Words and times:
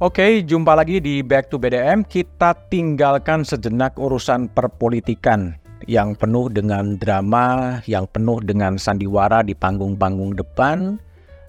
Oke, 0.00 0.40
jumpa 0.48 0.72
lagi 0.80 0.96
di 0.96 1.20
Back 1.20 1.52
to 1.52 1.60
BDM. 1.60 2.08
Kita 2.08 2.56
tinggalkan 2.72 3.44
sejenak 3.44 4.00
urusan 4.00 4.48
perpolitikan 4.48 5.60
yang 5.84 6.16
penuh 6.16 6.48
dengan 6.48 6.96
drama, 6.96 7.76
yang 7.84 8.08
penuh 8.08 8.40
dengan 8.40 8.80
sandiwara 8.80 9.44
di 9.44 9.52
panggung-panggung 9.52 10.40
depan. 10.40 10.96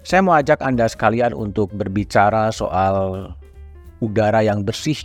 Saya 0.04 0.20
mau 0.20 0.36
ajak 0.36 0.60
Anda 0.60 0.84
sekalian 0.84 1.32
untuk 1.32 1.72
berbicara 1.72 2.52
soal 2.52 3.32
udara 4.04 4.44
yang 4.44 4.68
bersih, 4.68 5.00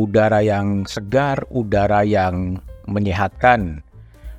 udara 0.00 0.40
yang 0.40 0.88
segar, 0.88 1.44
udara 1.52 2.00
yang 2.00 2.64
menyehatkan. 2.88 3.84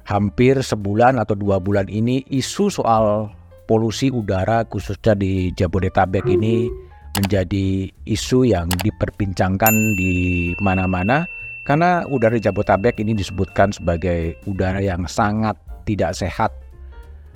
Hampir 0.10 0.66
sebulan 0.66 1.22
atau 1.22 1.38
dua 1.38 1.62
bulan 1.62 1.86
ini 1.94 2.26
isu 2.34 2.74
soal 2.74 3.30
polusi 3.70 4.10
udara 4.10 4.66
khususnya 4.66 5.14
di 5.14 5.54
Jabodetabek 5.54 6.26
ini 6.26 6.85
menjadi 7.20 7.90
isu 8.06 8.48
yang 8.48 8.68
diperbincangkan 8.84 9.96
di 9.96 10.52
mana-mana 10.60 11.24
karena 11.66 12.06
udara 12.06 12.38
Jabodetabek 12.38 13.02
ini 13.02 13.18
disebutkan 13.18 13.74
sebagai 13.74 14.38
udara 14.46 14.78
yang 14.84 15.10
sangat 15.10 15.58
tidak 15.90 16.14
sehat. 16.14 16.54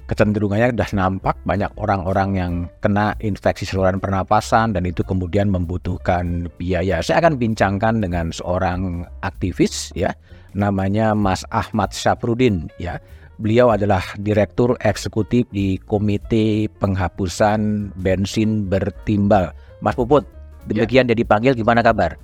Kecenderungannya 0.10 0.74
sudah 0.74 0.90
nampak 0.98 1.38
banyak 1.46 1.70
orang-orang 1.78 2.30
yang 2.34 2.54
kena 2.82 3.14
infeksi 3.22 3.66
saluran 3.66 4.02
pernapasan 4.02 4.74
dan 4.74 4.86
itu 4.90 5.06
kemudian 5.06 5.54
membutuhkan 5.54 6.50
biaya. 6.58 6.98
Saya 7.06 7.22
akan 7.22 7.38
bincangkan 7.38 8.02
dengan 8.02 8.34
seorang 8.34 9.06
aktivis 9.22 9.94
ya, 9.94 10.10
namanya 10.58 11.14
Mas 11.14 11.46
Ahmad 11.54 11.94
Syafrudin 11.94 12.74
ya. 12.82 12.98
Beliau 13.38 13.72
adalah 13.72 14.04
Direktur 14.18 14.76
Eksekutif 14.82 15.48
di 15.54 15.80
Komite 15.80 16.68
Penghapusan 16.82 17.94
Bensin 17.96 18.68
Bertimbal 18.68 19.54
Mas 19.80 19.96
Puput, 19.96 20.28
demikian 20.68 21.08
ya. 21.08 21.16
dipanggil 21.16 21.56
gimana 21.56 21.80
kabar? 21.80 22.20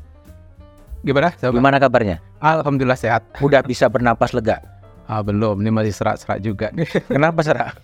Gimana? 1.06 1.32
Gimana 1.38 1.78
kabarnya? 1.78 2.18
Alhamdulillah 2.42 2.98
sehat. 2.98 3.22
Udah 3.40 3.62
bisa 3.62 3.86
bernapas 3.88 4.34
lega? 4.34 4.60
Ah, 5.06 5.22
belum, 5.22 5.62
ini 5.62 5.70
masih 5.70 5.94
serak-serak 5.94 6.42
juga. 6.42 6.68
Kenapa 7.14 7.46
serak? 7.46 7.78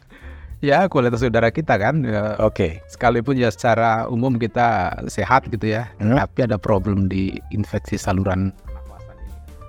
ya 0.61 0.85
kualitas 0.87 1.25
udara 1.25 1.49
kita 1.49 1.75
kan. 1.75 2.05
Ya, 2.05 2.37
Oke. 2.39 2.53
Okay. 2.53 2.71
Sekalipun 2.87 3.35
ya 3.35 3.49
secara 3.49 4.05
umum 4.07 4.37
kita 4.37 4.93
sehat 5.09 5.49
gitu 5.49 5.73
ya, 5.73 5.89
hmm. 5.97 6.15
tapi 6.17 6.39
ada 6.45 6.57
problem 6.61 7.09
di 7.09 7.35
infeksi 7.51 7.97
saluran 7.97 8.53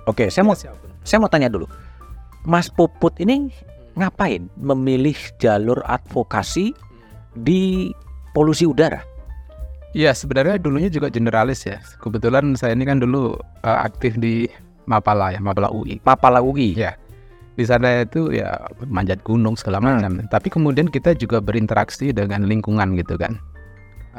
Oke, 0.03 0.27
okay, 0.27 0.29
saya 0.29 0.43
mau 0.43 0.55
saya 1.03 1.19
mau 1.19 1.31
tanya 1.31 1.47
dulu. 1.47 1.63
Mas 2.43 2.67
Puput 2.67 3.15
ini 3.23 3.47
ngapain 3.95 4.51
memilih 4.59 5.15
jalur 5.39 5.79
advokasi 5.87 6.75
di 7.39 7.87
polusi 8.35 8.67
udara? 8.67 8.99
Iya 9.93 10.09
sebenarnya 10.17 10.57
dulunya 10.57 10.89
juga 10.89 11.13
generalis 11.13 11.69
ya. 11.69 11.77
Kebetulan 12.01 12.57
saya 12.57 12.73
ini 12.73 12.89
kan 12.89 12.97
dulu 12.97 13.37
uh, 13.61 13.79
aktif 13.85 14.17
di 14.17 14.49
Mapala 14.89 15.37
ya, 15.37 15.39
Mapala 15.39 15.69
UI. 15.69 16.01
Mapala 16.01 16.41
UI. 16.41 16.73
Ya. 16.73 16.97
Di 17.53 17.61
sana 17.61 18.01
itu 18.01 18.33
ya 18.33 18.57
manjat 18.89 19.21
gunung 19.21 19.53
segala 19.53 19.77
hmm. 19.77 19.85
macam. 19.85 20.11
Hmm. 20.17 20.27
Tapi 20.33 20.49
kemudian 20.49 20.89
kita 20.89 21.13
juga 21.13 21.37
berinteraksi 21.37 22.09
dengan 22.09 22.49
lingkungan 22.49 22.97
gitu 22.97 23.21
kan. 23.21 23.37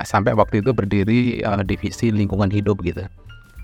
Sampai 0.06 0.34
waktu 0.38 0.62
itu 0.62 0.70
berdiri 0.70 1.42
uh, 1.42 1.66
divisi 1.66 2.14
lingkungan 2.14 2.54
hidup 2.54 2.78
gitu. 2.86 3.02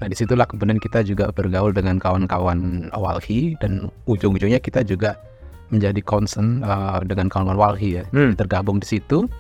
Nah 0.03 0.07
di 0.11 0.17
situlah 0.19 0.51
kemudian 0.51 0.83
kita 0.83 1.07
juga 1.07 1.31
bergaul 1.31 1.71
dengan 1.71 2.03
kawan-kawan 2.03 2.91
Walhi 2.91 3.55
dan 3.63 3.87
ujung-ujungnya 4.11 4.59
kita 4.59 4.83
juga 4.83 5.15
menjadi 5.71 6.03
concern 6.03 6.67
uh, 6.67 6.99
dengan 7.07 7.31
kawan-kawan 7.31 7.79
Walhi 7.79 8.03
ya. 8.03 8.05
Hmm. 8.11 8.35
Tergabung 8.35 8.83
di 8.83 8.99
situ 8.99 9.31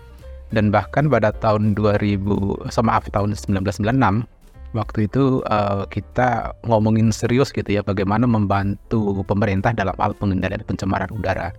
dan 0.50 0.74
bahkan 0.74 1.06
pada 1.06 1.30
tahun 1.30 1.78
2000 1.78 2.70
sama 2.74 2.98
maaf 2.98 3.06
tahun 3.10 3.34
1996 3.38 4.26
waktu 4.70 5.10
itu 5.10 5.42
uh, 5.50 5.86
kita 5.90 6.54
ngomongin 6.66 7.10
serius 7.10 7.50
gitu 7.50 7.66
ya 7.66 7.82
bagaimana 7.82 8.26
membantu 8.26 9.22
pemerintah 9.26 9.74
dalam 9.74 9.94
hal 9.98 10.14
pengendalian 10.18 10.62
pencemaran 10.62 11.10
udara. 11.10 11.50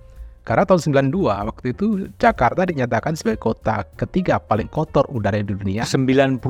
Karena 0.42 0.66
tahun 0.66 1.14
92 1.14 1.22
waktu 1.22 1.66
itu 1.70 1.88
Jakarta 2.18 2.66
dinyatakan 2.66 3.14
sebagai 3.14 3.46
kota 3.46 3.86
ketiga 3.94 4.42
paling 4.42 4.66
kotor 4.74 5.06
udara 5.14 5.38
di 5.38 5.54
dunia. 5.54 5.86
92. 5.86 6.42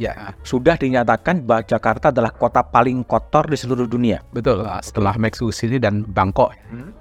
Ya. 0.00 0.32
Sudah 0.48 0.80
dinyatakan 0.80 1.44
bahwa 1.44 1.60
Jakarta 1.68 2.08
adalah 2.08 2.32
kota 2.32 2.64
paling 2.64 3.04
kotor 3.04 3.44
di 3.44 3.60
seluruh 3.60 3.84
dunia. 3.84 4.24
Betul. 4.32 4.64
Setelah 4.80 5.20
Mexico 5.20 5.52
City 5.52 5.76
dan 5.76 6.08
Bangkok. 6.08 6.56
Hmm. 6.72 6.96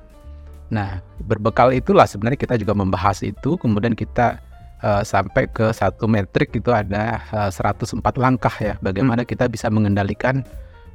Nah, 0.68 1.00
berbekal 1.24 1.72
itulah 1.72 2.04
sebenarnya 2.04 2.36
kita 2.36 2.60
juga 2.60 2.76
membahas 2.76 3.24
itu 3.24 3.56
kemudian 3.56 3.96
kita 3.96 4.44
uh, 4.84 5.02
sampai 5.02 5.48
ke 5.50 5.72
satu 5.72 6.06
metrik 6.06 6.54
itu 6.54 6.70
ada 6.70 7.24
uh, 7.32 7.50
eh, 7.50 7.52
104 7.52 8.04
langkah 8.20 8.54
ya 8.60 8.76
bagaimana 8.84 9.24
hmm. 9.24 9.30
kita 9.32 9.48
bisa 9.48 9.72
mengendalikan 9.72 10.44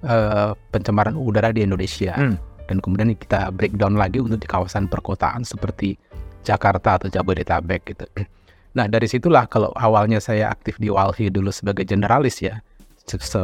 uh, 0.04 0.52
pencemaran 0.70 1.16
udara 1.16 1.50
di 1.50 1.64
Indonesia 1.64 2.14
hmm. 2.14 2.36
dan 2.68 2.76
kemudian 2.84 3.16
kita 3.16 3.48
breakdown 3.50 3.96
lagi 3.96 4.20
untuk 4.20 4.38
di 4.38 4.46
kawasan 4.46 4.86
perkotaan 4.86 5.42
seperti 5.42 5.96
Jakarta 6.44 7.00
atau 7.00 7.08
Jabodetabek 7.08 7.82
gitu. 7.96 8.06
Nah 8.76 8.84
dari 8.86 9.10
situlah 9.10 9.48
kalau 9.48 9.74
awalnya 9.74 10.22
saya 10.22 10.52
aktif 10.54 10.78
di 10.78 10.86
Walhi 10.92 11.32
dulu 11.32 11.50
sebagai 11.50 11.82
generalis 11.82 12.38
ya, 12.38 12.62
se 13.08 13.40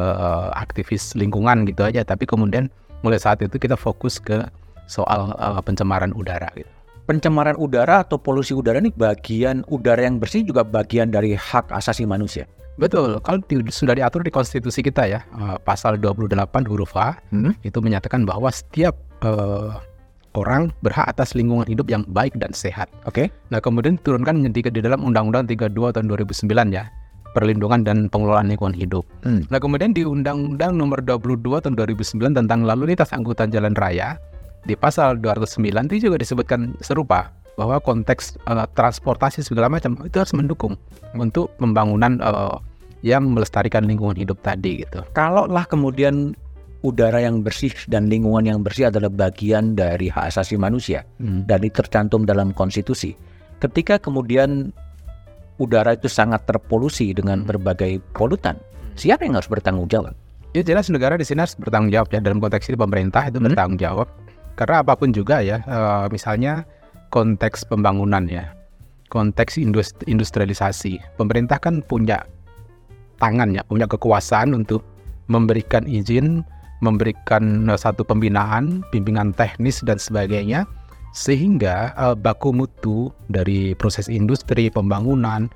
aktivis 0.53 1.11
lingkungan 1.17 1.67
gitu 1.67 1.83
aja, 1.83 2.07
tapi 2.07 2.23
kemudian 2.23 2.71
mulai 3.03 3.19
saat 3.19 3.43
itu 3.43 3.57
kita 3.59 3.75
fokus 3.75 4.21
ke 4.21 4.47
soal 4.87 5.35
uh, 5.35 5.59
pencemaran 5.65 6.13
udara 6.15 6.47
gitu 6.55 6.74
pencemaran 7.05 7.55
udara 7.57 8.01
atau 8.01 8.17
polusi 8.17 8.51
udara 8.57 8.81
ini 8.81 8.89
bagian 8.89 9.61
udara 9.69 10.05
yang 10.05 10.17
bersih 10.17 10.41
juga 10.41 10.65
bagian 10.65 11.13
dari 11.13 11.37
hak 11.37 11.69
asasi 11.69 12.03
manusia. 12.03 12.49
Betul, 12.75 13.23
kalau 13.23 13.39
di, 13.47 13.63
sudah 13.71 13.95
diatur 13.95 14.19
di 14.19 14.33
konstitusi 14.33 14.83
kita 14.83 15.07
ya, 15.07 15.23
uh, 15.31 15.55
pasal 15.63 15.95
28 15.95 16.35
huruf 16.67 16.91
A 16.99 17.15
hmm? 17.31 17.63
itu 17.63 17.79
menyatakan 17.79 18.27
bahwa 18.27 18.51
setiap 18.51 18.99
uh, 19.23 19.79
orang 20.35 20.75
berhak 20.83 21.07
atas 21.07 21.31
lingkungan 21.39 21.63
hidup 21.63 21.87
yang 21.87 22.03
baik 22.11 22.35
dan 22.35 22.51
sehat. 22.51 22.91
Oke. 23.07 23.31
Okay. 23.31 23.47
Nah, 23.47 23.63
kemudian 23.63 23.95
diturunkan 23.95 24.43
di, 24.51 24.59
di 24.59 24.81
dalam 24.83 25.07
Undang-Undang 25.07 25.47
32 25.47 25.95
tahun 25.95 26.05
2009 26.11 26.51
ya, 26.75 26.91
perlindungan 27.31 27.87
dan 27.87 28.11
pengelolaan 28.11 28.51
lingkungan 28.51 28.75
hidup. 28.75 29.07
Hmm. 29.23 29.47
Nah, 29.47 29.63
kemudian 29.63 29.95
di 29.95 30.03
Undang-Undang 30.03 30.75
nomor 30.75 30.99
22 30.99 31.63
tahun 31.63 31.79
2009 31.79 32.39
tentang 32.43 32.67
lalu 32.67 32.91
lintas 32.91 33.15
angkutan 33.15 33.55
jalan 33.55 33.71
raya 33.79 34.19
di 34.65 34.73
pasal 34.73 35.21
209 35.21 35.93
itu 35.93 36.09
juga 36.09 36.17
disebutkan 36.17 36.73
serupa 36.81 37.29
bahwa 37.55 37.79
konteks 37.79 38.35
uh, 38.49 38.67
transportasi 38.75 39.45
segala 39.45 39.71
macam 39.71 39.95
itu 40.03 40.17
harus 40.19 40.35
mendukung 40.35 40.75
untuk 41.15 41.53
pembangunan 41.55 42.19
uh, 42.19 42.59
yang 43.05 43.31
melestarikan 43.31 43.87
lingkungan 43.87 44.17
hidup 44.17 44.41
tadi 44.43 44.83
gitu. 44.83 45.05
Kalau 45.15 45.47
lah 45.47 45.63
kemudian 45.69 46.35
udara 46.83 47.21
yang 47.23 47.41
bersih 47.41 47.71
dan 47.89 48.09
lingkungan 48.11 48.45
yang 48.45 48.59
bersih 48.61 48.89
adalah 48.93 49.09
bagian 49.09 49.73
dari 49.73 50.09
hak 50.11 50.35
asasi 50.35 50.57
manusia 50.59 51.05
hmm. 51.21 51.47
dan 51.49 51.63
itu 51.63 51.81
tercantum 51.81 52.27
dalam 52.27 52.51
konstitusi. 52.51 53.15
Ketika 53.61 53.97
kemudian 53.97 54.69
udara 55.61 55.95
itu 55.95 56.11
sangat 56.11 56.43
terpolusi 56.45 57.15
dengan 57.15 57.45
hmm. 57.45 57.47
berbagai 57.47 58.03
polutan, 58.11 58.59
siapa 58.99 59.23
yang 59.23 59.39
harus 59.39 59.47
bertanggung 59.47 59.87
jawab? 59.87 60.13
Ya 60.51 60.63
jelas 60.63 60.87
negara 60.87 61.19
di 61.19 61.23
sini 61.27 61.43
harus 61.43 61.55
bertanggung 61.55 61.91
jawab 61.91 62.07
ya 62.11 62.19
dalam 62.19 62.39
konteks 62.39 62.67
ini 62.71 62.77
pemerintah 62.79 63.27
itu 63.27 63.39
hmm. 63.39 63.53
bertanggung 63.53 63.79
jawab 63.79 64.07
karena 64.55 64.81
apa 64.81 64.95
pun 64.95 65.11
juga 65.11 65.43
ya, 65.43 65.61
uh, 65.67 66.07
misalnya 66.07 66.63
konteks 67.11 67.67
pembangunan 67.67 68.27
ya, 68.27 68.55
konteks 69.11 69.59
industrialisasi, 70.07 70.99
pemerintah 71.19 71.59
kan 71.59 71.83
punya 71.83 72.23
tangan 73.19 73.55
ya, 73.55 73.63
punya 73.67 73.87
kekuasaan 73.87 74.55
untuk 74.55 74.83
memberikan 75.27 75.83
izin, 75.87 76.43
memberikan 76.79 77.67
satu 77.75 78.03
pembinaan, 78.03 78.83
bimbingan 78.91 79.31
teknis 79.35 79.83
dan 79.83 79.99
sebagainya, 79.99 80.63
sehingga 81.15 81.95
uh, 81.95 82.15
baku 82.15 82.51
mutu 82.51 83.11
dari 83.31 83.75
proses 83.75 84.11
industri 84.11 84.67
pembangunan, 84.67 85.47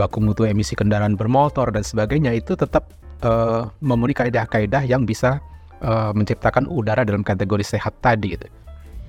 baku 0.00 0.20
mutu 0.24 0.48
emisi 0.48 0.72
kendaraan 0.72 1.14
bermotor 1.14 1.68
dan 1.68 1.84
sebagainya 1.84 2.32
itu 2.32 2.56
tetap 2.56 2.92
uh, 3.20 3.68
memenuhi 3.84 4.16
kaidah-kaidah 4.16 4.84
yang 4.88 5.04
bisa 5.04 5.38
uh, 5.84 6.10
menciptakan 6.16 6.64
udara 6.66 7.04
dalam 7.04 7.20
kategori 7.20 7.62
sehat 7.62 7.94
tadi 8.00 8.34
gitu. 8.34 8.48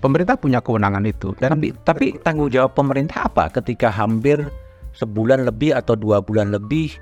Pemerintah 0.03 0.37
punya 0.37 0.59
kewenangan 0.61 1.07
itu. 1.07 1.33
Dan 1.39 1.57
tapi, 1.57 1.67
tapi 1.81 2.05
tanggung 2.21 2.51
jawab 2.51 2.75
pemerintah 2.75 3.25
apa 3.25 3.49
ketika 3.49 3.89
hampir 3.89 4.43
sebulan 4.93 5.47
lebih 5.47 5.73
atau 5.73 5.97
dua 5.97 6.21
bulan 6.21 6.53
lebih 6.53 6.93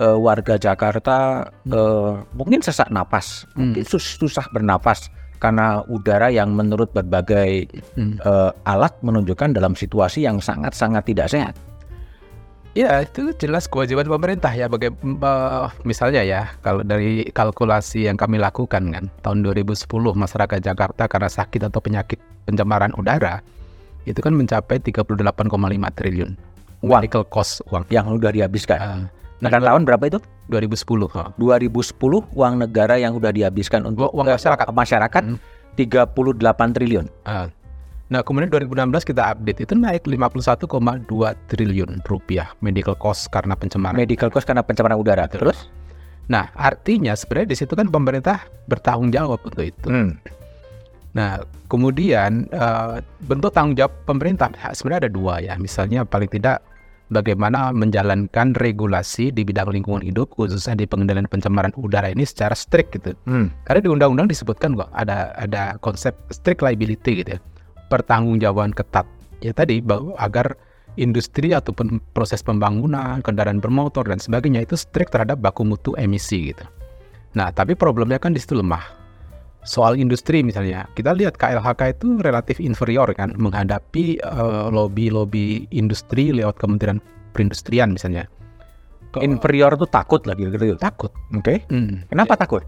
uh, 0.00 0.16
warga 0.16 0.56
Jakarta 0.56 1.50
uh, 1.70 2.22
mungkin 2.32 2.62
sesak 2.62 2.88
napas, 2.88 3.44
hmm. 3.52 3.58
mungkin 3.58 3.84
sus 3.84 4.16
susah 4.16 4.46
bernapas 4.54 5.10
karena 5.38 5.86
udara 5.86 6.30
yang 6.34 6.54
menurut 6.54 6.90
berbagai 6.90 7.70
hmm. 7.94 8.22
uh, 8.26 8.50
alat 8.66 8.94
menunjukkan 9.06 9.54
dalam 9.54 9.78
situasi 9.78 10.26
yang 10.26 10.42
sangat-sangat 10.42 11.06
tidak 11.06 11.30
sehat. 11.30 11.54
Ya 12.78 13.02
itu 13.02 13.34
jelas 13.42 13.66
kewajiban 13.66 14.06
pemerintah 14.06 14.54
ya 14.54 14.70
bagai 14.70 14.94
uh, 15.02 15.66
misalnya 15.82 16.22
ya 16.22 16.46
kalau 16.62 16.86
dari 16.86 17.26
kalkulasi 17.34 18.06
yang 18.06 18.14
kami 18.14 18.38
lakukan 18.38 18.94
kan 18.94 19.10
tahun 19.26 19.42
2010 19.42 19.82
masyarakat 20.14 20.58
Jakarta 20.62 21.10
karena 21.10 21.26
sakit 21.26 21.66
atau 21.66 21.82
penyakit 21.82 22.22
pencemaran 22.46 22.94
udara 22.94 23.42
itu 24.06 24.22
kan 24.22 24.30
mencapai 24.30 24.78
38,5 24.78 25.26
triliun 25.98 26.38
uang 26.86 27.02
medical 27.02 27.26
cost 27.26 27.66
uang 27.66 27.82
yang 27.90 28.06
sudah 28.06 28.30
dihabiskan. 28.30 28.78
Uh, 28.78 29.04
Nah, 29.38 29.54
Nah, 29.54 29.62
tahun 29.62 29.86
berapa 29.86 30.02
itu? 30.10 30.18
2010. 30.50 31.06
oh. 31.14 31.30
2010 31.38 32.26
uang 32.34 32.54
negara 32.58 32.98
yang 32.98 33.14
udah 33.14 33.30
dihabiskan 33.30 33.86
untuk 33.86 34.10
Uang 34.10 34.26
eh, 34.26 34.34
masyarakat. 34.34 34.66
masyarakat 34.74 35.22
Hmm. 35.22 35.38
38 35.78 36.74
triliun. 36.74 37.06
Ah. 37.22 37.46
Nah, 38.08 38.24
kemudian 38.24 38.48
2016 38.48 39.04
kita 39.04 39.36
update 39.36 39.68
itu 39.68 39.76
naik 39.76 40.08
51,2 40.08 40.64
triliun 41.52 42.00
rupiah 42.08 42.48
medical 42.64 42.96
cost 42.96 43.28
karena 43.28 43.52
pencemaran. 43.52 44.00
Medical 44.00 44.32
cost 44.32 44.48
karena 44.48 44.64
pencemaran 44.64 44.96
udara. 44.96 45.28
Betul. 45.28 45.52
Terus? 45.52 45.68
Nah, 46.32 46.48
artinya 46.56 47.12
sebenarnya 47.12 47.52
di 47.52 47.56
situ 47.56 47.72
kan 47.76 47.88
pemerintah 47.92 48.48
bertanggung 48.68 49.12
jawab 49.12 49.44
untuk 49.44 49.64
itu. 49.64 49.88
Hmm. 49.92 50.16
Nah, 51.12 51.40
kemudian 51.68 52.48
eh, 52.48 53.04
bentuk 53.28 53.52
tanggung 53.52 53.76
jawab 53.76 53.92
pemerintah 54.08 54.52
sebenarnya 54.72 55.08
ada 55.08 55.12
dua 55.12 55.34
ya. 55.44 55.54
Misalnya 55.60 56.08
paling 56.08 56.32
tidak 56.32 56.64
bagaimana 57.08 57.72
menjalankan 57.72 58.52
regulasi 58.56 59.32
di 59.32 59.44
bidang 59.44 59.72
lingkungan 59.72 60.04
hidup 60.04 60.32
khususnya 60.36 60.76
di 60.76 60.84
pengendalian 60.84 61.28
pencemaran 61.28 61.72
udara 61.76 62.12
ini 62.12 62.24
secara 62.24 62.56
strict 62.56 62.96
gitu. 62.96 63.12
Hmm. 63.28 63.52
Karena 63.68 63.80
di 63.84 63.90
undang-undang 63.92 64.28
disebutkan 64.28 64.76
kok 64.76 64.88
ada 64.96 65.32
ada 65.36 65.76
konsep 65.80 66.16
strict 66.32 66.64
liability 66.64 67.24
gitu 67.24 67.36
ya. 67.36 67.40
Pertanggungjawaban 67.88 68.76
ketat. 68.76 69.04
Ya 69.40 69.52
tadi 69.56 69.80
bahwa 69.80 70.14
agar 70.18 70.56
industri 70.98 71.54
ataupun 71.54 72.02
proses 72.12 72.42
pembangunan, 72.42 73.22
kendaraan 73.22 73.62
bermotor 73.62 74.04
dan 74.10 74.18
sebagainya 74.18 74.66
itu 74.66 74.74
strict 74.74 75.14
terhadap 75.14 75.38
baku 75.38 75.62
mutu 75.62 75.94
emisi 75.94 76.52
gitu. 76.52 76.66
Nah, 77.38 77.54
tapi 77.54 77.78
problemnya 77.78 78.18
kan 78.18 78.34
di 78.34 78.42
situ 78.42 78.58
lemah. 78.58 78.82
Soal 79.62 79.94
industri 80.00 80.40
misalnya, 80.42 80.88
kita 80.98 81.12
lihat 81.14 81.36
KLHK 81.38 81.98
itu 81.98 82.18
relatif 82.24 82.56
inferior 82.58 83.10
kan 83.14 83.36
menghadapi 83.36 84.18
eh, 84.18 84.66
lobby-lobby 84.74 85.68
industri 85.70 86.34
lewat 86.34 86.58
Kementerian 86.58 86.98
Perindustrian 87.36 87.94
misalnya. 87.94 88.26
Ke- 89.14 89.24
Inferior 89.24 89.72
tuh 89.78 89.88
takut 89.88 90.20
lagi 90.28 90.48
gitu. 90.48 90.76
takut. 90.76 91.12
Oke. 91.32 91.64
Hmm. 91.72 92.04
Kenapa 92.12 92.36
takut? 92.36 92.64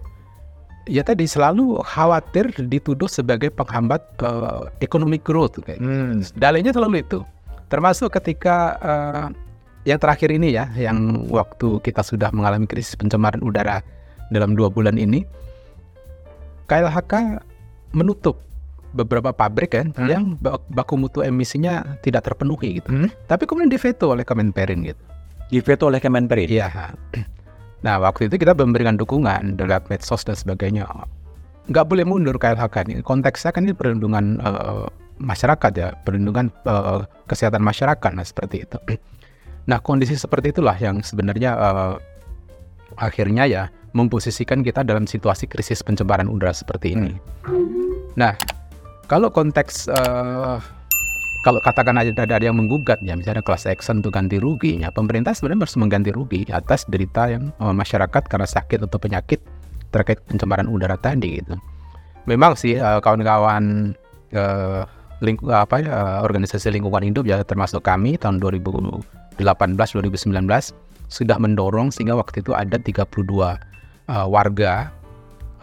Ya 0.91 1.07
tadi 1.07 1.25
selalu 1.25 1.79
khawatir 1.81 2.51
dituduh 2.59 3.07
sebagai 3.07 3.49
penghambat 3.49 4.03
eh, 4.19 4.63
economic 4.83 5.23
growth 5.23 5.63
kayak. 5.63 5.79
Hmm. 5.79 6.21
Dalilnya 6.35 6.75
selalu 6.75 7.01
itu. 7.01 7.23
Termasuk 7.71 8.11
ketika 8.11 8.57
eh, 8.77 9.27
yang 9.87 9.97
terakhir 9.97 10.29
ini 10.29 10.53
ya, 10.53 10.67
yang 10.75 10.99
waktu 11.31 11.79
kita 11.81 12.03
sudah 12.03 12.35
mengalami 12.35 12.67
krisis 12.67 12.99
pencemaran 12.99 13.41
udara 13.41 13.81
dalam 14.29 14.53
dua 14.53 14.69
bulan 14.69 14.99
ini, 14.99 15.23
KLHK 16.67 17.43
menutup 17.91 18.39
beberapa 18.91 19.31
pabrik 19.31 19.71
kan 19.73 19.95
Hmm. 19.95 20.09
yang 20.11 20.23
bak- 20.37 20.67
baku 20.69 20.99
mutu 20.99 21.23
emisinya 21.23 21.97
tidak 22.03 22.27
terpenuhi 22.27 22.83
gitu. 22.83 22.91
Hmm. 22.91 23.09
Tapi 23.25 23.47
kemudian 23.47 23.71
diveto 23.71 24.11
oleh 24.11 24.27
Kemenperin 24.27 24.83
gitu. 24.83 25.03
Diveto 25.49 25.87
oleh 25.87 25.99
Kemenperin. 25.99 26.47
Iya. 26.51 26.95
Nah, 27.81 27.97
waktu 27.97 28.29
itu 28.29 28.37
kita 28.37 28.53
memberikan 28.53 29.01
dukungan 29.01 29.57
lewat 29.57 29.89
medsos 29.89 30.21
dan 30.25 30.37
sebagainya. 30.37 30.85
Nggak 31.71 31.87
boleh 31.89 32.05
mundur 32.05 32.37
KLHK 32.37 32.77
ini. 32.91 32.95
Konteksnya 33.01 33.57
kan 33.57 33.65
ini 33.65 33.73
perlindungan 33.73 34.37
eh, 34.41 34.87
masyarakat 35.21 35.73
ya, 35.77 35.89
perlindungan 36.05 36.53
eh, 36.69 37.01
kesehatan 37.25 37.65
masyarakat, 37.65 38.11
nah 38.13 38.27
seperti 38.27 38.67
itu. 38.69 38.81
Nah, 39.69 39.77
kondisi 39.79 40.17
seperti 40.19 40.51
itulah 40.51 40.75
yang 40.83 41.05
sebenarnya 41.05 41.55
eh, 41.55 41.95
akhirnya 42.99 43.47
ya 43.47 43.63
memposisikan 43.95 44.67
kita 44.67 44.83
dalam 44.83 45.07
situasi 45.07 45.47
krisis 45.47 45.85
pencemaran 45.85 46.27
udara 46.27 46.51
seperti 46.51 46.97
ini. 46.97 47.15
Nah, 48.19 48.35
kalau 49.07 49.31
konteks 49.31 49.87
eh, 49.93 50.57
kalau 51.41 51.57
katakan 51.61 51.97
aja 51.97 52.13
ada, 52.13 52.37
ada 52.37 52.45
yang 52.45 52.57
menggugat 52.61 53.01
ya 53.01 53.17
misalnya 53.17 53.41
kelas 53.41 53.65
action 53.65 54.05
untuk 54.05 54.13
ganti 54.13 54.37
rugi 54.37 54.85
ya 54.85 54.93
pemerintah 54.93 55.33
sebenarnya 55.33 55.65
harus 55.65 55.77
mengganti 55.81 56.11
rugi 56.13 56.45
atas 56.53 56.85
derita 56.85 57.33
yang 57.33 57.49
eh, 57.57 57.75
masyarakat 57.75 58.23
karena 58.29 58.45
sakit 58.45 58.85
atau 58.85 58.99
penyakit 59.01 59.41
terkait 59.91 60.21
pencemaran 60.29 60.69
udara 60.69 60.95
tadi 61.01 61.41
gitu. 61.41 61.57
Memang 62.29 62.55
sih 62.55 62.77
eh, 62.77 62.99
kawan-kawan 63.01 63.97
eh, 64.31 64.83
lingku- 65.25 65.49
apa 65.49 65.81
ya 65.81 65.89
eh, 65.91 66.19
organisasi 66.25 66.69
lingkungan 66.77 67.09
hidup 67.09 67.25
ya 67.25 67.41
termasuk 67.41 67.81
kami 67.81 68.21
tahun 68.21 68.37
2018 68.39 69.41
2019 69.41 70.45
sudah 71.11 71.37
mendorong 71.43 71.91
sehingga 71.91 72.15
waktu 72.15 72.45
itu 72.45 72.53
ada 72.53 72.77
32 72.77 73.09
eh, 73.09 74.27
warga 74.29 74.93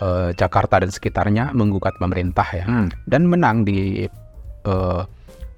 eh, 0.02 0.30
Jakarta 0.34 0.82
dan 0.82 0.90
sekitarnya 0.90 1.54
menggugat 1.54 1.94
pemerintah 2.02 2.50
ya 2.50 2.66
Hmm. 2.66 2.90
dan 3.06 3.30
menang 3.30 3.62
di 3.62 4.10
eh, 4.66 5.02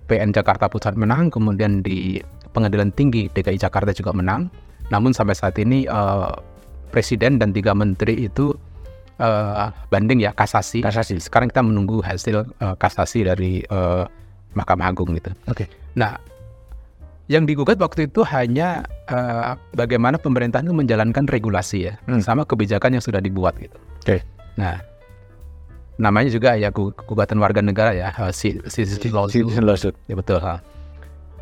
PN 0.09 0.33
Jakarta 0.33 0.65
Pusat 0.65 0.97
menang, 0.97 1.29
kemudian 1.29 1.85
di 1.85 2.17
Pengadilan 2.49 2.89
Tinggi 2.97 3.29
DKI 3.29 3.61
Jakarta 3.61 3.93
juga 3.93 4.09
menang. 4.09 4.49
Namun 4.89 5.13
sampai 5.13 5.37
saat 5.37 5.53
ini 5.61 5.85
eh, 5.85 6.31
Presiden 6.89 7.37
dan 7.37 7.53
tiga 7.53 7.77
menteri 7.77 8.25
itu 8.25 8.57
eh, 9.21 9.67
banding 9.93 10.25
ya 10.25 10.33
kasasi. 10.33 10.81
Kasasi. 10.81 11.21
Sekarang 11.21 11.53
kita 11.53 11.61
menunggu 11.61 12.01
hasil 12.01 12.49
eh, 12.49 12.75
kasasi 12.81 13.29
dari 13.29 13.61
eh, 13.61 14.03
Mahkamah 14.57 14.89
Agung 14.89 15.13
gitu. 15.13 15.29
Oke. 15.45 15.69
Nah, 15.93 16.17
yang 17.29 17.45
digugat 17.45 17.77
waktu 17.77 18.09
itu 18.09 18.25
hanya 18.25 18.81
eh, 19.05 19.53
bagaimana 19.77 20.17
pemerintah 20.17 20.65
itu 20.65 20.73
menjalankan 20.73 21.29
regulasi 21.29 21.85
ya, 21.85 21.93
Hmm. 22.09 22.17
sama 22.25 22.49
kebijakan 22.49 22.97
yang 22.97 23.03
sudah 23.05 23.21
dibuat 23.21 23.53
gitu. 23.61 23.77
Oke. 24.01 24.25
Nah, 24.57 24.81
namanya 25.99 26.31
juga 26.31 26.55
ya 26.55 26.71
gu- 26.71 26.95
gugatan 26.95 27.43
warga 27.43 27.59
negara 27.59 27.91
ya, 27.91 28.09
si, 28.31 28.55
si, 28.71 28.87
si, 28.87 28.95
Citizen 28.95 29.67
lawsuit. 29.67 29.95
Ya 30.07 30.15
betul. 30.15 30.39
ha. 30.39 30.63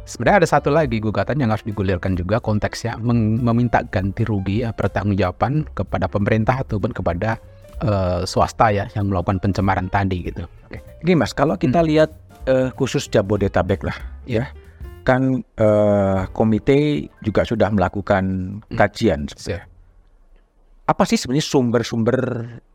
Sebenarnya 0.08 0.44
ada 0.44 0.50
satu 0.50 0.74
lagi 0.74 0.98
gugatan 0.98 1.38
yang 1.38 1.54
harus 1.54 1.68
digulirkan 1.68 2.18
juga 2.18 2.42
konteksnya 2.42 2.98
meminta 2.98 3.86
ganti 3.86 4.26
rugi 4.26 4.66
ya, 4.66 4.74
pertanggungjawaban 4.74 5.68
kepada 5.78 6.10
pemerintah 6.10 6.66
ataupun 6.66 6.96
kepada 6.96 7.38
eh, 7.86 8.26
swasta 8.26 8.74
ya 8.74 8.90
yang 8.98 9.14
melakukan 9.14 9.38
pencemaran 9.38 9.92
tadi 9.94 10.32
gitu. 10.32 10.50
Gini 11.04 11.14
mas, 11.14 11.36
kalau 11.36 11.60
kita 11.60 11.86
lihat 11.86 12.10
eh, 12.50 12.74
khusus 12.74 13.06
Jabodetabek 13.12 13.86
lah, 13.86 14.00
ya 14.26 14.50
kan 15.04 15.44
eh, 15.44 16.22
komite 16.32 17.12
juga 17.20 17.44
sudah 17.44 17.68
melakukan 17.70 18.58
kajian. 18.74 19.28
Ya. 19.44 19.68
Apa 20.88 21.04
sih 21.04 21.20
sebenarnya 21.20 21.52
sumber-sumber 21.52 22.20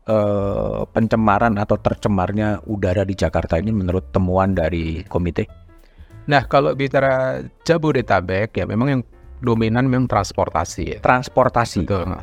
eh, 0.07 0.81
pencemaran 0.91 1.55
atau 1.59 1.79
tercemarnya 1.79 2.63
udara 2.67 3.03
di 3.03 3.15
Jakarta 3.15 3.59
ini 3.59 3.71
menurut 3.71 4.11
temuan 4.11 4.55
dari 4.55 5.03
komite? 5.07 5.47
Nah 6.29 6.47
kalau 6.47 6.71
bicara 6.75 7.43
Jabodetabek 7.67 8.55
ya 8.55 8.65
memang 8.67 8.87
yang 8.87 9.01
dominan 9.43 9.87
memang 9.87 10.07
transportasi 10.07 10.83
ya. 10.95 10.97
Transportasi 11.03 11.83
Betul. 11.83 12.15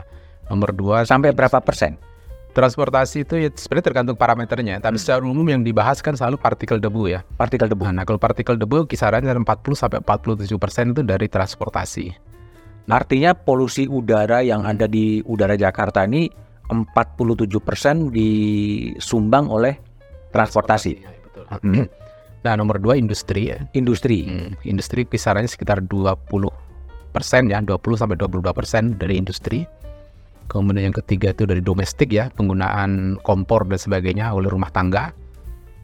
Nomor 0.50 0.70
dua 0.74 1.06
sampai 1.06 1.30
berapa 1.36 1.60
persen? 1.62 2.10
transportasi 2.50 3.22
itu 3.24 3.34
ya 3.38 3.48
sebenarnya 3.54 3.86
tergantung 3.86 4.18
parameternya. 4.18 4.82
Tapi 4.82 4.98
secara 4.98 5.22
umum 5.22 5.46
yang 5.46 5.62
dibahas 5.62 6.02
kan 6.02 6.18
selalu 6.18 6.36
partikel 6.38 6.82
debu 6.82 7.10
ya. 7.10 7.22
Partikel 7.38 7.70
debu. 7.70 7.86
Nah, 7.88 8.04
kalau 8.04 8.18
partikel 8.18 8.58
debu 8.58 8.90
kisarannya 8.90 9.30
dari 9.30 9.40
40 9.40 9.78
sampai 9.78 9.98
47 10.02 10.58
persen 10.58 10.84
itu 10.92 11.02
dari 11.06 11.26
transportasi. 11.30 12.06
Artinya 12.90 13.38
polusi 13.38 13.86
udara 13.86 14.42
yang 14.42 14.66
ada 14.66 14.90
di 14.90 15.22
udara 15.22 15.54
Jakarta 15.54 16.02
ini 16.02 16.26
47 16.70 17.50
persen 17.60 18.14
disumbang 18.14 19.50
oleh 19.50 19.76
transportasi. 20.30 20.92
Ya, 21.02 21.10
betul. 21.26 21.44
Hmm. 21.50 21.86
Nah, 22.40 22.56
nomor 22.56 22.80
dua 22.80 22.96
industri 22.96 23.52
ya. 23.52 23.58
Industri. 23.76 24.24
Hmm, 24.24 24.56
industri 24.64 25.04
kisarannya 25.04 25.50
sekitar 25.50 25.84
20 25.84 26.16
persen 27.12 27.50
ya, 27.50 27.60
20 27.60 28.00
sampai 28.00 28.16
22 28.16 28.56
persen 28.56 28.96
dari 28.96 29.20
industri. 29.20 29.68
Kemudian 30.50 30.90
yang 30.90 30.96
ketiga 30.96 31.30
itu 31.30 31.46
dari 31.46 31.62
domestik 31.62 32.10
ya, 32.10 32.26
penggunaan 32.34 33.20
kompor 33.22 33.68
dan 33.70 33.78
sebagainya 33.78 34.34
oleh 34.34 34.50
rumah 34.50 34.72
tangga. 34.72 35.14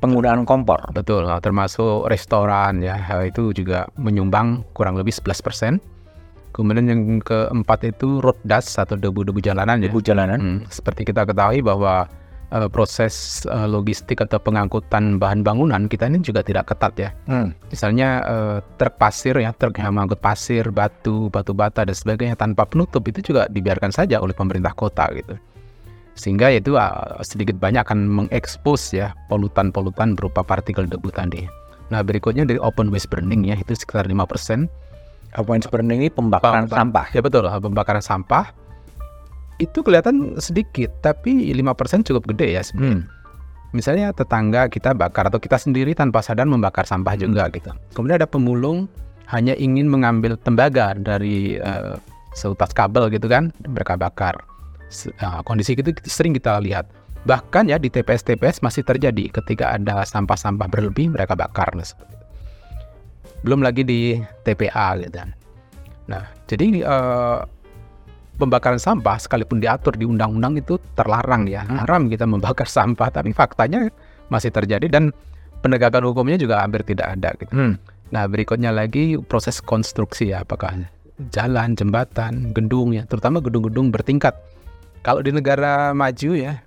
Penggunaan 0.03 0.43
kompor. 0.43 0.91
Betul, 0.91 1.29
termasuk 1.39 2.11
restoran 2.11 2.83
ya, 2.83 2.99
itu 3.23 3.55
juga 3.55 3.87
menyumbang 3.95 4.67
kurang 4.75 4.99
lebih 4.99 5.15
11 5.15 5.45
persen. 5.45 5.73
Kemudian 6.57 6.89
yang 6.89 7.03
keempat 7.21 7.85
itu 7.85 8.25
road 8.25 8.41
dust 8.49 8.81
atau 8.81 8.97
debu-debu 8.97 9.45
jalanan 9.45 9.77
ya. 9.85 9.93
Debu 9.93 10.01
jalanan. 10.01 10.41
Hmm, 10.41 10.59
seperti 10.73 11.05
kita 11.05 11.29
ketahui 11.29 11.61
bahwa 11.61 12.09
eh, 12.49 12.69
proses 12.73 13.45
eh, 13.45 13.69
logistik 13.69 14.25
atau 14.25 14.41
pengangkutan 14.41 15.21
bahan 15.21 15.45
bangunan 15.45 15.85
kita 15.85 16.09
ini 16.09 16.25
juga 16.25 16.41
tidak 16.41 16.73
ketat 16.73 16.97
ya. 16.97 17.11
Hmm. 17.29 17.53
Misalnya 17.69 18.25
eh, 18.25 18.59
truk 18.81 18.97
pasir 18.97 19.37
ya, 19.37 19.53
truk 19.53 19.77
yang 19.77 20.01
mengangkut 20.01 20.25
pasir, 20.25 20.65
batu, 20.73 21.29
batu 21.29 21.53
bata 21.53 21.85
dan 21.85 21.93
sebagainya 21.93 22.41
tanpa 22.41 22.65
penutup 22.65 23.05
itu 23.05 23.21
juga 23.21 23.53
dibiarkan 23.53 23.93
saja 23.93 24.17
oleh 24.17 24.33
pemerintah 24.33 24.73
kota 24.73 25.13
gitu. 25.13 25.37
Sehingga 26.17 26.49
itu 26.49 26.73
sedikit 27.21 27.61
banyak 27.61 27.85
akan 27.85 28.09
mengekspos 28.09 28.97
ya 28.97 29.13
polutan-polutan 29.29 30.17
berupa 30.17 30.41
partikel 30.41 30.89
debu 30.89 31.13
tadi. 31.13 31.45
Nah 31.93 32.01
berikutnya 32.01 32.49
dari 32.49 32.57
open 32.57 32.89
waste 32.89 33.13
burning 33.13 33.45
ya 33.45 33.61
itu 33.61 33.77
sekitar 33.77 34.09
5%. 34.09 34.65
Yang 35.37 35.69
burning 35.69 36.01
ini 36.07 36.11
pembakaran 36.11 36.65
Pembak- 36.67 36.79
sampah. 36.81 37.07
Ya 37.13 37.21
betul, 37.21 37.45
pembakaran 37.45 38.01
sampah 38.05 38.55
itu 39.57 39.81
kelihatan 39.81 40.37
sedikit 40.37 40.93
tapi 41.01 41.53
5% 41.53 42.05
cukup 42.05 42.29
gede 42.33 42.61
ya 42.61 42.63
sebenarnya. 42.65 43.05
Hmm. 43.05 43.15
Misalnya 43.73 44.07
tetangga 44.13 44.69
kita 44.73 44.97
bakar 44.97 45.29
atau 45.29 45.41
kita 45.41 45.61
sendiri 45.61 45.93
tanpa 45.93 46.25
sadar 46.25 46.49
membakar 46.49 46.89
sampah 46.89 47.17
juga 47.17 47.49
gitu. 47.53 47.73
Kemudian 47.93 48.21
ada 48.21 48.29
pemulung 48.29 48.89
hanya 49.29 49.53
ingin 49.59 49.91
mengambil 49.91 50.39
tembaga 50.39 50.95
dari 50.97 51.59
eh, 51.61 51.95
seutas 52.37 52.71
kabel 52.73 53.09
gitu 53.13 53.27
kan 53.27 53.51
mereka 53.67 53.99
bakar. 53.99 54.39
Nah, 55.19 55.43
kondisi 55.43 55.75
itu 55.75 55.93
sering 56.07 56.37
kita 56.37 56.63
lihat. 56.63 56.87
Bahkan 57.27 57.67
ya 57.67 57.77
di 57.77 57.91
TPS-TPS 57.91 58.63
masih 58.63 58.87
terjadi 58.87 59.35
ketika 59.35 59.75
ada 59.75 60.07
sampah-sampah 60.07 60.71
berlebih 60.71 61.11
mereka 61.11 61.35
bakar. 61.35 61.75
Belum 63.45 63.61
lagi 63.61 63.83
di 63.85 64.17
TPA 64.45 64.97
gitu. 65.01 65.17
kan. 65.17 65.31
Nah, 66.07 66.23
jadi 66.47 66.87
uh, 66.87 67.43
pembakaran 68.39 68.79
sampah 68.79 69.17
sekalipun 69.19 69.59
diatur 69.59 69.97
di 69.97 70.05
undang-undang 70.05 70.61
itu 70.61 70.79
terlarang 70.95 71.49
ya. 71.49 71.65
Haram 71.67 72.07
kita 72.07 72.29
membakar 72.29 72.69
sampah, 72.69 73.11
tapi 73.11 73.33
faktanya 73.33 73.89
masih 74.29 74.53
terjadi 74.53 74.87
dan 74.87 75.11
penegakan 75.65 76.07
hukumnya 76.07 76.37
juga 76.39 76.63
hampir 76.63 76.85
tidak 76.87 77.17
ada 77.19 77.31
gitu. 77.41 77.53
Hmm. 77.53 77.75
Nah, 78.15 78.25
berikutnya 78.31 78.71
lagi 78.71 79.19
proses 79.19 79.59
konstruksi 79.59 80.31
ya, 80.31 80.47
apakah 80.47 80.87
jalan, 81.35 81.75
jembatan, 81.75 82.55
gedung 82.55 82.95
ya, 82.95 83.03
terutama 83.09 83.43
gedung-gedung 83.43 83.91
bertingkat. 83.91 84.37
Kalau 85.03 85.25
di 85.25 85.35
negara 85.35 85.91
maju 85.91 86.31
ya, 86.39 86.63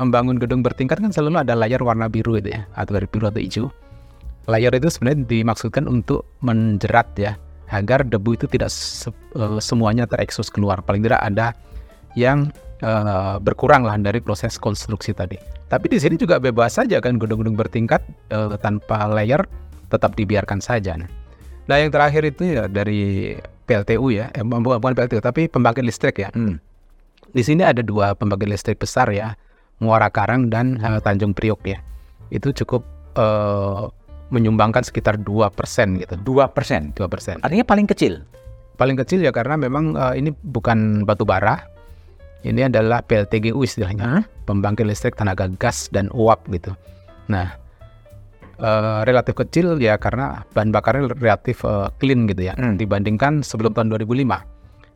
membangun 0.00 0.42
gedung 0.42 0.64
bertingkat 0.64 0.98
kan 0.98 1.14
selalu 1.14 1.46
ada 1.46 1.54
layar 1.54 1.82
warna 1.86 2.10
biru 2.10 2.34
itu 2.34 2.50
ya, 2.50 2.66
atau 2.74 2.98
dari 2.98 3.06
biru 3.06 3.30
atau 3.30 3.38
hijau. 3.38 3.66
Layar 4.50 4.74
itu 4.74 4.90
sebenarnya 4.90 5.22
dimaksudkan 5.28 5.86
untuk 5.86 6.26
menjerat 6.42 7.08
ya, 7.14 7.38
agar 7.70 8.02
debu 8.02 8.34
itu 8.34 8.46
tidak 8.50 8.74
se 8.74 9.08
uh, 9.38 9.62
semuanya 9.62 10.04
terekspos 10.04 10.50
keluar. 10.50 10.82
Paling 10.82 11.06
tidak 11.06 11.22
ada 11.22 11.54
yang 12.18 12.50
uh, 12.82 13.38
berkurang 13.38 13.86
lah 13.86 13.94
dari 13.96 14.18
proses 14.18 14.58
konstruksi 14.58 15.14
tadi. 15.14 15.38
Tapi 15.70 15.88
di 15.88 15.96
sini 15.96 16.20
juga 16.20 16.36
bebas 16.36 16.76
saja 16.76 17.00
kan 17.00 17.16
gedung-gedung 17.16 17.56
bertingkat 17.56 18.02
uh, 18.34 18.58
tanpa 18.60 19.08
layer 19.08 19.40
tetap 19.88 20.12
dibiarkan 20.18 20.60
saja. 20.60 20.98
Nah, 20.98 21.76
yang 21.78 21.94
terakhir 21.94 22.26
itu 22.26 22.58
ya 22.58 22.66
dari 22.66 23.32
PLTU 23.64 24.10
ya, 24.10 24.28
eh, 24.34 24.42
bukan, 24.42 24.82
bukan 24.82 24.92
PLTU 24.98 25.22
tapi 25.22 25.46
pembangkit 25.46 25.84
listrik 25.86 26.18
ya. 26.20 26.28
Hmm. 26.34 26.58
Di 27.32 27.40
sini 27.40 27.64
ada 27.64 27.80
dua 27.80 28.12
pembangkit 28.12 28.48
listrik 28.50 28.76
besar 28.82 29.08
ya, 29.14 29.38
Muara 29.80 30.12
Karang 30.12 30.52
dan 30.52 30.76
uh, 30.82 31.00
Tanjung 31.00 31.32
Priok 31.32 31.62
ya. 31.64 31.78
Itu 32.28 32.52
cukup 32.52 32.84
uh, 33.16 33.88
menyumbangkan 34.32 34.80
sekitar 34.80 35.20
2% 35.20 36.00
gitu. 36.00 36.14
2%. 36.16 36.96
2%. 36.96 37.44
Artinya 37.44 37.66
paling 37.68 37.86
kecil. 37.86 38.24
Paling 38.80 38.96
kecil 38.96 39.20
ya 39.20 39.30
karena 39.30 39.60
memang 39.60 39.94
uh, 39.94 40.16
ini 40.16 40.32
bukan 40.32 41.04
batu 41.04 41.28
bara. 41.28 41.68
Ini 42.42 42.66
adalah 42.66 43.06
PLTGU 43.06 43.54
istilahnya, 43.62 44.02
huh? 44.02 44.22
pembangkit 44.50 44.82
listrik 44.82 45.14
tenaga 45.14 45.46
gas 45.62 45.86
dan 45.94 46.10
uap 46.10 46.42
gitu. 46.50 46.74
Nah, 47.30 47.54
uh, 48.58 49.06
relatif 49.06 49.38
kecil 49.38 49.78
ya 49.78 49.94
karena 49.94 50.42
bahan 50.50 50.74
bakarnya 50.74 51.14
relatif 51.22 51.62
uh, 51.62 51.90
clean 52.02 52.26
gitu 52.26 52.50
ya 52.50 52.58
hmm. 52.58 52.82
dibandingkan 52.82 53.46
sebelum 53.46 53.78
tahun 53.78 53.94
2005. 53.94 54.26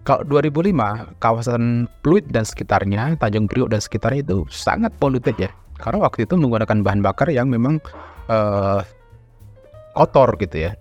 Kalau 0.06 0.22
2005 0.26 1.18
kawasan 1.18 1.90
Pluit 2.02 2.22
dan 2.30 2.46
sekitarnya, 2.46 3.18
Tanjung 3.18 3.50
Priok 3.50 3.74
dan 3.74 3.82
sekitarnya 3.82 4.22
itu 4.22 4.46
sangat 4.46 4.94
poluted 5.02 5.34
ya. 5.34 5.50
Karena 5.82 6.06
waktu 6.06 6.30
itu 6.30 6.38
menggunakan 6.38 6.78
bahan 6.78 7.02
bakar 7.02 7.26
yang 7.34 7.50
memang 7.50 7.82
uh, 8.30 8.86
kotor 9.96 10.36
gitu 10.36 10.68
ya. 10.68 10.76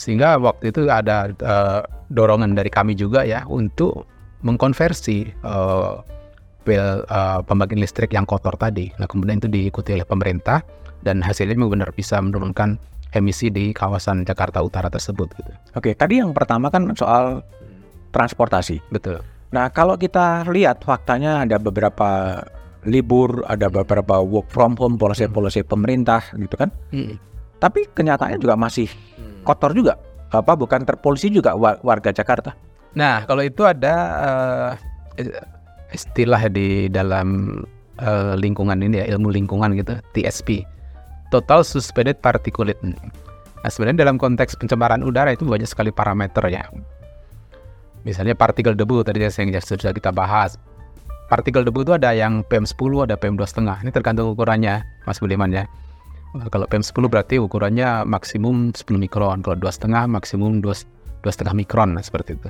Sehingga 0.00 0.40
waktu 0.40 0.72
itu 0.72 0.88
ada 0.88 1.28
uh, 1.44 1.84
dorongan 2.08 2.56
dari 2.56 2.72
kami 2.72 2.96
juga 2.96 3.28
ya 3.28 3.44
untuk 3.44 4.08
mengkonversi 4.40 5.28
uh, 5.44 6.00
pel, 6.64 7.04
uh, 7.10 7.44
pembangkit 7.44 7.76
listrik 7.76 8.10
yang 8.16 8.24
kotor 8.24 8.56
tadi. 8.56 8.88
Nah 8.96 9.04
kemudian 9.04 9.42
itu 9.42 9.50
diikuti 9.50 9.92
oleh 9.92 10.08
pemerintah 10.08 10.64
dan 11.04 11.20
hasilnya 11.20 11.58
benar 11.58 11.92
bisa 11.92 12.16
menurunkan 12.18 12.80
emisi 13.12 13.48
di 13.48 13.72
kawasan 13.72 14.24
Jakarta 14.24 14.60
Utara 14.60 14.92
tersebut 14.92 15.28
gitu. 15.36 15.52
Oke, 15.76 15.96
tadi 15.96 16.20
yang 16.20 16.36
pertama 16.36 16.68
kan 16.68 16.92
soal 16.92 17.40
transportasi. 18.12 18.80
Betul. 18.92 19.24
Nah, 19.48 19.72
kalau 19.72 19.96
kita 19.96 20.44
lihat 20.52 20.84
faktanya 20.84 21.48
ada 21.48 21.56
beberapa 21.56 22.42
libur, 22.84 23.44
ada 23.48 23.72
beberapa 23.72 24.20
work 24.20 24.52
from 24.52 24.76
home, 24.76 25.00
polisi-polisi 25.00 25.64
pemerintah 25.64 26.20
gitu 26.36 26.54
kan. 26.56 26.68
Hmm. 26.92 27.16
Tapi 27.58 27.90
kenyataannya 27.90 28.38
juga 28.38 28.54
masih 28.54 28.86
hmm. 28.88 29.42
kotor 29.42 29.74
juga. 29.74 29.98
Apa 30.28 30.54
bukan 30.54 30.84
terpolisi 30.84 31.32
juga 31.32 31.56
warga 31.58 32.12
Jakarta? 32.12 32.52
Nah, 32.92 33.24
kalau 33.24 33.40
itu 33.40 33.64
ada 33.64 33.94
uh, 34.20 34.70
istilah 35.90 36.46
di 36.52 36.92
dalam 36.92 37.60
uh, 37.98 38.36
lingkungan 38.36 38.76
ini 38.84 39.00
ya, 39.02 39.16
ilmu 39.16 39.32
lingkungan 39.32 39.72
gitu, 39.74 39.96
TSP 40.12 40.68
total 41.28 41.64
suspended 41.64 42.18
particulate. 42.20 42.80
Nah, 42.82 43.70
sebenarnya 43.70 44.08
dalam 44.08 44.16
konteks 44.16 44.56
pencemaran 44.56 45.04
udara 45.04 45.32
itu 45.32 45.44
banyak 45.44 45.68
sekali 45.68 45.92
parameter 45.92 46.44
ya. 46.48 46.64
Misalnya 48.04 48.32
partikel 48.32 48.72
debu 48.72 49.04
tadi 49.04 49.20
yang 49.20 49.52
sudah 49.60 49.92
kita 49.92 50.08
bahas. 50.14 50.56
Partikel 51.28 51.60
debu 51.60 51.84
itu 51.84 51.92
ada 51.92 52.16
yang 52.16 52.40
PM10, 52.48 53.04
ada 53.04 53.16
PM2,5. 53.20 53.84
Ini 53.84 53.90
tergantung 53.92 54.32
ukurannya, 54.32 54.80
Mas 55.04 55.20
Budiman 55.20 55.52
ya. 55.52 55.68
Kalau 56.52 56.68
PM10 56.68 57.04
berarti 57.08 57.40
ukurannya 57.40 58.04
maksimum 58.04 58.76
10 58.76 59.00
mikron, 59.00 59.40
kalau 59.40 59.56
2,5 59.56 60.04
maksimum 60.06 60.60
2,5 60.60 60.84
mikron, 61.56 61.96
nah, 61.96 62.04
seperti 62.04 62.36
itu. 62.36 62.48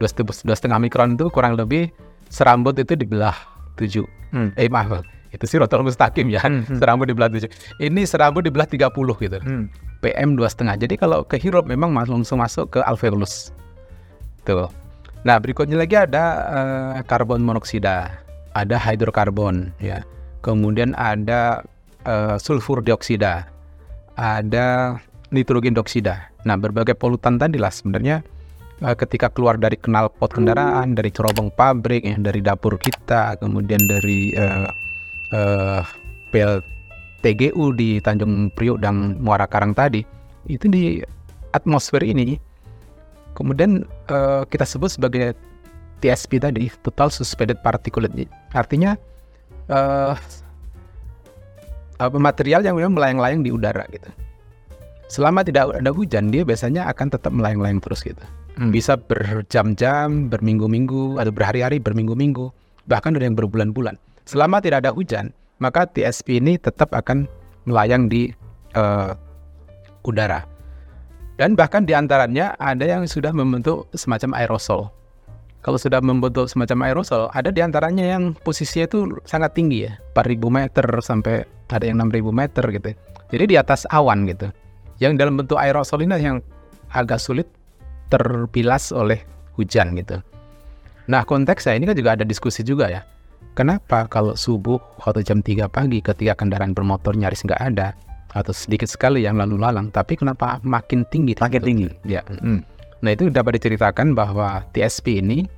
2,5 0.00 0.68
mikron 0.76 1.16
itu 1.16 1.32
kurang 1.32 1.56
lebih 1.56 1.88
serambut 2.28 2.76
itu 2.76 2.92
dibelah 2.92 3.34
7. 3.80 4.04
Hmm. 4.36 4.52
Eh 4.60 4.68
maaf, 4.68 5.00
itu 5.36 5.44
sih 5.44 5.58
rotol 5.60 5.84
mustaqim 5.84 6.32
ya 6.32 6.40
hmm, 6.42 6.64
hmm. 6.66 6.78
serambut 6.80 7.06
dibelah 7.12 7.28
tujuh 7.28 7.50
ini 7.82 8.08
serambut 8.08 8.48
dibelah 8.48 8.64
30 8.64 8.88
gitu 8.88 9.38
hmm. 9.38 9.64
PM 10.00 10.34
dua 10.34 10.48
setengah 10.48 10.80
jadi 10.80 10.96
kalau 10.96 11.22
kehirup 11.28 11.68
memang 11.68 11.92
langsung 11.92 12.40
masuk 12.40 12.72
ke 12.72 12.80
alveolus 12.88 13.52
tuh 14.48 14.72
nah 15.28 15.36
berikutnya 15.36 15.76
lagi 15.76 15.98
ada 15.98 16.24
uh, 16.48 16.90
karbon 17.04 17.44
monoksida 17.44 18.08
ada 18.56 18.76
hidrokarbon 18.80 19.74
ya 19.82 20.00
kemudian 20.40 20.96
ada 20.96 21.60
uh, 22.06 22.36
sulfur 22.38 22.80
dioksida. 22.80 23.50
Ada 24.16 24.96
nitrogen 25.34 25.76
dioksida. 25.76 26.32
Nah 26.46 26.56
berbagai 26.56 26.96
polutan 26.96 27.36
tadi 27.36 27.58
lah 27.58 27.74
sebenarnya 27.74 28.22
uh, 28.80 28.94
ketika 28.96 29.28
keluar 29.28 29.58
dari 29.58 29.76
knalpot 29.76 30.32
kendaraan, 30.32 30.96
dari 30.96 31.10
cerobong 31.12 31.52
pabrik, 31.52 32.06
ya, 32.06 32.16
dari 32.16 32.40
dapur 32.40 32.78
kita, 32.78 33.36
kemudian 33.42 33.82
dari 33.84 34.32
uh, 34.38 34.70
uh, 35.34 35.82
PLTGU 36.32 37.74
di 37.76 37.98
Tanjung 38.00 38.48
Priok 38.54 38.80
dan 38.80 39.18
Muara 39.20 39.44
Karang 39.50 39.74
tadi 39.74 40.06
itu 40.46 40.70
di 40.70 41.02
atmosfer 41.52 42.02
ini. 42.06 42.38
Kemudian 43.36 43.84
uh, 44.08 44.48
kita 44.48 44.64
sebut 44.64 44.96
sebagai 44.96 45.36
TSP 46.00 46.40
tadi 46.40 46.72
total 46.80 47.12
suspended 47.12 47.60
particulate. 47.60 48.28
Artinya 48.56 48.96
uh, 49.68 50.16
material 51.98 52.60
yang 52.64 52.76
memang 52.76 52.94
melayang-layang 52.96 53.40
di 53.44 53.50
udara 53.52 53.84
gitu 53.92 54.08
selama 55.06 55.46
tidak 55.46 55.70
ada 55.76 55.90
hujan 55.94 56.34
dia 56.34 56.42
biasanya 56.42 56.90
akan 56.90 57.08
tetap 57.12 57.30
melayang-layang 57.30 57.78
terus 57.78 58.02
gitu 58.02 58.22
hmm. 58.58 58.74
bisa 58.74 58.98
berjam-jam 58.98 60.26
berminggu-minggu 60.26 61.22
atau 61.22 61.32
berhari-hari 61.32 61.78
berminggu-minggu 61.78 62.50
bahkan 62.90 63.14
ada 63.14 63.24
yang 63.26 63.38
berbulan-bulan 63.38 63.96
selama 64.26 64.58
tidak 64.58 64.84
ada 64.84 64.92
hujan, 64.92 65.30
maka 65.62 65.86
TSP 65.86 66.42
ini 66.42 66.58
tetap 66.58 66.92
akan 66.92 67.30
melayang 67.64 68.10
di 68.10 68.34
uh, 68.74 69.14
udara. 70.04 70.44
Dan 71.38 71.54
bahkan 71.54 71.86
di 71.86 71.94
antaranya 71.94 72.58
ada 72.58 72.82
yang 72.84 73.06
sudah 73.06 73.30
membentuk 73.30 73.88
semacam 73.94 74.34
aerosol. 74.36 74.90
Kalau 75.66 75.82
sudah 75.82 75.98
membentuk 75.98 76.46
semacam 76.46 76.86
aerosol, 76.86 77.26
ada 77.34 77.50
di 77.50 77.58
antaranya 77.58 78.06
yang 78.06 78.38
posisinya 78.38 78.86
itu 78.86 78.98
sangat 79.26 79.58
tinggi 79.58 79.90
ya, 79.90 79.98
4000 80.14 80.46
meter 80.46 80.86
sampai 81.02 81.42
ada 81.66 81.82
yang 81.82 81.98
6000 82.06 82.30
meter 82.30 82.64
gitu. 82.70 82.90
Jadi 83.34 83.44
di 83.50 83.56
atas 83.58 83.82
awan 83.90 84.30
gitu. 84.30 84.46
Yang 85.02 85.12
dalam 85.18 85.34
bentuk 85.34 85.58
aerosol 85.58 86.06
ini 86.06 86.14
yang 86.22 86.38
agak 86.94 87.18
sulit 87.18 87.50
terpilas 88.14 88.94
oleh 88.94 89.26
hujan 89.58 89.98
gitu. 89.98 90.22
Nah 91.10 91.26
konteksnya 91.26 91.74
ini 91.74 91.90
kan 91.90 91.98
juga 91.98 92.14
ada 92.14 92.22
diskusi 92.22 92.62
juga 92.62 92.86
ya 92.86 93.02
Kenapa 93.56 94.04
kalau 94.12 94.36
subuh 94.36 94.76
atau 95.00 95.24
jam 95.24 95.40
3 95.40 95.72
pagi 95.72 96.04
ketika 96.04 96.36
kendaraan 96.36 96.76
bermotor 96.76 97.16
nyaris 97.16 97.40
nggak 97.40 97.56
ada 97.72 97.96
atau 98.36 98.52
sedikit 98.52 98.84
sekali 98.84 99.24
yang 99.24 99.40
lalu 99.40 99.56
lalang, 99.56 99.88
tapi 99.88 100.12
kenapa 100.12 100.60
makin 100.60 101.08
tinggi? 101.08 101.32
Makin 101.40 101.62
tinggi. 101.64 101.88
Ya. 102.04 102.20
Hmm. 102.28 102.60
Nah 103.00 103.16
itu 103.16 103.32
dapat 103.32 103.56
diceritakan 103.56 104.12
bahwa 104.12 104.60
TSP 104.76 105.24
ini 105.24 105.48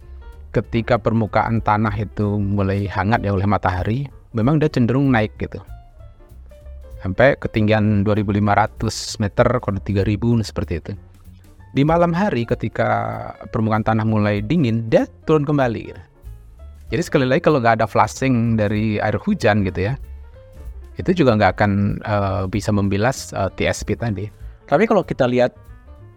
ketika 0.58 0.98
permukaan 0.98 1.62
tanah 1.62 1.94
itu 1.94 2.42
mulai 2.42 2.90
hangat 2.90 3.22
ya 3.22 3.30
oleh 3.30 3.46
matahari, 3.46 4.10
memang 4.34 4.58
dia 4.58 4.66
cenderung 4.66 5.14
naik 5.14 5.38
gitu. 5.38 5.62
Sampai 6.98 7.38
ketinggian 7.38 8.02
2500 8.02 9.22
meter, 9.22 9.46
kalau 9.62 9.78
3000 9.78 10.42
seperti 10.42 10.82
itu. 10.82 10.92
Di 11.70 11.86
malam 11.86 12.10
hari 12.10 12.42
ketika 12.42 12.88
permukaan 13.54 13.86
tanah 13.86 14.02
mulai 14.02 14.42
dingin, 14.42 14.90
dia 14.90 15.06
turun 15.22 15.46
kembali. 15.46 15.94
Gitu. 15.94 16.02
Jadi 16.90 17.02
sekali 17.04 17.26
lagi 17.28 17.44
kalau 17.44 17.62
nggak 17.62 17.78
ada 17.78 17.86
flushing 17.86 18.58
dari 18.58 18.98
air 18.98 19.14
hujan 19.20 19.62
gitu 19.62 19.92
ya, 19.92 19.94
itu 20.98 21.22
juga 21.22 21.38
nggak 21.38 21.52
akan 21.54 21.72
uh, 22.02 22.42
bisa 22.50 22.74
membilas 22.74 23.30
uh, 23.36 23.46
eh, 23.46 23.70
TSP 23.70 23.94
tadi. 23.94 24.26
Tapi 24.66 24.84
kalau 24.90 25.06
kita 25.06 25.30
lihat 25.30 25.54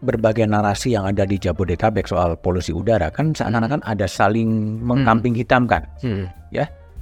berbagai 0.02 0.50
narasi 0.50 0.98
yang 0.98 1.06
ada 1.06 1.24
di 1.24 1.38
Jabodetabek 1.38 2.10
soal 2.10 2.34
polusi 2.38 2.74
udara 2.74 3.14
kan 3.14 3.34
seakan-akan 3.38 3.86
ada 3.86 4.10
saling 4.10 4.82
mengkambing 4.82 5.38
hitamkan. 5.38 5.86
Hmm. 6.02 6.26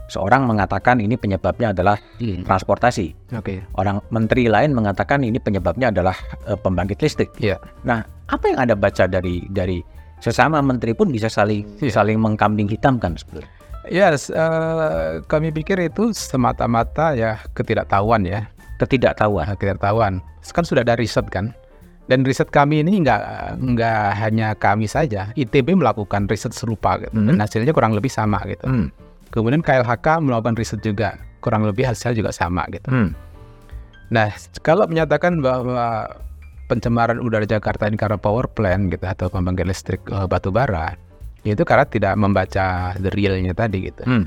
Seorang 0.10 0.50
mengatakan 0.50 0.98
ini 0.98 1.14
penyebabnya 1.22 1.70
adalah 1.70 1.94
Hmm. 2.18 2.42
transportasi. 2.42 3.14
Oke. 3.38 3.62
Orang 3.78 4.02
menteri 4.10 4.50
lain 4.50 4.74
mengatakan 4.74 5.22
ini 5.22 5.38
penyebabnya 5.38 5.94
adalah 5.94 6.18
eh, 6.50 6.58
pembangkit 6.58 6.98
listrik. 6.98 7.30
Iya. 7.38 7.62
Nah, 7.86 8.02
apa 8.26 8.50
yang 8.50 8.58
Anda 8.58 8.74
baca 8.74 9.06
dari 9.06 9.46
dari 9.54 9.86
sesama 10.18 10.66
menteri 10.66 10.98
pun 10.98 11.14
bisa 11.14 11.30
saling 11.30 11.62
Iya. 11.78 12.02
saling 12.02 12.18
mengkambing 12.18 12.66
hitamkan 12.66 13.22
sebetulnya. 13.22 13.54
Yes, 13.86 14.34
eh, 14.34 15.22
kami 15.30 15.54
pikir 15.54 15.78
itu 15.78 16.10
semata-mata 16.10 17.14
ya 17.14 17.38
ketidaktahuan 17.54 18.26
ya, 18.26 18.50
Ketidaktahuan. 18.82 19.44
Nah, 19.46 19.54
ketidaktahuan. 19.54 20.14
Kan 20.50 20.64
sudah 20.66 20.82
ada 20.82 20.96
riset 20.98 21.28
kan, 21.30 21.54
dan 22.10 22.26
riset 22.26 22.50
kami 22.50 22.82
ini 22.82 23.06
nggak 23.06 23.22
nggak 23.62 24.06
hanya 24.18 24.58
kami 24.58 24.90
saja, 24.90 25.30
ITB 25.38 25.78
melakukan 25.78 26.26
riset 26.26 26.58
serupa 26.58 26.98
gitu, 26.98 27.14
Hmm. 27.14 27.30
dan 27.30 27.38
hasilnya 27.46 27.70
kurang 27.70 27.94
lebih 27.94 28.10
sama 28.10 28.42
gitu. 28.50 28.66
Hmm. 28.66 28.90
Kemudian 29.30 29.62
KLHK 29.62 30.26
melakukan 30.26 30.58
riset 30.58 30.82
juga, 30.82 31.22
kurang 31.38 31.70
lebih 31.70 31.86
hasilnya 31.86 32.18
juga 32.18 32.32
sama 32.34 32.66
gitu. 32.74 32.90
Hmm. 32.90 33.14
Nah, 34.10 34.34
kalau 34.66 34.90
menyatakan 34.90 35.38
bahwa 35.38 36.10
pencemaran 36.66 37.22
udara 37.22 37.46
Jakarta 37.46 37.86
ini 37.86 37.94
karena 37.94 38.18
power 38.18 38.50
plant 38.50 38.90
gitu 38.90 39.06
atau 39.06 39.30
pembangkit 39.30 39.70
listrik 39.70 40.02
eh, 40.10 40.26
batu 40.26 40.50
bara, 40.50 40.98
itu 41.46 41.62
karena 41.62 41.86
tidak 41.86 42.14
membaca 42.18 42.98
the 42.98 43.14
realnya 43.14 43.54
tadi 43.54 43.86
gitu. 43.86 44.02
Hmm. 44.02 44.26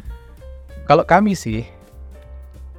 Kalau 0.87 1.03
kami 1.03 1.35
sih, 1.35 1.67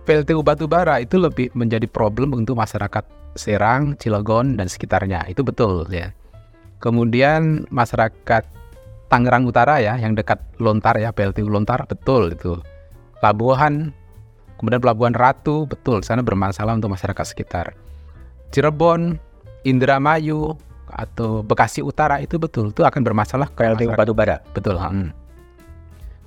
PLTU 0.07 0.43
batubara 0.43 0.99
itu 0.99 1.19
lebih 1.19 1.51
menjadi 1.55 1.87
problem 1.91 2.35
untuk 2.35 2.55
masyarakat 2.55 3.03
Serang, 3.33 3.97
Cilegon, 3.97 4.55
dan 4.57 4.69
sekitarnya. 4.69 5.25
Itu 5.29 5.41
betul 5.41 5.89
ya. 5.89 6.13
Kemudian 6.83 7.65
masyarakat 7.71 8.43
Tangerang 9.07 9.45
Utara 9.45 9.77
ya, 9.77 9.93
yang 9.97 10.17
dekat 10.17 10.41
Lontar 10.57 10.97
ya, 10.97 11.13
PLTU 11.13 11.45
Lontar, 11.45 11.85
betul 11.85 12.33
itu. 12.33 12.57
Pelabuhan, 13.21 13.93
kemudian 14.57 14.81
Pelabuhan 14.81 15.13
Ratu, 15.13 15.69
betul, 15.69 16.01
sana 16.01 16.25
bermasalah 16.25 16.75
untuk 16.75 16.91
masyarakat 16.91 17.25
sekitar. 17.25 17.77
Cirebon, 18.49 19.21
Indramayu, 19.63 20.57
atau 20.93 21.41
Bekasi 21.41 21.81
Utara 21.81 22.21
itu 22.21 22.37
betul, 22.37 22.69
itu 22.69 22.85
akan 22.85 23.01
bermasalah 23.01 23.49
ke 23.49 23.65
masyarakat. 23.65 23.97
batubara. 23.97 24.37
Betul. 24.53 24.77
Hmm. 24.77 25.09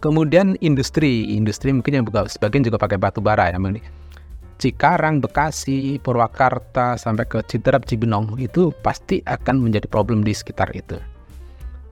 Kemudian 0.03 0.59
industri, 0.61 1.35
industri 1.35 1.73
mungkin 1.73 2.03
yang 2.03 2.05
sebagian 2.29 2.63
juga 2.63 2.77
pakai 2.77 2.99
batu 3.01 3.19
bara 3.25 3.49
ya. 3.49 3.59
Cikarang, 4.57 5.21
Bekasi, 5.21 6.01
Purwakarta 6.01 6.97
sampai 6.97 7.29
ke 7.29 7.45
Citerap, 7.45 7.85
Cibinong 7.85 8.41
itu 8.41 8.73
pasti 8.81 9.21
akan 9.21 9.61
menjadi 9.61 9.85
problem 9.85 10.25
di 10.25 10.33
sekitar 10.33 10.73
itu. 10.73 10.97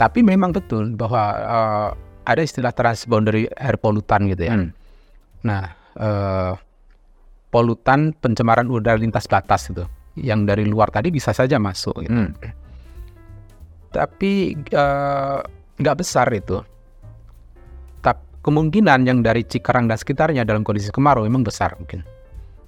Tapi 0.00 0.24
memang 0.24 0.56
betul 0.56 0.96
bahwa 0.96 1.22
eh, 1.36 1.88
ada 2.24 2.40
istilah 2.40 2.72
transboundary 2.72 3.46
air 3.60 3.76
pollutan 3.76 4.26
gitu 4.32 4.48
ya. 4.48 4.54
Hmm. 4.56 4.72
Nah, 5.44 5.64
eh, 6.00 6.52
polutan 7.52 8.16
pencemaran 8.16 8.66
udara 8.66 8.96
lintas 8.96 9.28
batas 9.28 9.68
itu 9.68 9.84
yang 10.16 10.48
dari 10.48 10.64
luar 10.64 10.88
tadi 10.88 11.12
bisa 11.12 11.36
saja 11.36 11.60
masuk. 11.60 12.00
Gitu. 12.00 12.16
Hmm. 12.16 12.32
Tapi 13.92 14.56
eh, 14.56 15.40
nggak 15.78 15.96
besar 16.00 16.32
itu. 16.32 16.64
Tapi 18.00 18.24
kemungkinan 18.40 19.04
yang 19.04 19.20
dari 19.20 19.44
Cikarang 19.44 19.84
dan 19.84 20.00
sekitarnya 20.00 20.48
dalam 20.48 20.64
kondisi 20.64 20.88
kemarau 20.88 21.28
memang 21.28 21.44
besar 21.44 21.76
mungkin. 21.76 22.13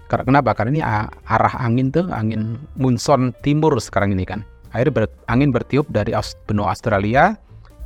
Karena 0.07 0.25
kenapa? 0.25 0.51
Karena 0.55 0.71
ini 0.71 0.83
arah 1.27 1.55
angin 1.59 1.91
tuh 1.91 2.07
angin 2.15 2.59
monsoon 2.79 3.35
timur 3.43 3.75
sekarang 3.83 4.15
ini 4.15 4.23
kan. 4.23 4.47
Air 4.75 4.91
ber- 4.95 5.11
angin 5.27 5.51
bertiup 5.51 5.89
dari 5.91 6.15
benua 6.47 6.71
Australia 6.71 7.35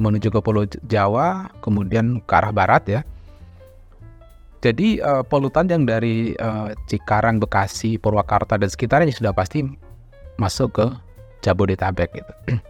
menuju 0.00 0.32
ke 0.32 0.40
Pulau 0.40 0.64
Jawa, 0.88 1.52
kemudian 1.60 2.24
ke 2.24 2.32
arah 2.32 2.52
barat 2.52 2.82
ya. 2.88 3.00
Jadi 4.60 5.00
eh, 5.00 5.22
polutan 5.24 5.68
yang 5.68 5.88
dari 5.88 6.36
eh, 6.36 6.68
Cikarang, 6.88 7.40
Bekasi, 7.40 7.96
Purwakarta 7.96 8.60
dan 8.60 8.68
sekitarnya 8.68 9.12
sudah 9.12 9.32
pasti 9.32 9.64
masuk 10.36 10.76
ke 10.76 10.86
Jabodetabek 11.40 12.20
gitu. 12.20 12.32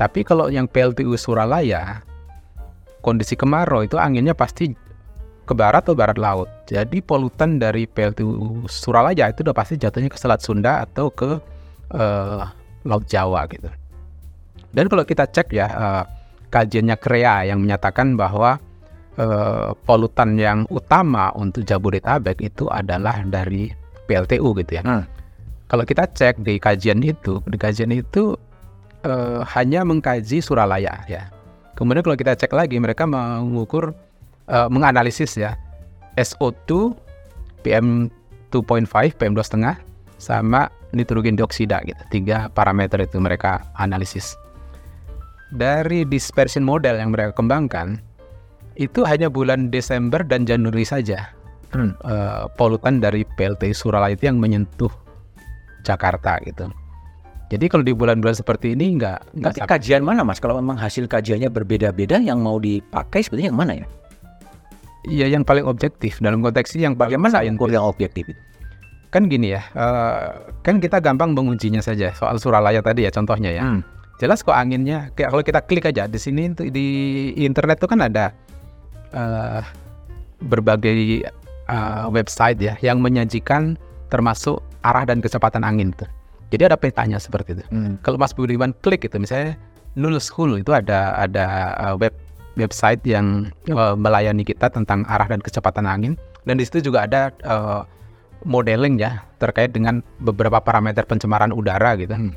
Tapi 0.00 0.24
kalau 0.24 0.52
yang 0.52 0.68
PLTU 0.68 1.16
Suralaya, 1.16 2.04
kondisi 3.00 3.36
kemarau 3.36 3.84
itu 3.84 3.96
anginnya 3.96 4.36
pasti 4.36 4.72
ke 5.50 5.54
barat 5.58 5.82
atau 5.82 5.98
barat 5.98 6.14
laut. 6.14 6.46
Jadi 6.70 7.02
polutan 7.02 7.58
dari 7.58 7.90
PLTU 7.90 8.70
Suralaya 8.70 9.34
itu 9.34 9.42
udah 9.42 9.50
pasti 9.50 9.74
jatuhnya 9.74 10.06
ke 10.06 10.14
Selat 10.14 10.38
Sunda 10.46 10.86
atau 10.86 11.10
ke 11.10 11.42
eh, 11.90 12.42
Laut 12.86 13.04
Jawa 13.10 13.50
gitu. 13.50 13.66
Dan 14.70 14.86
kalau 14.86 15.02
kita 15.02 15.26
cek 15.26 15.50
ya 15.50 15.66
eh, 15.66 16.04
kajiannya 16.54 16.94
KREA 17.02 17.50
yang 17.50 17.58
menyatakan 17.66 18.14
bahwa 18.14 18.62
eh, 19.18 19.74
polutan 19.82 20.38
yang 20.38 20.70
utama 20.70 21.34
untuk 21.34 21.66
Jabodetabek 21.66 22.38
itu 22.46 22.70
adalah 22.70 23.26
dari 23.26 23.74
PLTU 24.06 24.54
gitu 24.62 24.78
ya. 24.78 24.86
Hmm. 24.86 25.02
Kalau 25.66 25.82
kita 25.82 26.06
cek 26.06 26.46
di 26.46 26.62
kajian 26.62 27.02
itu, 27.02 27.42
di 27.42 27.58
kajian 27.58 27.90
itu 27.90 28.38
eh, 29.02 29.42
hanya 29.58 29.82
mengkaji 29.82 30.38
Suralaya 30.38 31.02
ya. 31.10 31.26
Kemudian 31.74 32.06
kalau 32.06 32.14
kita 32.14 32.36
cek 32.36 32.52
lagi, 32.52 32.76
mereka 32.76 33.08
mengukur, 33.08 33.96
eh, 34.50 34.68
menganalisis 34.68 35.38
ya 35.38 35.54
SO2, 36.18 36.92
PM 37.62 38.10
2.5, 38.50 39.14
PM 39.14 39.32
2,5, 39.32 39.78
sama 40.18 40.66
nitrogen 40.90 41.38
dioksida 41.38 41.80
gitu. 41.86 42.02
Tiga 42.10 42.50
parameter 42.50 43.00
itu 43.06 43.22
mereka 43.22 43.62
analisis. 43.78 44.34
Dari 45.54 46.06
dispersion 46.06 46.62
model 46.62 46.98
yang 46.98 47.14
mereka 47.14 47.34
kembangkan, 47.38 48.02
itu 48.78 49.02
hanya 49.06 49.30
bulan 49.30 49.70
Desember 49.70 50.22
dan 50.22 50.46
Januari 50.46 50.86
saja 50.86 51.40
Hmm. 51.70 51.94
eh, 52.02 52.44
polutan 52.58 52.98
dari 52.98 53.22
PLT 53.22 53.70
Suralaya 53.70 54.18
itu 54.18 54.26
yang 54.26 54.42
menyentuh 54.42 54.90
Jakarta 55.86 56.42
gitu. 56.42 56.66
Jadi 57.50 57.66
kalau 57.66 57.82
di 57.86 57.94
bulan-bulan 57.94 58.34
seperti 58.34 58.74
ini 58.74 58.98
nggak 58.98 59.38
nggak 59.38 59.54
kajian 59.66 60.02
mana 60.02 60.22
mas? 60.22 60.38
Kalau 60.42 60.58
memang 60.58 60.78
hasil 60.78 61.06
kajiannya 61.06 61.50
berbeda-beda, 61.50 62.18
yang 62.22 62.42
mau 62.42 62.58
dipakai 62.58 63.22
sebetulnya 63.22 63.54
yang 63.54 63.58
mana 63.58 63.72
ya? 63.78 63.86
Iya 65.08 65.32
yang 65.32 65.48
paling 65.48 65.64
objektif 65.64 66.20
dalam 66.20 66.44
konteks 66.44 66.76
yang 66.76 66.92
Bagaimana 66.92 67.40
yang 67.40 67.56
objektif 67.56 68.28
itu? 68.28 68.40
kan 69.10 69.26
gini 69.26 69.58
ya, 69.58 69.62
eh, 69.74 70.54
kan 70.62 70.78
kita 70.78 71.02
gampang 71.02 71.34
mengujinya 71.34 71.82
saja 71.82 72.14
soal 72.14 72.38
Suralaya 72.38 72.78
tadi 72.78 73.04
ya 73.04 73.10
contohnya 73.10 73.50
ya. 73.50 73.62
Hmm. 73.66 73.82
Jelas 74.22 74.46
kok 74.46 74.54
anginnya, 74.54 75.10
kayak 75.18 75.34
kalau 75.34 75.42
kita 75.42 75.60
klik 75.66 75.84
aja 75.90 76.06
di 76.06 76.20
sini 76.20 76.54
di 76.54 76.86
internet 77.42 77.82
tuh 77.82 77.90
kan 77.90 78.06
ada 78.06 78.30
eh, 79.10 79.62
berbagai 80.46 81.26
eh, 81.66 82.04
website 82.14 82.62
ya 82.62 82.78
yang 82.86 83.02
menyajikan 83.02 83.74
termasuk 84.14 84.62
arah 84.86 85.02
dan 85.02 85.18
kecepatan 85.18 85.66
angin 85.66 85.90
tuh. 85.90 86.06
Jadi 86.50 86.70
ada 86.70 86.78
petanya 86.78 87.18
seperti 87.18 87.58
itu. 87.58 87.64
Hmm. 87.70 87.98
Kalau 88.06 88.18
Mas 88.18 88.34
Budiman 88.34 88.74
klik 88.78 89.06
itu 89.06 89.18
misalnya 89.18 89.58
Nul 89.98 90.18
School 90.22 90.62
itu 90.62 90.70
ada 90.70 91.18
ada 91.18 91.46
uh, 91.78 91.94
web 91.98 92.14
website 92.58 93.02
yang 93.06 93.50
uh, 93.70 93.94
melayani 93.94 94.42
kita 94.42 94.70
tentang 94.70 95.06
arah 95.06 95.26
dan 95.30 95.38
kecepatan 95.38 95.86
angin 95.86 96.14
dan 96.48 96.56
di 96.58 96.64
situ 96.66 96.90
juga 96.90 97.04
ada 97.06 97.30
uh, 97.44 97.84
modeling 98.44 98.96
ya 98.96 99.20
terkait 99.36 99.72
dengan 99.72 100.00
beberapa 100.24 100.60
parameter 100.60 101.04
pencemaran 101.04 101.52
udara 101.52 101.96
gitu. 102.00 102.12
Hmm. 102.16 102.32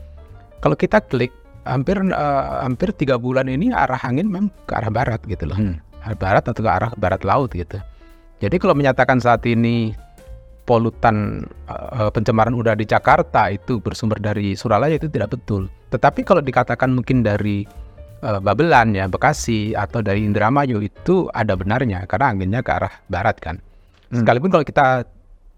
Kalau 0.60 0.76
kita 0.76 1.04
klik 1.04 1.32
hampir 1.64 2.00
uh, 2.00 2.64
hampir 2.64 2.92
tiga 2.96 3.16
bulan 3.16 3.48
ini 3.48 3.72
arah 3.72 4.00
angin 4.04 4.28
memang 4.28 4.52
ke 4.68 4.74
arah 4.76 4.92
barat 4.92 5.22
gitu 5.28 5.48
loh, 5.48 5.56
Hmm. 5.56 5.80
arah 6.04 6.20
barat 6.20 6.44
atau 6.44 6.60
ke 6.60 6.70
arah 6.72 6.92
barat 7.00 7.24
laut 7.24 7.52
gitu. 7.56 7.80
Jadi 8.44 8.56
kalau 8.60 8.76
menyatakan 8.76 9.24
saat 9.24 9.48
ini 9.48 9.96
polutan 10.68 11.48
uh, 11.68 12.12
pencemaran 12.12 12.56
udara 12.56 12.76
di 12.76 12.88
Jakarta 12.88 13.52
itu 13.52 13.80
bersumber 13.80 14.20
dari 14.20 14.56
Suralaya 14.56 14.96
itu 15.00 15.08
tidak 15.08 15.36
betul. 15.40 15.72
Tetapi 15.92 16.24
kalau 16.28 16.44
dikatakan 16.44 16.92
mungkin 16.92 17.24
dari 17.24 17.64
Babelan 18.24 18.96
ya 18.96 19.12
Bekasi 19.12 19.76
atau 19.76 20.00
dari 20.00 20.24
Indramayu 20.24 20.80
itu 20.80 21.28
ada 21.36 21.60
benarnya 21.60 22.08
karena 22.08 22.32
anginnya 22.32 22.64
ke 22.64 22.72
arah 22.72 22.94
barat 23.12 23.36
kan. 23.44 23.60
Hmm. 24.10 24.24
Sekalipun 24.24 24.50
kalau 24.54 24.64
kita 24.64 25.04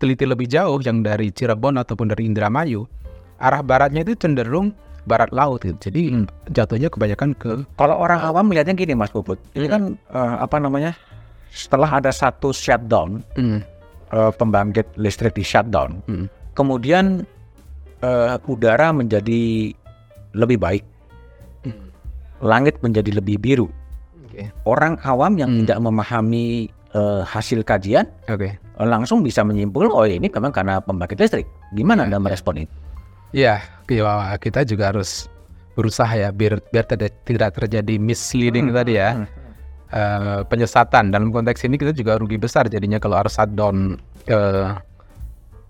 teliti 0.02 0.26
lebih 0.26 0.50
jauh 0.50 0.82
yang 0.82 1.06
dari 1.06 1.30
Cirebon 1.30 1.78
ataupun 1.78 2.10
dari 2.10 2.26
Indramayu, 2.26 2.90
arah 3.38 3.62
baratnya 3.62 4.02
itu 4.02 4.18
cenderung 4.18 4.74
barat 5.06 5.30
laut 5.30 5.62
gitu. 5.62 5.78
Jadi 5.78 6.02
Hmm. 6.12 6.26
jatuhnya 6.50 6.90
kebanyakan 6.90 7.38
ke 7.38 7.52
Kalau 7.78 7.96
orang 8.02 8.20
awam 8.26 8.50
melihatnya 8.50 8.74
gini 8.74 8.98
Mas 8.98 9.14
Puput, 9.14 9.38
ini 9.54 9.70
kan 9.70 9.94
eh, 9.94 10.36
apa 10.42 10.58
namanya? 10.58 10.98
Setelah 11.56 12.04
ada 12.04 12.12
satu 12.12 12.52
shutdown, 12.52 13.24
hmm, 13.38 13.60
eh, 14.12 14.32
pembangkit 14.36 14.98
listrik 15.00 15.38
di 15.38 15.46
shutdown, 15.46 16.04
hmm, 16.10 16.26
kemudian 16.58 17.24
eh, 18.02 18.36
udara 18.50 18.92
menjadi 18.92 19.72
lebih 20.36 20.60
baik. 20.60 20.84
Langit 22.46 22.78
menjadi 22.80 23.18
lebih 23.18 23.42
biru. 23.42 23.68
Oke. 24.30 24.54
Orang 24.64 25.02
awam 25.02 25.34
yang 25.36 25.50
Hmm. 25.52 25.60
tidak 25.66 25.80
memahami 25.82 26.70
eh, 26.96 27.24
hasil 27.28 27.68
kajian 27.68 28.08
Oke. 28.32 28.56
eh, 28.56 28.88
langsung 28.88 29.20
bisa 29.20 29.44
menyimpulkan, 29.44 29.92
oh 29.92 30.08
ini 30.08 30.32
memang 30.32 30.56
karena 30.56 30.80
pembangkit 30.80 31.20
listrik. 31.20 31.44
Gimana 31.76 32.08
Ya, 32.08 32.14
Anda 32.14 32.18
ya. 32.18 32.24
merespon 32.24 32.56
itu? 32.64 32.74
Iya, 33.36 33.56
ya, 33.92 34.38
kita 34.40 34.64
juga 34.64 34.96
harus 34.96 35.28
berusaha 35.76 36.08
ya 36.16 36.32
biar 36.32 36.64
biar 36.72 36.88
tidak 36.88 37.12
tidak 37.28 37.52
terjadi 37.52 38.00
misleading 38.00 38.72
tadi 38.72 38.96
ya. 38.96 39.28
Eh, 39.92 40.42
penyesatan 40.48 41.12
dalam 41.12 41.30
konteks 41.30 41.68
ini 41.68 41.76
kita 41.76 41.92
juga 41.92 42.16
rugi 42.16 42.40
besar 42.40 42.66
jadinya 42.68 42.96
kalau 42.96 43.20
harus 43.20 43.36
shutdown 43.36 44.00
eh, 44.26 44.72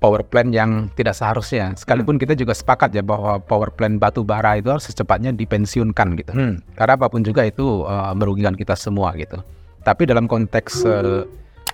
power 0.05 0.21
plant 0.21 0.53
yang 0.53 0.93
tidak 0.93 1.17
seharusnya. 1.17 1.73
Sekalipun 1.73 2.21
kita 2.21 2.37
juga 2.37 2.53
sepakat 2.53 2.93
ya 2.93 3.01
bahwa 3.01 3.41
power 3.41 3.73
plant 3.73 3.97
batu 3.97 4.21
bara 4.21 4.61
itu 4.61 4.69
harus 4.69 4.85
secepatnya 4.85 5.33
dipensiunkan 5.33 6.07
gitu. 6.21 6.29
Hmm. 6.29 6.61
Karena 6.77 6.93
apa 6.93 7.09
pun 7.09 7.25
juga 7.25 7.41
itu 7.41 7.81
eh, 7.89 8.13
merugikan 8.13 8.53
kita 8.53 8.77
semua 8.77 9.17
gitu. 9.17 9.41
Tapi 9.81 10.05
dalam 10.05 10.29
konteks 10.29 10.85
eh, 10.85 11.25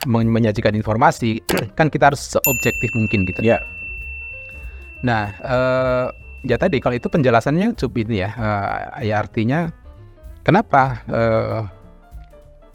men- 0.08 0.32
menyajikan 0.32 0.72
informasi 0.72 1.44
kan 1.78 1.92
kita 1.92 2.16
harus 2.16 2.24
seobjektif 2.32 2.88
mungkin 2.96 3.28
gitu. 3.28 3.44
Ya. 3.44 3.60
Nah, 5.04 5.36
eh, 5.36 6.08
ya 6.48 6.56
tadi 6.56 6.80
kalau 6.80 6.96
itu 6.96 7.12
penjelasannya 7.12 7.76
cukup 7.76 8.08
ini 8.08 8.24
ya, 8.24 8.32
eh, 8.32 9.12
ya 9.12 9.20
artinya 9.20 9.76
kenapa 10.48 11.04
eh, 11.12 11.68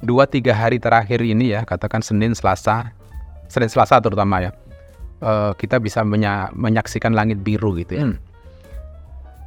dua 0.04 0.28
tiga 0.28 0.52
hari 0.52 0.76
terakhir 0.76 1.24
ini 1.24 1.56
ya, 1.56 1.64
katakan 1.64 2.04
Senin, 2.04 2.36
Selasa, 2.36 2.92
Senin 3.48 3.72
Selasa 3.72 3.96
terutama 4.04 4.44
ya, 4.44 4.52
eh, 5.20 5.52
kita 5.56 5.78
bisa 5.78 6.02
menya- 6.02 6.50
menyaksikan 6.52 7.12
langit 7.12 7.40
biru 7.40 7.76
gitu 7.76 7.96
ya. 7.96 8.04
Hmm. 8.08 8.16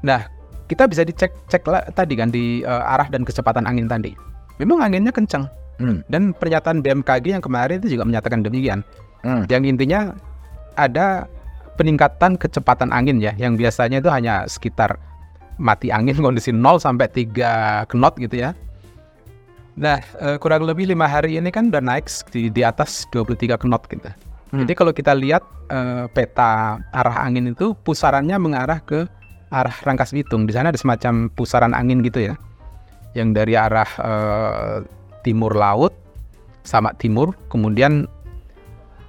Nah, 0.01 0.25
kita 0.65 0.85
bisa 0.85 1.03
dicek 1.03 1.33
cek 1.49 1.63
lah 1.65 1.83
tadi 1.91 2.13
kan 2.13 2.29
di 2.29 2.61
eh, 2.61 2.83
arah 2.93 3.09
dan 3.09 3.25
kecepatan 3.25 3.65
angin 3.65 3.85
tadi. 3.85 4.13
Memang 4.59 4.83
anginnya 4.83 5.11
kencang 5.11 5.47
Hmm. 5.79 6.03
dan 6.11 6.35
pernyataan 6.35 6.83
BMKG 6.83 7.39
yang 7.39 7.43
kemarin 7.43 7.79
itu 7.79 7.95
juga 7.95 8.03
menyatakan 8.03 8.43
demikian. 8.43 8.83
Hmm. 9.23 9.47
Yang 9.47 9.63
intinya 9.75 10.11
ada 10.75 11.23
peningkatan 11.79 12.35
kecepatan 12.35 12.91
angin 12.91 13.23
ya, 13.23 13.31
yang 13.39 13.55
biasanya 13.55 14.03
itu 14.03 14.11
hanya 14.11 14.43
sekitar 14.43 14.99
mati 15.55 15.87
angin 15.91 16.19
kondisi 16.23 16.51
0 16.51 16.79
sampai 16.79 17.07
3 17.07 17.87
knot 17.87 18.19
gitu 18.19 18.43
ya. 18.43 18.51
Nah, 19.79 20.03
eh, 20.19 20.35
kurang 20.35 20.67
lebih 20.67 20.91
lima 20.91 21.07
hari 21.07 21.39
ini 21.39 21.47
kan 21.47 21.71
udah 21.71 21.79
naik 21.79 22.11
di, 22.35 22.51
di 22.51 22.61
atas 22.67 23.07
23 23.15 23.55
knot 23.55 23.87
gitu. 23.87 24.11
Hmm. 24.49 24.65
Jadi 24.65 24.73
kalau 24.73 24.91
kita 24.93 25.13
lihat 25.13 25.45
eh, 25.69 26.05
peta 26.09 26.81
arah 26.89 27.17
angin 27.21 27.53
itu 27.53 27.77
pusarannya 27.85 28.35
mengarah 28.41 28.81
ke 28.81 29.05
arah 29.53 29.73
Rangkas 29.85 30.13
Bitung. 30.13 30.49
Di 30.49 30.53
sana 30.57 30.73
ada 30.73 30.77
semacam 30.77 31.29
pusaran 31.33 31.73
angin 31.77 32.01
gitu 32.01 32.33
ya, 32.33 32.33
yang 33.13 33.33
dari 33.33 33.53
arah 33.53 33.89
eh, 34.01 34.77
timur 35.21 35.53
laut 35.53 35.93
sama 36.65 36.93
timur, 36.97 37.33
kemudian 37.49 38.05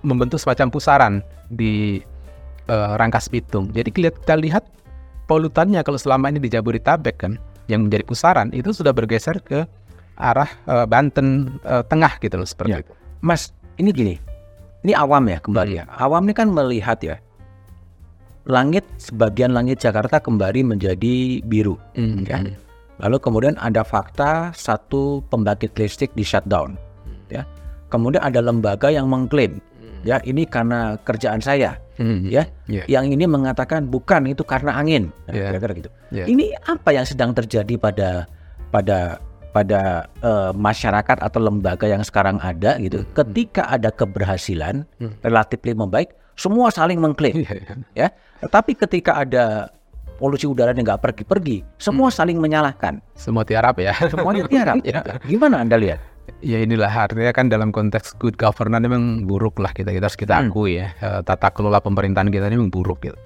membentuk 0.01 0.41
semacam 0.41 0.69
pusaran 0.69 1.15
di 1.49 2.05
eh, 2.69 2.93
Rangkas 3.01 3.33
Bitung. 3.33 3.73
Jadi 3.73 3.89
kita 3.93 4.37
lihat 4.37 4.69
polutannya 5.25 5.81
kalau 5.81 5.97
selama 5.97 6.29
ini 6.29 6.41
di 6.41 6.53
Jabodetabek 6.53 7.17
kan, 7.17 7.41
yang 7.69 7.89
menjadi 7.89 8.05
pusaran 8.05 8.51
itu 8.53 8.75
sudah 8.75 8.93
bergeser 8.93 9.41
ke 9.41 9.65
arah 10.21 10.49
eh, 10.69 10.85
Banten 10.85 11.57
eh, 11.65 11.85
tengah 11.89 12.21
gitu 12.21 12.37
loh 12.37 12.49
seperti 12.49 12.77
Ya. 12.77 12.85
itu. 12.85 12.93
Mas, 13.25 13.53
ini 13.81 13.93
gini. 13.93 14.15
Ini 14.81 14.93
awam 14.97 15.29
ya 15.29 15.39
kembali 15.41 15.73
ya. 15.77 15.85
Awam 15.93 16.25
ini 16.25 16.35
kan 16.35 16.49
melihat 16.49 16.99
ya. 17.05 17.17
Langit 18.49 18.83
sebagian 18.97 19.53
langit 19.53 19.85
Jakarta 19.85 20.17
kembali 20.19 20.65
menjadi 20.65 21.45
biru. 21.45 21.77
Hmm, 21.95 22.25
Ya. 22.25 22.41
Lalu 23.01 23.17
kemudian 23.21 23.57
ada 23.57 23.81
fakta 23.81 24.53
satu 24.53 25.25
pembangkit 25.33 25.73
listrik 25.77 26.13
di 26.13 26.25
shutdown. 26.25 26.77
Ya. 27.33 27.45
Kemudian 27.89 28.21
ada 28.21 28.41
lembaga 28.45 28.93
yang 28.93 29.09
mengklaim 29.09 29.61
ya 30.01 30.17
ini 30.25 30.49
karena 30.49 30.97
kerjaan 31.05 31.41
saya. 31.45 31.77
Hmm, 32.01 32.25
Ya. 32.29 32.49
ya. 32.65 32.89
Yang 32.89 33.21
ini 33.21 33.25
mengatakan 33.29 33.85
bukan 33.89 34.25
itu 34.33 34.41
karena 34.45 34.73
angin. 34.81 35.13
Nah, 35.29 35.37
Ya. 35.37 35.53
Kira-kira 35.53 35.73
gitu. 35.77 35.91
Ya. 36.09 36.25
Ini 36.25 36.57
apa 36.65 36.97
yang 36.97 37.05
sedang 37.05 37.37
terjadi 37.37 37.77
pada 37.77 38.25
pada 38.73 39.21
pada 39.51 40.07
eh, 40.23 40.51
masyarakat 40.55 41.19
atau 41.21 41.39
lembaga 41.39 41.87
yang 41.87 42.03
sekarang 42.03 42.39
ada 42.39 42.79
gitu. 42.79 43.03
Ketika 43.13 43.67
ada 43.67 43.91
keberhasilan 43.91 44.87
Hmm. 44.99 45.15
relatif 45.21 45.59
membaik, 45.65 46.15
semua 46.35 46.71
saling 46.71 46.97
mengklaim 46.97 47.43
Iya, 47.43 47.53
iya. 47.53 47.75
ya. 47.95 48.09
Tetapi 48.41 48.73
ketika 48.79 49.21
ada 49.21 49.69
polusi 50.17 50.45
udara 50.45 50.73
yang 50.73 50.85
nggak 50.85 51.01
pergi-pergi, 51.01 51.65
semua 51.77 52.09
saling 52.09 52.37
menyalahkan. 52.37 53.01
Semua 53.17 53.45
tiarap 53.45 53.77
ya. 53.77 53.93
Semuanya 54.09 54.45
tiarap. 54.47 54.81
Ya. 54.85 55.01
Gimana 55.31 55.61
Anda 55.61 55.77
lihat? 55.77 56.01
Ya 56.41 56.63
inilah 56.63 56.89
artinya 56.89 57.35
kan 57.35 57.51
dalam 57.51 57.75
konteks 57.75 58.15
good 58.17 58.39
governance 58.39 58.87
memang 58.87 59.27
buruk 59.27 59.59
lah 59.59 59.75
kita 59.75 59.91
kita 59.91 60.07
harus 60.07 60.17
kita 60.17 60.39
Hmm. 60.39 60.49
akui 60.49 60.79
ya 60.79 60.95
Eh, 60.97 61.21
tata 61.27 61.51
kelola 61.51 61.83
pemerintahan 61.83 62.31
kita 62.31 62.47
ini 62.47 62.57
memang 62.57 62.71
buruk 62.71 63.03
gitu. 63.03 63.19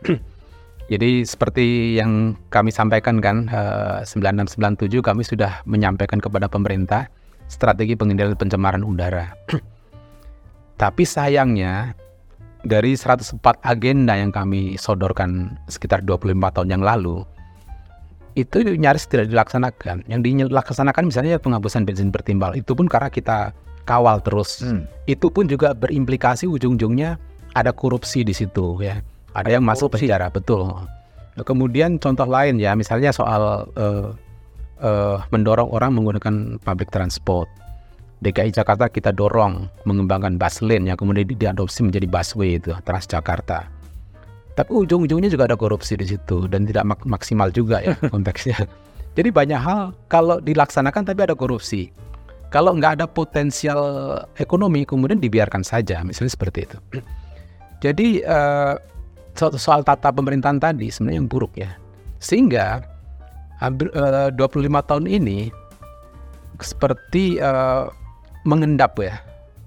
Jadi 0.84 1.24
seperti 1.24 1.96
yang 1.96 2.36
kami 2.52 2.68
sampaikan 2.68 3.16
kan 3.18 3.48
eh, 3.48 4.04
9697 4.04 5.00
kami 5.00 5.22
sudah 5.24 5.64
menyampaikan 5.64 6.20
kepada 6.20 6.44
pemerintah 6.44 7.08
strategi 7.48 7.96
pengendalian 7.96 8.36
pencemaran 8.36 8.84
udara. 8.84 9.32
Tapi 10.82 11.02
sayangnya 11.08 11.96
dari 12.64 12.96
104 12.96 13.40
agenda 13.64 14.16
yang 14.16 14.32
kami 14.32 14.76
sodorkan 14.76 15.56
sekitar 15.68 16.04
25 16.04 16.32
tahun 16.52 16.68
yang 16.68 16.84
lalu 16.84 17.24
itu 18.34 18.60
nyaris 18.66 19.06
tidak 19.06 19.30
dilaksanakan. 19.30 20.04
Yang 20.10 20.20
dilaksanakan 20.50 21.06
misalnya 21.06 21.38
penghapusan 21.38 21.86
bensin 21.86 22.10
bertimbal. 22.10 22.58
Itu 22.58 22.74
pun 22.74 22.90
karena 22.90 23.08
kita 23.08 23.54
kawal 23.86 24.20
terus. 24.20 24.60
Hmm. 24.60 24.90
Itu 25.06 25.30
pun 25.30 25.46
juga 25.46 25.72
berimplikasi 25.72 26.50
ujung-ujungnya 26.50 27.16
ada 27.54 27.70
korupsi 27.70 28.26
di 28.26 28.34
situ 28.34 28.82
ya. 28.82 28.98
Ada 29.34 29.58
yang 29.58 29.64
masuk 29.66 29.90
korupsi. 29.90 30.06
penjara 30.06 30.30
betul. 30.30 30.70
Nah, 31.34 31.42
kemudian 31.42 31.98
contoh 31.98 32.26
lain 32.30 32.62
ya, 32.62 32.78
misalnya 32.78 33.10
soal 33.10 33.66
eh, 33.74 34.08
eh, 34.80 35.16
mendorong 35.34 35.68
orang 35.74 35.90
menggunakan 35.94 36.62
public 36.62 36.94
transport. 36.94 37.50
DKI 38.22 38.56
Jakarta 38.56 38.88
kita 38.88 39.12
dorong 39.12 39.68
mengembangkan 39.84 40.40
bus 40.40 40.64
lane 40.64 40.88
yang 40.88 40.96
kemudian 40.96 41.28
di- 41.28 41.36
diadopsi 41.36 41.84
menjadi 41.84 42.08
busway 42.08 42.56
itu 42.56 42.72
Transjakarta. 42.86 43.68
Tapi 44.54 44.70
ujung-ujungnya 44.70 45.28
juga 45.28 45.50
ada 45.50 45.58
korupsi 45.58 45.98
di 45.98 46.06
situ 46.08 46.46
dan 46.48 46.64
tidak 46.64 46.86
mak- 46.88 47.04
maksimal 47.04 47.50
juga 47.50 47.82
ya 47.84 47.92
konteksnya. 48.14 48.56
Jadi 49.18 49.28
banyak 49.28 49.60
hal 49.60 49.92
kalau 50.08 50.40
dilaksanakan 50.40 51.02
tapi 51.04 51.20
ada 51.26 51.36
korupsi. 51.36 51.90
Kalau 52.48 52.70
nggak 52.78 53.02
ada 53.02 53.06
potensial 53.10 53.82
ekonomi 54.38 54.86
kemudian 54.86 55.18
dibiarkan 55.18 55.66
saja, 55.66 56.00
misalnya 56.06 56.32
seperti 56.32 56.70
itu. 56.70 56.78
Jadi 57.84 58.22
eh, 58.22 58.74
soal 59.34 59.82
tata 59.82 60.14
pemerintahan 60.14 60.62
tadi 60.62 60.88
sebenarnya 60.88 61.18
yang 61.18 61.28
buruk 61.30 61.52
ya. 61.58 61.70
Sehingga 62.22 62.82
hampir 63.58 63.90
eh, 63.92 64.30
25 64.32 64.88
tahun 64.88 65.06
ini 65.10 65.50
seperti 66.62 67.38
eh, 67.42 67.84
mengendap 68.46 68.96
ya. 69.02 69.20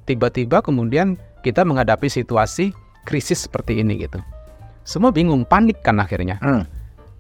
Tiba-tiba 0.08 0.64
kemudian 0.64 1.20
kita 1.44 1.68
menghadapi 1.68 2.08
situasi 2.08 2.72
krisis 3.04 3.48
seperti 3.48 3.84
ini 3.84 4.08
gitu. 4.08 4.20
Semua 4.88 5.12
bingung, 5.12 5.44
panik 5.44 5.84
kan 5.84 6.00
akhirnya. 6.00 6.40
Hmm. 6.40 6.64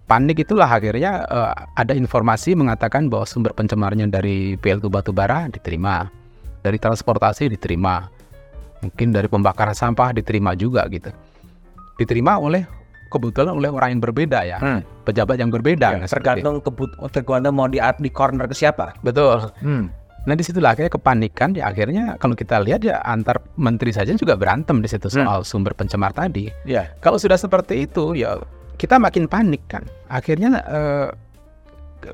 Panik 0.07 0.39
itulah 0.39 0.71
akhirnya 0.71 1.27
eh, 1.27 1.53
ada 1.75 1.91
informasi 1.91 2.55
mengatakan 2.55 3.11
bahwa 3.11 3.27
sumber 3.27 3.51
pencemarnya 3.51 4.07
dari 4.07 4.55
PLTU 4.55 4.87
batubara 4.87 5.51
diterima, 5.51 6.07
dari 6.63 6.79
transportasi 6.79 7.51
diterima, 7.51 8.07
mungkin 8.79 9.11
dari 9.11 9.27
pembakaran 9.27 9.75
sampah 9.75 10.15
diterima 10.15 10.55
juga 10.55 10.87
gitu. 10.87 11.11
Diterima 11.97 12.37
oleh 12.37 12.63
kebetulan 13.07 13.55
oleh 13.55 13.71
orang 13.71 13.97
yang 13.97 14.01
berbeda 14.03 14.39
ya, 14.43 14.57
Hmm. 14.59 14.81
pejabat 15.03 15.39
yang 15.39 15.47
berbeda. 15.47 15.87
Ya, 15.87 15.97
nah, 15.97 16.07
seperti- 16.07 16.43
tergantung 16.43 16.55
kebut 16.59 16.89
tergantung 17.09 17.55
mau 17.55 17.65
di 17.65 17.79
di 17.79 18.09
corner 18.11 18.45
ke 18.45 18.55
siapa. 18.55 18.93
Betul. 19.01 19.47
Hmm. 19.63 19.89
Nah 20.27 20.35
di 20.35 20.43
situlah 20.43 20.75
akhirnya 20.75 20.91
kepanikan 20.91 21.55
ya 21.55 21.71
akhirnya 21.71 22.19
kalau 22.19 22.35
kita 22.35 22.59
lihat 22.59 22.83
ya 22.83 22.99
antar 22.99 23.39
menteri 23.55 23.95
saja 23.95 24.11
juga 24.11 24.35
berantem 24.35 24.83
di 24.83 24.91
situ 24.91 25.07
soal 25.07 25.47
sumber 25.47 25.71
pencemar 25.71 26.11
tadi. 26.11 26.51
Ya. 26.67 26.91
Kalau 26.99 27.15
sudah 27.15 27.39
seperti 27.39 27.87
itu 27.87 28.11
ya 28.11 28.35
kita 28.75 28.99
makin 28.99 29.31
panik 29.31 29.63
kan. 29.71 29.87
Akhirnya 30.11 30.59
eh, 30.67 31.07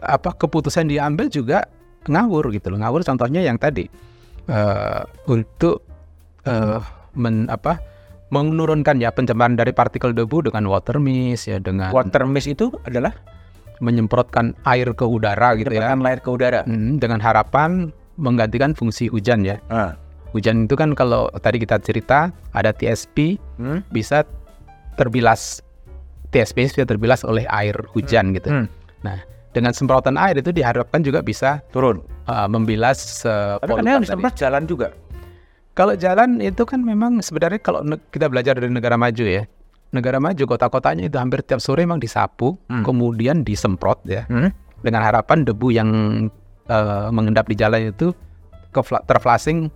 apa 0.06 0.30
keputusan 0.38 0.93
diambil 0.93 1.26
juga 1.26 1.65
ngawur 2.06 2.54
gitu 2.54 2.69
loh. 2.69 2.86
Ngawur 2.86 3.02
contohnya 3.02 3.41
yang 3.41 3.58
tadi 3.58 3.89
eh, 4.46 5.02
untuk 5.26 5.82
eh, 6.46 6.78
men 7.17 7.50
apa 7.50 7.82
menurunkan 8.41 8.98
ya 8.98 9.13
pencemaran 9.13 9.54
dari 9.54 9.69
partikel 9.69 10.15
debu 10.15 10.50
dengan 10.50 10.65
water 10.65 10.98
mist 10.98 11.46
ya 11.46 11.62
dengan 11.62 11.93
Water 11.93 12.26
mist 12.26 12.50
itu 12.50 12.74
adalah 12.89 13.13
menyemprotkan 13.84 14.56
air 14.65 14.89
ke 14.96 15.04
udara 15.04 15.54
gitu 15.60 15.69
ya. 15.69 15.93
air 15.93 16.19
ke 16.24 16.30
udara. 16.32 16.63
Hmm, 16.63 16.98
dengan 16.98 17.19
harapan 17.19 17.91
menggantikan 18.17 18.72
fungsi 18.74 19.12
hujan 19.12 19.43
ya. 19.43 19.60
Ah. 19.67 19.93
Hujan 20.34 20.65
itu 20.65 20.74
kan 20.74 20.98
kalau 20.98 21.30
tadi 21.46 21.62
kita 21.62 21.78
cerita 21.84 22.34
ada 22.58 22.74
TSP 22.74 23.38
Hmm. 23.62 23.86
bisa 23.93 24.26
terbilas 24.98 25.62
TSP 26.34 26.65
bisa 26.65 26.86
terbilas 26.89 27.22
oleh 27.22 27.46
air 27.54 27.78
hujan 27.93 28.34
gitu. 28.34 28.50
Hmm. 28.50 28.65
Nah, 29.06 29.22
dengan 29.54 29.69
semprotan 29.76 30.17
air 30.17 30.41
itu 30.41 30.50
diharapkan 30.50 31.06
juga 31.06 31.22
bisa 31.22 31.62
Turun. 31.69 32.02
uh, 32.26 32.50
membilas 32.50 33.22
uh, 33.30 33.62
Tapi 33.62 33.69
kan 33.78 34.34
jalan 34.34 34.63
juga. 34.65 34.88
Kalau 35.73 35.97
jalan 35.97 36.38
itu 36.38 36.69
kan 36.69 36.86
memang 36.86 37.17
sebenarnya 37.25 37.57
kalau 37.57 37.81
kita 38.13 38.29
belajar 38.29 38.53
dari 38.53 38.69
negara 38.69 38.93
maju 38.93 39.25
ya. 39.25 39.49
Negara 39.89 40.21
maju 40.21 40.43
kota-kotanya 40.45 41.09
itu 41.09 41.17
hampir 41.17 41.41
tiap 41.45 41.62
sore 41.62 41.86
memang 41.86 42.01
disapu, 42.01 42.57
Hmm. 42.69 42.86
kemudian 42.86 43.41
disemprot 43.41 44.01
ya. 44.05 44.25
Hmm. 44.29 44.53
dengan 44.83 44.99
harapan 44.99 45.47
debu 45.47 45.71
yang 45.71 45.89
uh, 46.67 47.07
mengendap 47.07 47.47
di 47.47 47.55
jalan 47.55 47.95
itu 47.95 48.12
ke 48.75 48.81
terflashing 49.07 49.71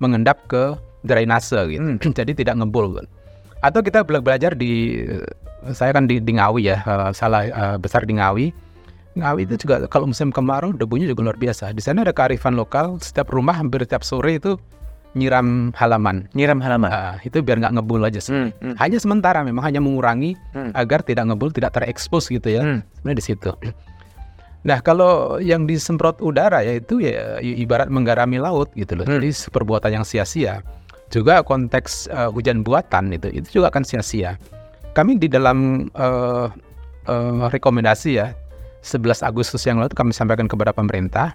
mengendap 0.00 0.48
ke 0.48 0.72
drainase 1.04 1.60
gitu. 1.68 1.84
Hmm. 1.84 2.00
Jadi 2.18 2.32
tidak 2.32 2.64
ngebul. 2.64 2.96
Kan. 2.96 3.06
Atau 3.60 3.84
kita 3.84 4.00
belajar 4.02 4.56
di 4.56 5.04
saya 5.76 5.92
kan 5.92 6.08
di, 6.08 6.24
di 6.24 6.32
Ngawi 6.40 6.72
ya, 6.72 6.80
uh, 6.88 7.10
salah 7.12 7.44
uh, 7.52 7.76
besar 7.76 8.08
di 8.08 8.16
Ngawi. 8.16 8.48
Ngawi 9.16 9.40
itu 9.44 9.68
juga 9.68 9.84
kalau 9.92 10.08
musim 10.08 10.32
kemarau 10.32 10.72
debunya 10.72 11.04
juga 11.04 11.28
luar 11.28 11.36
biasa. 11.36 11.76
Di 11.76 11.84
sana 11.84 12.00
ada 12.08 12.16
kearifan 12.16 12.56
lokal, 12.56 12.96
setiap 13.04 13.28
rumah 13.28 13.60
hampir 13.60 13.84
setiap 13.84 14.00
sore 14.04 14.40
itu 14.40 14.56
nyiram 15.16 15.72
halaman. 15.72 16.28
Nyiram 16.36 16.60
halaman. 16.60 16.92
Uh, 16.92 17.16
itu 17.24 17.40
biar 17.40 17.56
nggak 17.58 17.80
ngebul 17.80 18.04
aja 18.04 18.20
sih. 18.20 18.36
Hmm, 18.36 18.52
hmm. 18.60 18.74
Hanya 18.76 19.00
sementara 19.00 19.40
memang 19.40 19.64
hanya 19.64 19.80
mengurangi 19.80 20.36
hmm. 20.52 20.76
agar 20.76 21.00
tidak 21.00 21.32
ngebul, 21.32 21.48
tidak 21.50 21.72
terekspos 21.72 22.28
gitu 22.28 22.52
ya. 22.52 22.62
Hmm. 22.62 22.84
Sebenarnya 23.00 23.16
di 23.16 23.24
situ. 23.24 23.50
Nah 24.66 24.78
kalau 24.84 25.40
yang 25.40 25.64
disemprot 25.64 26.20
udara 26.20 26.60
ya 26.60 26.76
itu 26.76 27.00
ya 27.00 27.40
ibarat 27.40 27.88
menggarami 27.88 28.36
laut 28.36 28.68
gitu 28.76 28.94
loh. 28.94 29.08
Hmm. 29.08 29.16
Jadi 29.18 29.32
perbuatan 29.48 29.90
yang 30.02 30.04
sia-sia. 30.04 30.60
Juga 31.08 31.40
konteks 31.40 32.12
uh, 32.12 32.28
hujan 32.28 32.60
buatan 32.60 33.14
itu 33.16 33.32
itu 33.32 33.62
juga 33.62 33.72
akan 33.72 33.82
sia-sia. 33.82 34.36
Kami 34.92 35.16
di 35.16 35.28
dalam 35.32 35.88
uh, 35.96 36.50
uh, 37.08 37.46
rekomendasi 37.48 38.20
ya 38.20 38.36
11 38.82 39.22
Agustus 39.26 39.62
yang 39.66 39.82
lalu 39.82 39.90
kami 39.94 40.12
sampaikan 40.14 40.46
kepada 40.46 40.70
pemerintah 40.70 41.34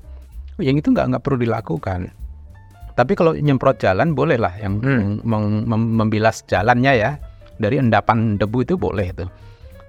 yang 0.59 0.77
itu 0.77 0.91
nggak 0.91 1.15
nggak 1.15 1.23
perlu 1.23 1.39
dilakukan 1.41 2.11
tapi 3.01 3.17
kalau 3.17 3.33
nyemprot 3.33 3.81
jalan 3.81 4.13
bolehlah 4.13 4.53
yang 4.61 4.77
hmm. 4.77 5.25
mem 5.25 5.65
mem 5.65 5.81
membilas 5.97 6.45
jalannya 6.45 6.93
ya 6.93 7.11
dari 7.57 7.81
endapan 7.81 8.37
debu 8.37 8.61
itu 8.61 8.77
boleh 8.77 9.09
itu. 9.09 9.25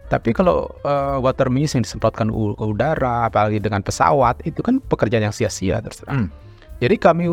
Tapi 0.09 0.33
kalau 0.33 0.69
uh, 0.85 1.21
water 1.21 1.53
mist 1.53 1.77
yang 1.77 1.85
disemprotkan 1.85 2.33
ke 2.33 2.65
udara, 2.65 3.29
apalagi 3.29 3.61
dengan 3.61 3.85
pesawat, 3.85 4.45
itu 4.49 4.61
kan 4.65 4.81
pekerjaan 4.81 5.29
yang 5.29 5.33
sia-sia 5.33 5.81
terserah. 5.81 6.13
Hmm. 6.13 6.29
Jadi 6.81 6.97
kami 7.01 7.29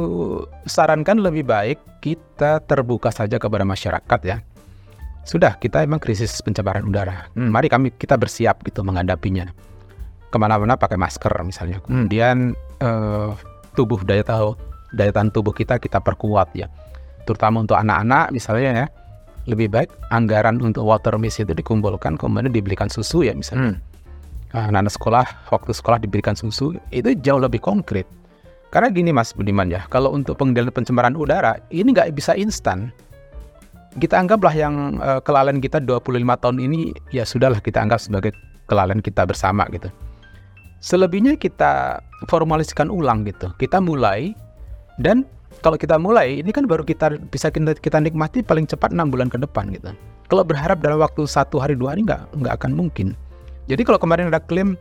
sarankan 0.64 1.20
lebih 1.20 1.44
baik 1.44 1.80
kita 2.00 2.64
terbuka 2.64 3.12
saja 3.12 3.36
kepada 3.36 3.68
masyarakat 3.68 4.20
ya. 4.24 4.40
Sudah, 5.28 5.60
kita 5.60 5.84
emang 5.84 6.00
krisis 6.00 6.40
pencemaran 6.40 6.88
udara. 6.88 7.28
Hmm. 7.36 7.52
Mari 7.52 7.68
kami 7.68 7.92
kita 7.96 8.16
bersiap 8.16 8.64
gitu 8.64 8.80
menghadapinya. 8.84 9.52
Ke 10.32 10.38
mana-mana 10.40 10.80
pakai 10.80 10.96
masker 10.96 11.36
misalnya. 11.44 11.84
Hmm. 11.84 12.08
Kemudian 12.08 12.56
uh, 12.80 13.36
tubuh 13.76 14.00
daya 14.08 14.24
tahu 14.24 14.56
daya 14.94 15.14
tahan 15.14 15.30
tubuh 15.34 15.54
kita 15.54 15.78
kita 15.78 16.02
perkuat 16.02 16.54
ya. 16.58 16.68
Terutama 17.26 17.62
untuk 17.62 17.78
anak-anak 17.78 18.34
misalnya 18.34 18.72
ya 18.74 18.88
lebih 19.50 19.70
baik 19.74 19.90
anggaran 20.14 20.62
untuk 20.62 20.86
water 20.86 21.18
mist 21.18 21.42
itu 21.42 21.54
dikumpulkan 21.54 22.20
kemudian 22.20 22.54
diberikan 22.54 22.90
susu 22.90 23.26
ya 23.26 23.34
misalnya. 23.34 23.78
Hmm. 23.78 23.88
anak-anak 24.50 24.94
sekolah 24.98 25.26
waktu 25.54 25.78
sekolah 25.78 26.02
diberikan 26.02 26.34
susu 26.34 26.74
itu 26.90 27.14
jauh 27.22 27.38
lebih 27.38 27.62
konkret. 27.62 28.10
Karena 28.74 28.90
gini 28.90 29.14
Mas 29.14 29.30
Budiman 29.34 29.70
ya 29.70 29.86
kalau 29.94 30.10
untuk 30.10 30.42
pengendalian 30.42 30.74
pencemaran 30.74 31.14
udara 31.14 31.62
ini 31.70 31.94
nggak 31.94 32.18
bisa 32.18 32.34
instan. 32.34 32.90
Kita 33.98 34.18
anggaplah 34.18 34.54
yang 34.54 34.98
uh, 35.02 35.22
kelalaian 35.22 35.62
kita 35.62 35.82
25 35.82 36.18
tahun 36.42 36.58
ini 36.62 36.94
ya 37.14 37.26
sudahlah 37.26 37.62
kita 37.62 37.82
anggap 37.82 38.02
sebagai 38.02 38.34
kelalaian 38.70 39.02
kita 39.02 39.26
bersama 39.26 39.66
gitu. 39.70 39.90
Selebihnya 40.82 41.36
kita 41.36 42.02
formaliskan 42.30 42.88
ulang 42.94 43.26
gitu. 43.30 43.54
Kita 43.58 43.82
mulai 43.82 44.34
dan 45.00 45.24
kalau 45.60 45.76
kita 45.76 46.00
mulai, 46.00 46.40
ini 46.40 46.52
kan 46.56 46.64
baru 46.64 46.88
kita 46.88 47.20
bisa 47.32 47.52
kita, 47.52 47.76
kita 47.76 48.00
nikmati 48.00 48.40
paling 48.44 48.64
cepat 48.64 48.96
enam 48.96 49.12
bulan 49.12 49.28
ke 49.28 49.36
depan 49.40 49.68
gitu. 49.76 49.92
Kalau 50.32 50.44
berharap 50.46 50.80
dalam 50.80 51.02
waktu 51.04 51.28
satu 51.28 51.60
hari 51.60 51.76
dua 51.76 51.96
hari 51.96 52.06
nggak 52.08 52.38
nggak 52.38 52.54
akan 52.64 52.72
mungkin. 52.76 53.18
Jadi 53.68 53.82
kalau 53.84 54.00
kemarin 54.00 54.32
ada 54.32 54.40
klaim 54.40 54.80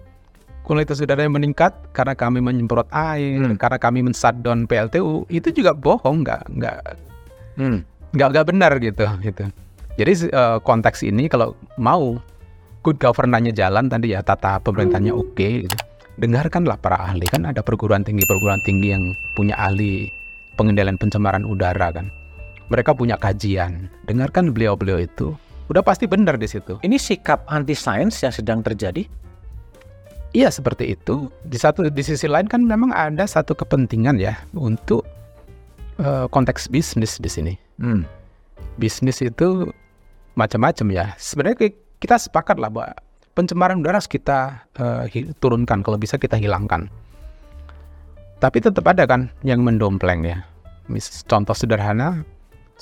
kualitas 0.63 1.01
udara 1.01 1.25
yang 1.25 1.35
meningkat 1.35 1.73
karena 1.97 2.13
kami 2.13 2.45
menyemprot 2.45 2.87
air, 2.93 3.41
hmm. 3.41 3.57
karena 3.57 3.79
kami 3.81 4.05
men-shutdown 4.05 4.69
PLTU, 4.69 5.25
itu 5.33 5.49
juga 5.51 5.73
bohong, 5.73 6.23
nggak 6.23 6.43
nggak 6.53 6.79
hmm. 7.59 7.79
nggak 8.15 8.29
nggak 8.37 8.47
benar 8.47 8.73
gitu 8.79 9.05
gitu. 9.25 9.45
Jadi 9.99 10.13
uh, 10.31 10.63
konteks 10.63 11.03
ini 11.03 11.27
kalau 11.27 11.59
mau 11.81 12.21
good 12.87 13.03
governance-nya 13.03 13.51
jalan 13.51 13.91
tadi 13.91 14.15
ya 14.15 14.23
tata 14.23 14.63
pemerintahnya 14.63 15.11
oke 15.11 15.35
okay, 15.35 15.67
gitu 15.67 15.88
dengarkanlah 16.19 16.77
para 16.83 16.99
ahli 16.99 17.25
kan 17.31 17.47
ada 17.47 17.63
perguruan 17.63 18.03
tinggi 18.03 18.27
perguruan 18.27 18.59
tinggi 18.67 18.91
yang 18.93 19.15
punya 19.39 19.55
ahli 19.55 20.11
pengendalian 20.59 20.99
pencemaran 20.99 21.47
udara 21.47 21.95
kan. 21.95 22.11
Mereka 22.69 22.93
punya 22.93 23.17
kajian. 23.17 23.89
Dengarkan 24.05 24.53
beliau-beliau 24.53 25.01
itu. 25.01 25.33
Udah 25.73 25.81
pasti 25.81 26.05
benar 26.05 26.37
di 26.37 26.51
situ. 26.51 26.77
Ini 26.83 26.99
sikap 27.01 27.47
anti 27.49 27.73
sains 27.73 28.19
yang 28.21 28.35
sedang 28.35 28.61
terjadi? 28.61 29.09
Iya 30.37 30.53
seperti 30.53 30.93
itu. 30.93 31.33
Di 31.47 31.57
satu 31.57 31.89
di 31.89 32.03
sisi 32.05 32.29
lain 32.29 32.45
kan 32.45 32.61
memang 32.61 32.93
ada 32.93 33.25
satu 33.25 33.57
kepentingan 33.57 34.21
ya 34.21 34.37
untuk 34.53 35.07
uh, 36.03 36.29
konteks 36.29 36.69
bisnis 36.69 37.17
di 37.17 37.31
sini. 37.31 37.55
Hmm. 37.79 38.03
bisnis 38.75 39.23
itu 39.23 39.71
macam-macam 40.35 40.87
ya. 40.91 41.07
Sebenarnya 41.15 41.71
kita 42.03 42.19
sepakat 42.19 42.59
lah 42.59 42.71
bahwa 42.71 42.91
pencemaran 43.39 43.79
udara 43.79 44.03
harus 44.03 44.11
kita 44.11 44.67
uh, 44.83 45.07
turunkan. 45.39 45.87
Kalau 45.87 45.95
bisa 45.95 46.19
kita 46.19 46.35
hilangkan. 46.35 46.91
Tapi 48.43 48.59
tetap 48.59 48.83
ada 48.91 49.07
kan 49.07 49.31
yang 49.47 49.63
mendompleng 49.63 50.27
ya. 50.27 50.43
Mis 50.91 51.23
contoh 51.31 51.55
sederhana 51.55 52.27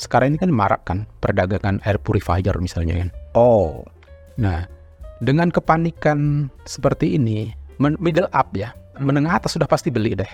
sekarang 0.00 0.32
ini 0.32 0.38
kan 0.40 0.48
marak 0.52 0.88
kan 0.88 1.04
perdagangan 1.20 1.84
air 1.84 2.00
purifier 2.00 2.56
misalnya 2.56 3.04
kan. 3.04 3.08
Oh. 3.36 3.84
Nah 4.40 4.64
dengan 5.20 5.52
kepanikan 5.52 6.48
seperti 6.64 7.20
ini 7.20 7.52
middle 7.80 8.28
up 8.32 8.52
ya 8.56 8.72
menengah 8.96 9.44
atas 9.44 9.60
sudah 9.60 9.68
pasti 9.68 9.92
beli 9.92 10.16
deh. 10.16 10.32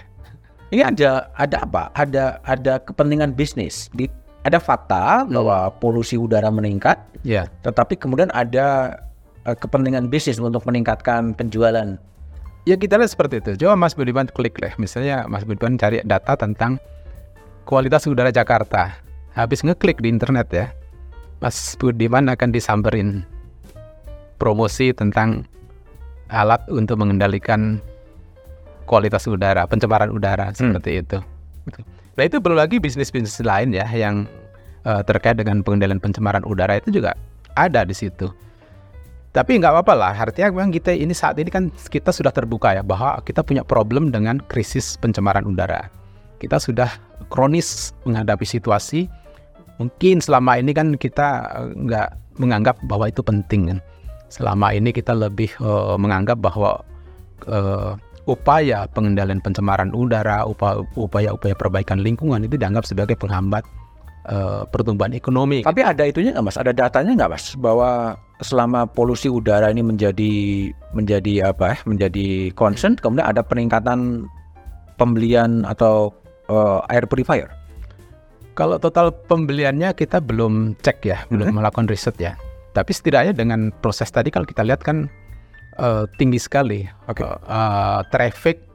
Ini 0.71 0.87
ada 0.87 1.31
ada 1.35 1.67
apa? 1.67 1.83
Ada 1.99 2.39
ada 2.47 2.79
kepentingan 2.83 3.35
bisnis. 3.35 3.91
Di 3.95 4.07
ada 4.43 4.59
fakta 4.59 5.23
hmm. 5.23 5.35
bahwa 5.35 5.71
polusi 5.79 6.19
udara 6.19 6.51
meningkat 6.51 6.99
ya. 7.23 7.47
tetapi 7.63 7.95
kemudian 7.95 8.29
ada 8.35 8.99
uh, 9.47 9.57
kepentingan 9.57 10.09
bisnis 10.09 10.39
untuk 10.43 10.63
meningkatkan 10.67 11.35
penjualan. 11.35 11.99
Ya 12.63 12.79
kita 12.79 12.95
lihat 12.95 13.11
seperti 13.11 13.43
itu. 13.43 13.67
Coba 13.67 13.75
Mas 13.75 13.99
Budiman 13.99 14.31
klik 14.31 14.55
deh. 14.63 14.71
Misalnya 14.79 15.27
Mas 15.27 15.43
Budiman 15.43 15.75
cari 15.75 15.99
data 16.07 16.39
tentang 16.39 16.79
kualitas 17.67 18.07
udara 18.07 18.31
Jakarta. 18.31 18.95
Habis 19.35 19.65
ngeklik 19.65 19.99
di 20.05 20.13
internet 20.13 20.47
ya, 20.53 20.67
Mas 21.43 21.75
Budiman 21.75 22.31
akan 22.31 22.55
disamperin 22.55 23.27
promosi 24.39 24.95
tentang 24.95 25.49
alat 26.31 26.63
untuk 26.71 27.01
mengendalikan 27.01 27.83
kualitas 28.87 29.27
udara, 29.27 29.67
pencemaran 29.67 30.11
udara 30.11 30.51
hmm. 30.51 30.57
seperti 30.59 30.91
itu. 31.03 31.19
Nah 32.19 32.23
itu 32.29 32.37
belum 32.39 32.59
lagi 32.61 32.77
bisnis-bisnis 32.77 33.41
lain 33.41 33.73
ya 33.73 33.89
yang 33.89 34.29
uh, 34.85 35.01
terkait 35.07 35.39
dengan 35.39 35.65
pengendalian 35.65 36.03
pencemaran 36.03 36.45
udara 36.45 36.77
itu 36.77 36.93
juga 36.93 37.17
ada 37.57 37.87
di 37.87 37.95
situ. 37.97 38.29
Tapi 39.33 39.57
nggak 39.57 39.73
apa-apa 39.73 39.95
lah, 39.97 40.13
artinya 40.13 40.53
memang 40.53 40.69
kita 40.69 40.93
ini 40.93 41.17
saat 41.17 41.41
ini 41.41 41.49
kan 41.49 41.73
kita 41.73 42.13
sudah 42.13 42.29
terbuka 42.29 42.77
ya 42.77 42.85
bahwa 42.85 43.17
kita 43.25 43.41
punya 43.41 43.65
problem 43.65 44.13
dengan 44.13 44.37
krisis 44.45 45.01
pencemaran 45.01 45.49
udara. 45.49 45.89
Kita 46.37 46.61
sudah 46.61 46.93
kronis 47.33 47.97
menghadapi 48.05 48.45
situasi. 48.45 49.09
Mungkin 49.81 50.21
selama 50.21 50.61
ini 50.61 50.77
kan 50.77 51.01
kita 51.01 51.49
eh, 51.49 51.73
nggak 51.73 52.09
menganggap 52.45 52.77
bahwa 52.85 53.09
itu 53.09 53.25
penting 53.25 53.73
kan. 53.73 53.79
Selama 54.29 54.77
ini 54.77 54.93
kita 54.93 55.17
lebih 55.17 55.49
uh, 55.61 55.97
menganggap 55.97 56.41
bahwa 56.41 56.81
uh, 57.49 57.97
upaya 58.25 58.89
pengendalian 58.93 59.45
pencemaran 59.45 59.93
udara, 59.93 60.45
upaya-upaya 60.97 61.53
perbaikan 61.53 62.01
lingkungan 62.01 62.41
itu 62.41 62.57
dianggap 62.57 62.89
sebagai 62.89 63.13
penghambat 63.21 63.61
uh, 64.33 64.65
pertumbuhan 64.73 65.13
ekonomi. 65.13 65.61
Tapi 65.65 65.85
ada 65.85 66.09
itunya 66.09 66.33
nggak 66.33 66.49
mas? 66.49 66.57
Ada 66.57 66.73
datanya 66.73 67.13
nggak 67.13 67.31
mas 67.33 67.45
bahwa 67.61 68.17
selama 68.43 68.91
polusi 68.91 69.31
udara 69.31 69.71
ini 69.71 69.81
menjadi 69.81 70.33
menjadi 70.93 71.55
apa 71.55 71.75
ya 71.75 71.77
menjadi 71.87 72.51
concern 72.59 72.99
kemudian 72.99 73.25
ada 73.25 73.41
peningkatan 73.41 74.27
pembelian 74.99 75.63
atau 75.65 76.11
uh, 76.51 76.83
air 76.91 77.07
purifier 77.07 77.49
kalau 78.53 78.77
total 78.77 79.15
pembeliannya 79.31 79.97
kita 79.97 80.21
belum 80.21 80.77
cek 80.83 80.99
ya 81.07 81.19
hmm. 81.23 81.29
belum 81.33 81.47
melakukan 81.57 81.87
riset 81.89 82.19
ya 82.19 82.35
tapi 82.75 82.91
setidaknya 82.93 83.33
dengan 83.37 83.73
proses 83.81 84.11
tadi 84.11 84.29
kalau 84.29 84.45
kita 84.45 84.67
lihat 84.67 84.83
kan 84.83 85.09
uh, 85.79 86.05
tinggi 86.19 86.41
sekali 86.41 86.85
okay. 87.09 87.25
uh, 87.25 87.39
uh, 87.47 88.01
traffic 88.11 88.72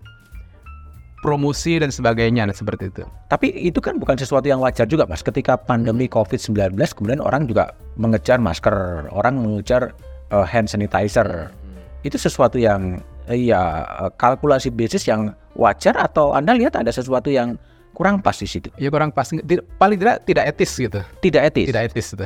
promosi 1.22 1.82
dan 1.82 1.90
sebagainya 1.90 2.46
dan 2.46 2.56
seperti 2.56 2.94
itu. 2.94 3.04
Tapi 3.30 3.50
itu 3.54 3.82
kan 3.82 3.98
bukan 3.98 4.18
sesuatu 4.18 4.46
yang 4.46 4.62
wajar 4.62 4.86
juga 4.86 5.10
Mas. 5.10 5.26
Ketika 5.26 5.58
pandemi 5.58 6.06
hmm. 6.06 6.14
COVID-19 6.14 6.78
kemudian 6.94 7.22
orang 7.22 7.50
juga 7.50 7.74
mengejar 7.98 8.38
masker, 8.38 9.10
orang 9.10 9.42
mengejar 9.42 9.98
uh, 10.30 10.46
hand 10.46 10.70
sanitizer. 10.70 11.50
Hmm. 11.50 12.06
Itu 12.06 12.22
sesuatu 12.22 12.62
yang 12.62 13.02
ya 13.28 13.84
kalkulasi 14.16 14.72
bisnis 14.72 15.04
yang 15.04 15.36
wajar 15.58 15.98
atau 16.00 16.32
Anda 16.32 16.56
lihat 16.56 16.80
ada 16.80 16.94
sesuatu 16.94 17.28
yang 17.28 17.58
kurang 17.98 18.22
pas 18.22 18.38
di 18.38 18.46
situ? 18.46 18.70
Ya 18.78 18.94
kurang 18.94 19.10
pas. 19.10 19.34
Paling 19.82 19.98
tidak 19.98 20.18
tidak 20.24 20.44
etis 20.54 20.72
gitu. 20.78 21.02
Tidak 21.02 21.42
etis. 21.42 21.68
Tidak 21.74 21.84
etis 21.92 22.08
gitu. 22.14 22.26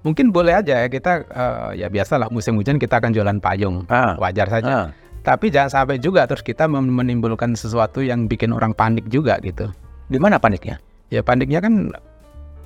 Mungkin 0.00 0.32
boleh 0.32 0.56
aja 0.56 0.80
ya 0.80 0.88
kita 0.88 1.28
uh, 1.28 1.70
ya 1.76 1.92
biasalah 1.92 2.32
musim 2.32 2.56
hujan 2.56 2.80
kita 2.80 2.96
akan 3.02 3.12
jualan 3.12 3.36
payung. 3.42 3.84
Ah. 3.92 4.16
Wajar 4.16 4.48
saja. 4.48 4.64
Ah 4.72 5.09
Tapi 5.20 5.52
jangan 5.52 5.68
sampai 5.68 6.00
juga 6.00 6.24
terus 6.24 6.40
kita 6.40 6.64
menimbulkan 6.64 7.52
sesuatu 7.52 8.00
yang 8.00 8.24
bikin 8.24 8.56
orang 8.56 8.72
panik 8.72 9.04
juga 9.12 9.36
gitu. 9.44 9.68
Di 10.08 10.16
mana 10.16 10.40
paniknya? 10.40 10.80
Ya 11.12 11.20
paniknya 11.20 11.60
kan 11.60 11.92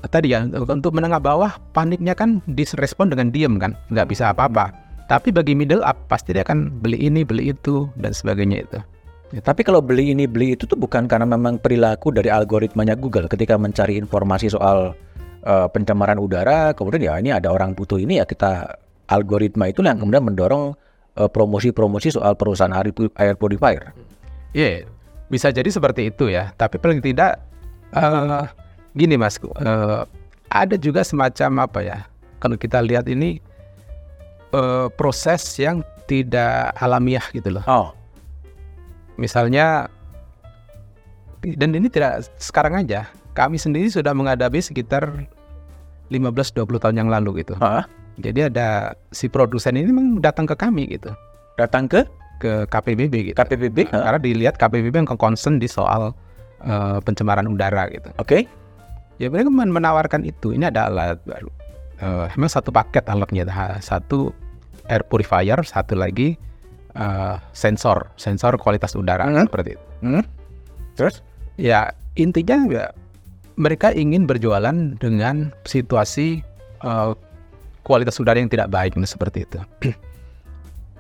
tadi 0.07 0.37
ya 0.37 0.47
untuk 0.47 0.95
menengah 0.95 1.19
bawah 1.19 1.57
paniknya 1.75 2.14
kan 2.14 2.45
direspon 2.47 3.11
dengan 3.11 3.35
diem 3.35 3.59
kan, 3.59 3.75
nggak 3.90 4.07
bisa 4.07 4.31
apa-apa. 4.31 4.71
Tapi 5.11 5.35
bagi 5.35 5.53
middle 5.53 5.85
up 5.85 5.99
pasti 6.09 6.33
dia 6.33 6.47
akan 6.47 6.81
beli 6.81 6.97
ini, 6.97 7.27
beli 7.27 7.53
itu 7.53 7.90
dan 8.01 8.17
sebagainya 8.17 8.59
itu. 8.64 8.79
Ya, 9.35 9.40
tapi 9.43 9.67
kalau 9.67 9.83
beli 9.83 10.14
ini 10.14 10.31
beli 10.31 10.55
itu 10.55 10.64
tuh 10.64 10.79
bukan 10.79 11.11
karena 11.11 11.27
memang 11.27 11.59
perilaku 11.59 12.14
dari 12.14 12.31
algoritmanya 12.31 12.95
Google 12.95 13.27
ketika 13.27 13.59
mencari 13.59 13.99
informasi 13.99 14.53
soal 14.53 14.95
uh, 15.43 15.67
pencemaran 15.69 16.23
udara, 16.23 16.71
kemudian 16.73 17.03
ya 17.03 17.14
ini 17.19 17.35
ada 17.35 17.51
orang 17.51 17.75
butuh 17.75 17.99
ini 17.99 18.23
ya 18.23 18.25
kita 18.25 18.79
algoritma 19.11 19.69
itu 19.69 19.83
yang 19.85 19.99
kemudian 20.01 20.25
mendorong 20.25 20.73
uh, 21.18 21.31
promosi-promosi 21.31 22.14
soal 22.14 22.35
perusahaan 22.38 22.72
air, 22.72 22.90
pu- 22.90 23.12
air 23.18 23.35
purifier. 23.35 23.94
Iya, 24.55 24.87
bisa 25.31 25.50
jadi 25.50 25.66
seperti 25.66 26.14
itu 26.14 26.31
ya. 26.31 26.55
Tapi 26.55 26.79
paling 26.79 27.03
tidak 27.03 27.42
eh, 27.90 28.44
gini 28.94 29.18
mas, 29.18 29.38
eh, 29.42 30.03
ada 30.46 30.77
juga 30.79 31.03
semacam 31.03 31.66
apa 31.66 31.81
ya? 31.83 31.98
Kalau 32.38 32.55
kita 32.55 32.79
lihat 32.79 33.11
ini 33.11 33.42
eh, 34.55 34.87
proses 34.94 35.42
yang 35.59 35.83
tidak 36.07 36.70
alamiah 36.79 37.24
gitu 37.35 37.50
loh. 37.50 37.64
Oh, 37.66 37.90
Misalnya, 39.14 39.87
dan 41.42 41.70
ini 41.70 41.87
tidak 41.87 42.27
sekarang 42.42 42.83
aja. 42.83 43.07
Kami 43.35 43.59
sendiri 43.59 43.87
sudah 43.90 44.14
menghadapi 44.14 44.59
sekitar 44.62 45.27
15-20 46.11 46.83
tahun 46.83 46.96
yang 46.98 47.11
lalu 47.11 47.42
gitu. 47.42 47.55
Hah? 47.59 47.87
Jadi 48.16 48.46
ada 48.46 48.94
si 49.11 49.27
produsen 49.27 49.74
ini 49.74 49.90
memang 49.90 50.18
datang 50.18 50.44
ke 50.44 50.55
kami 50.55 50.87
gitu, 50.88 51.11
datang 51.55 51.87
ke 51.87 52.07
ke 52.37 52.66
KPBB 52.66 53.33
gitu. 53.33 53.37
KPPB, 53.37 53.90
Nah, 53.90 54.05
karena 54.05 54.20
dilihat 54.20 54.55
KPBB 54.55 54.94
yang 54.96 55.11
concern 55.11 55.57
di 55.57 55.66
soal 55.66 56.14
eh, 56.61 56.98
pencemaran 57.00 57.44
udara 57.44 57.87
gitu. 57.88 58.09
oke? 58.16 58.46
Ya 59.16 59.29
mereka 59.29 59.46
men- 59.46 59.70
menawarkan 59.70 60.22
itu. 60.22 60.50
Ini 60.50 60.68
ada 60.68 60.88
alat 60.88 61.18
baru. 61.22 61.50
Eh, 61.96 62.27
memang 62.35 62.48
satu 62.48 62.70
paket 62.70 63.07
alatnya. 63.07 63.46
Ha- 63.46 63.79
Satu 63.79 64.35
air 64.85 65.03
purifier, 65.03 65.61
satu 65.62 65.94
lagi 65.94 66.35
eh, 66.92 67.35
sensor, 67.50 68.11
sensor 68.14 68.55
kualitas 68.57 68.94
udara 68.94 69.27
Hmm. 69.27 69.44
seperti 69.44 69.74
itu. 69.74 69.85
Hmm? 70.00 70.22
Terus? 70.94 71.22
Ya 71.55 71.90
intinya 72.14 72.62
ya 72.66 72.85
mereka 73.55 73.90
ingin 73.90 74.24
berjualan 74.24 74.74
dengan 74.96 75.50
situasi 75.62 76.42
eh, 76.81 77.11
kualitas 77.85 78.16
udara 78.18 78.40
yang 78.40 78.51
tidak 78.51 78.73
baik 78.73 78.97
seperti 79.05 79.44
itu. 79.44 79.61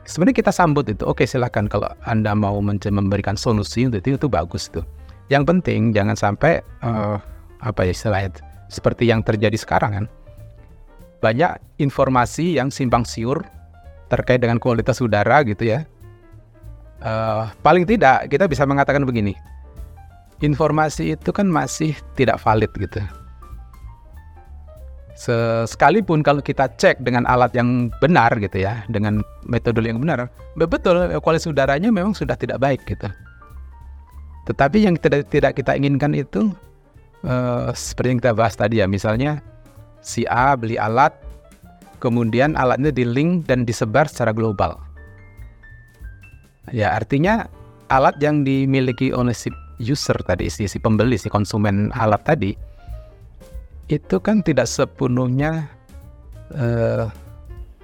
Sebenarnya 0.04 0.36
kita 0.36 0.52
sambut 0.52 0.84
itu, 0.84 1.00
oke 1.08 1.24
silahkan 1.24 1.64
kalau 1.64 1.88
anda 2.04 2.36
mau 2.36 2.60
memberikan 2.60 3.40
solusi 3.40 3.88
untuk 3.88 4.04
itu 4.04 4.20
itu 4.20 4.28
bagus 4.28 4.68
tuh. 4.68 4.84
Yang 5.32 5.48
penting 5.48 5.96
jangan 5.96 6.12
sampai 6.12 6.60
eh, 6.60 7.16
apa 7.64 7.80
ya 7.88 7.96
istilahnya 7.96 8.36
seperti 8.68 9.08
yang 9.08 9.24
terjadi 9.24 9.56
sekarang 9.56 9.92
kan. 9.96 10.06
Banyak 11.24 11.80
informasi 11.80 12.60
yang 12.60 12.68
simpang 12.68 13.08
siur 13.08 13.40
terkait 14.12 14.44
dengan 14.44 14.60
kualitas 14.60 15.00
udara 15.00 15.40
gitu 15.48 15.72
ya. 15.72 15.88
Eh, 17.00 17.44
paling 17.64 17.88
tidak 17.88 18.28
kita 18.28 18.44
bisa 18.44 18.68
mengatakan 18.68 19.08
begini, 19.08 19.32
informasi 20.44 21.16
itu 21.16 21.32
kan 21.32 21.48
masih 21.48 21.96
tidak 22.12 22.36
valid 22.44 22.68
gitu. 22.76 23.00
Se- 25.14 25.62
Sekalipun 25.70 26.26
kalau 26.26 26.42
kita 26.42 26.66
cek 26.74 26.98
dengan 27.06 27.22
alat 27.30 27.54
yang 27.54 27.86
benar 28.02 28.34
gitu 28.42 28.66
ya, 28.66 28.82
dengan 28.90 29.22
metode 29.46 29.78
yang 29.86 30.02
benar, 30.02 30.26
betul 30.58 31.06
kualitas 31.22 31.46
udaranya 31.46 31.94
memang 31.94 32.18
sudah 32.18 32.34
tidak 32.34 32.58
baik 32.58 32.82
gitu. 32.82 33.06
Tetapi 34.50 34.78
yang 34.82 34.98
tidak 34.98 35.30
tidak 35.30 35.54
kita 35.54 35.78
inginkan 35.78 36.12
itu 36.18 36.50
eh, 37.22 37.70
seperti 37.72 38.08
yang 38.10 38.18
kita 38.20 38.34
bahas 38.34 38.58
tadi 38.58 38.82
ya, 38.82 38.90
misalnya 38.90 39.38
si 40.02 40.26
A 40.26 40.58
beli 40.58 40.76
alat, 40.76 41.14
kemudian 42.02 42.58
alatnya 42.58 42.90
di 42.90 43.06
link 43.06 43.46
dan 43.46 43.62
disebar 43.62 44.10
secara 44.10 44.34
global. 44.34 44.76
Ya 46.74 46.90
artinya 46.90 47.46
alat 47.88 48.18
yang 48.18 48.42
dimiliki 48.42 49.14
oleh 49.14 49.32
si 49.32 49.48
user 49.78 50.18
tadi, 50.26 50.50
si, 50.50 50.66
si 50.66 50.76
pembeli, 50.82 51.16
si 51.16 51.30
konsumen 51.30 51.94
alat 51.94 52.20
tadi, 52.26 52.52
itu 53.88 54.16
kan 54.20 54.40
tidak 54.40 54.64
sepenuhnya 54.64 55.68
eh, 56.54 57.04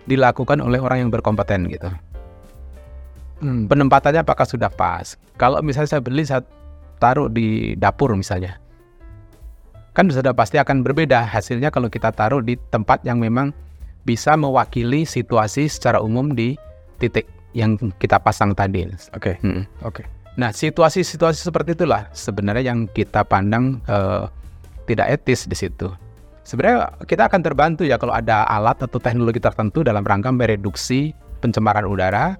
dilakukan 0.09 0.59
oleh 0.65 0.81
orang 0.81 1.07
yang 1.07 1.11
berkompeten 1.13 1.69
gitu. 1.69 1.89
Hmm, 3.41 3.65
penempatannya 3.69 4.21
apakah 4.21 4.45
sudah 4.45 4.69
pas? 4.69 5.17
Kalau 5.41 5.65
misalnya 5.65 5.97
saya 5.97 6.03
beli, 6.05 6.29
saya 6.29 6.45
taruh 7.01 7.33
di 7.33 7.73
dapur 7.73 8.13
misalnya, 8.13 8.61
kan 9.97 10.13
sudah 10.13 10.37
pasti 10.37 10.61
akan 10.61 10.85
berbeda 10.85 11.25
hasilnya 11.25 11.73
kalau 11.73 11.89
kita 11.89 12.13
taruh 12.13 12.45
di 12.45 12.61
tempat 12.69 13.01
yang 13.09 13.17
memang 13.17 13.57
bisa 14.05 14.37
mewakili 14.37 15.09
situasi 15.09 15.73
secara 15.73 16.05
umum 16.05 16.37
di 16.37 16.57
titik 17.01 17.29
yang 17.57 17.81
kita 17.97 18.21
pasang 18.21 18.53
tadi. 18.53 18.85
Oke. 19.17 19.41
Hmm. 19.41 19.65
Oke. 19.85 20.05
Nah, 20.37 20.53
situasi-situasi 20.53 21.41
seperti 21.41 21.75
itulah 21.75 22.09
sebenarnya 22.13 22.73
yang 22.73 22.89
kita 22.93 23.25
pandang 23.25 23.81
eh, 23.89 24.25
tidak 24.90 25.07
etis 25.07 25.46
di 25.46 25.55
situ. 25.55 25.87
Sebenarnya 26.42 26.90
kita 27.07 27.31
akan 27.31 27.40
terbantu 27.46 27.87
ya 27.87 27.94
kalau 27.94 28.11
ada 28.11 28.42
alat 28.50 28.83
atau 28.83 28.98
teknologi 28.98 29.38
tertentu 29.38 29.87
dalam 29.87 30.03
rangka 30.03 30.35
mereduksi 30.35 31.14
pencemaran 31.38 31.87
udara, 31.87 32.35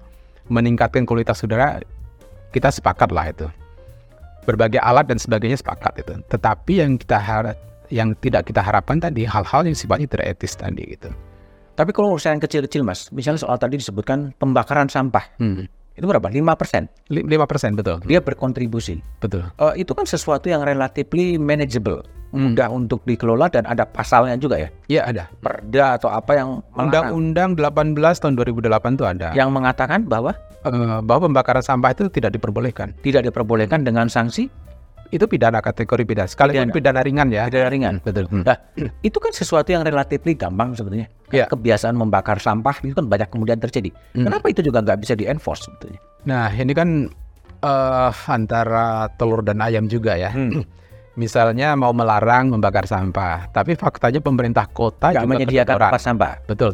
meningkatkan 0.51 1.07
kualitas 1.07 1.47
udara, 1.47 1.79
kita 2.51 2.75
sepakat 2.75 3.15
lah 3.15 3.31
itu. 3.31 3.47
Berbagai 4.51 4.83
alat 4.83 5.07
dan 5.07 5.23
sebagainya 5.23 5.63
sepakat 5.63 6.03
itu. 6.03 6.15
Tetapi 6.27 6.73
yang 6.83 6.99
kita 6.99 7.23
harap 7.23 7.55
yang 7.91 8.15
tidak 8.19 8.51
kita 8.51 8.63
harapkan 8.63 8.99
tadi 8.99 9.27
hal-hal 9.27 9.67
yang 9.67 9.77
sifatnya 9.79 10.11
tidak 10.11 10.27
etis 10.39 10.59
tadi 10.59 10.83
gitu. 10.91 11.11
Tapi 11.79 11.91
kalau 11.95 12.19
urusan 12.19 12.43
kecil-kecil 12.43 12.83
mas, 12.83 13.09
misalnya 13.15 13.47
soal 13.47 13.57
tadi 13.57 13.79
disebutkan 13.79 14.35
pembakaran 14.37 14.91
sampah, 14.91 15.23
Hmm. 15.39 15.71
Itu 16.01 16.09
berapa? 16.09 16.27
5%. 16.27 16.89
Li- 17.09 17.23
5% 17.23 17.77
betul. 17.77 18.01
Dia 18.03 18.19
berkontribusi. 18.19 18.99
Betul. 19.19 19.45
Eh, 19.55 19.75
itu 19.79 19.93
kan 19.93 20.03
sesuatu 20.03 20.49
yang 20.49 20.61
relatively 20.61 21.37
manageable, 21.37 22.01
mudah 22.31 22.67
untuk 22.67 23.05
dikelola 23.05 23.47
dan 23.47 23.63
ada 23.65 23.85
pasalnya 23.85 24.35
juga 24.35 24.57
ya. 24.57 24.69
Iya 24.89 25.03
ada. 25.07 25.25
Perda 25.39 25.95
atau 25.95 26.09
apa 26.09 26.33
yang 26.35 26.65
Undang-Undang 26.75 27.55
18 27.55 27.95
tahun 28.17 28.35
2008 28.35 28.97
itu 28.97 29.05
ada. 29.05 29.29
yang 29.33 29.51
mengatakan 29.51 30.03
bahwa 30.03 30.33
Eh, 30.61 30.71
bahwa 31.01 31.25
pembakaran 31.27 31.61
sampah 31.61 31.89
itu 31.91 32.09
tidak 32.09 32.33
diperbolehkan. 32.33 32.93
tidak 33.01 33.25
diperbolehkan 33.25 33.81
dengan 33.81 34.09
sanksi 34.09 34.53
Itu 35.11 35.27
pidana 35.27 35.59
kategori 35.59 36.07
pidana. 36.07 36.31
Sekalipun 36.31 36.71
Pidana. 36.71 36.75
pidana, 36.75 37.01
ringan 37.03 37.29
ya. 37.35 37.43
pidana 37.51 37.69
ringan. 37.71 37.95
Betul. 38.03 38.31
Hmm. 38.31 38.47
Nah, 38.47 38.57
itu 39.03 39.19
kan 39.19 39.35
sesuatu 39.35 39.69
yang 39.75 39.83
relatifly 39.83 40.39
gampang 40.39 40.79
sebetulnya. 40.79 41.11
Iya. 41.35 41.51
Kebiasaan 41.51 41.99
membakar 41.99 42.39
sampah 42.39 42.79
itu 42.87 42.95
kan 42.95 43.11
banyak 43.11 43.29
kemudian 43.31 43.59
terjadi. 43.59 43.91
Hmm. 44.15 44.31
Kenapa 44.31 44.47
itu 44.51 44.63
juga 44.63 44.83
nggak 44.83 44.99
bisa 45.03 45.19
di-enforce 45.19 45.67
sebetulnya? 45.67 45.99
Nah, 46.31 46.49
ini 46.55 46.71
kan 46.71 47.11
eh, 47.63 48.11
antara 48.31 49.11
telur 49.19 49.43
dan 49.43 49.59
ayam 49.59 49.91
juga 49.91 50.15
ya. 50.15 50.31
Hmm. 50.31 50.63
Misalnya 51.21 51.75
mau 51.75 51.91
melarang 51.91 52.55
membakar 52.55 52.87
sampah, 52.87 53.51
tapi 53.51 53.75
faktanya 53.75 54.23
pemerintah 54.23 54.65
kota 54.71 55.11
Nggak 55.11 55.27
juga 55.27 55.33
menyediakan 55.37 55.77
tempat 55.77 56.01
sampah. 56.01 56.33
Betul. 56.47 56.71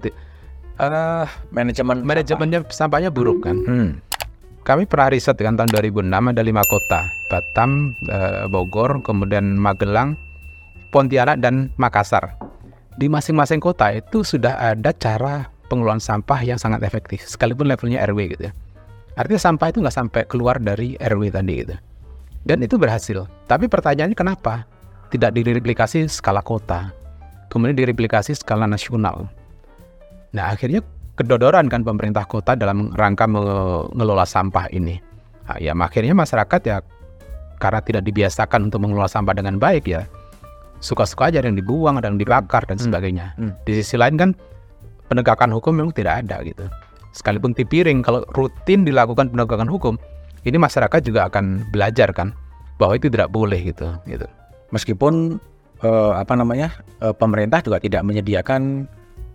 Eh, 0.77 1.27
Manajemen 1.57 2.05
manajemennya 2.05 2.61
sampahnya 2.69 3.09
buruk 3.09 3.49
kan. 3.49 3.57
Hmm. 3.65 3.89
Kami 4.67 4.83
pernah 4.83 5.15
riset 5.15 5.39
kan 5.39 5.55
tahun 5.55 5.71
2006 5.71 6.11
ada 6.11 6.43
lima 6.43 6.59
kota, 6.67 7.07
Batam, 7.31 7.95
eh, 8.11 8.51
Bogor, 8.51 8.99
kemudian 8.99 9.55
Magelang, 9.55 10.19
Pontianak 10.91 11.39
dan 11.39 11.71
Makassar. 11.79 12.35
Di 12.99 13.07
masing-masing 13.07 13.63
kota 13.63 13.95
itu 13.95 14.27
sudah 14.27 14.59
ada 14.59 14.91
cara 14.91 15.47
pengelolaan 15.71 16.03
sampah 16.03 16.43
yang 16.43 16.59
sangat 16.59 16.83
efektif, 16.83 17.23
sekalipun 17.31 17.71
levelnya 17.71 18.03
RW 18.11 18.35
gitu 18.35 18.51
ya. 18.51 18.53
Artinya 19.15 19.39
sampah 19.39 19.71
itu 19.71 19.79
nggak 19.87 19.97
sampai 20.03 20.23
keluar 20.27 20.59
dari 20.59 20.99
RW 20.99 21.31
tadi 21.31 21.55
gitu. 21.63 21.79
Dan 22.43 22.67
itu 22.67 22.75
berhasil. 22.75 23.23
Tapi 23.47 23.71
pertanyaannya 23.71 24.19
kenapa 24.19 24.67
tidak 25.15 25.31
direplikasi 25.31 26.11
skala 26.11 26.43
kota, 26.43 26.91
kemudian 27.55 27.79
direplikasi 27.79 28.35
skala 28.35 28.67
nasional. 28.67 29.31
Nah 30.35 30.51
akhirnya 30.51 30.83
kedodoran 31.17 31.67
kan 31.73 31.83
pemerintah 31.83 32.29
kota 32.29 32.53
dalam 32.55 32.93
rangka 32.93 33.25
mengelola 33.25 34.29
sampah 34.29 34.69
ini. 34.71 35.01
Nah, 35.47 35.57
ya 35.63 35.73
akhirnya 35.73 36.13
masyarakat 36.13 36.61
ya 36.67 36.77
karena 37.57 37.81
tidak 37.81 38.03
dibiasakan 38.05 38.69
untuk 38.69 38.85
mengelola 38.85 39.09
sampah 39.09 39.33
dengan 39.33 39.57
baik 39.57 39.89
ya 39.89 40.05
suka-suka 40.81 41.33
aja 41.33 41.41
ada 41.41 41.49
yang 41.49 41.59
dibuang, 41.59 41.97
ada 42.01 42.09
yang 42.13 42.21
dibakar 42.21 42.65
dan 42.69 42.77
Hmm. 42.77 42.87
sebagainya. 42.91 43.27
Hmm. 43.41 43.53
Di 43.65 43.81
sisi 43.81 43.97
lain 43.97 44.21
kan 44.21 44.31
penegakan 45.09 45.55
hukum 45.55 45.73
memang 45.77 45.93
tidak 45.95 46.27
ada 46.27 46.43
gitu. 46.45 46.65
Sekalipun 47.17 47.57
tipiring 47.57 48.05
kalau 48.05 48.23
rutin 48.37 48.85
dilakukan 48.85 49.33
penegakan 49.33 49.71
hukum, 49.71 49.95
ini 50.45 50.57
masyarakat 50.61 51.01
juga 51.01 51.33
akan 51.33 51.73
belajar 51.73 52.13
kan 52.13 52.37
bahwa 52.77 53.01
itu 53.01 53.09
tidak 53.09 53.33
boleh 53.33 53.57
gitu 53.73 53.89
gitu. 54.05 54.27
Meskipun 54.75 55.41
eh, 55.81 56.13
apa 56.13 56.37
namanya 56.37 56.77
eh, 57.01 57.15
pemerintah 57.17 57.65
juga 57.65 57.81
tidak 57.81 58.05
menyediakan 58.05 58.85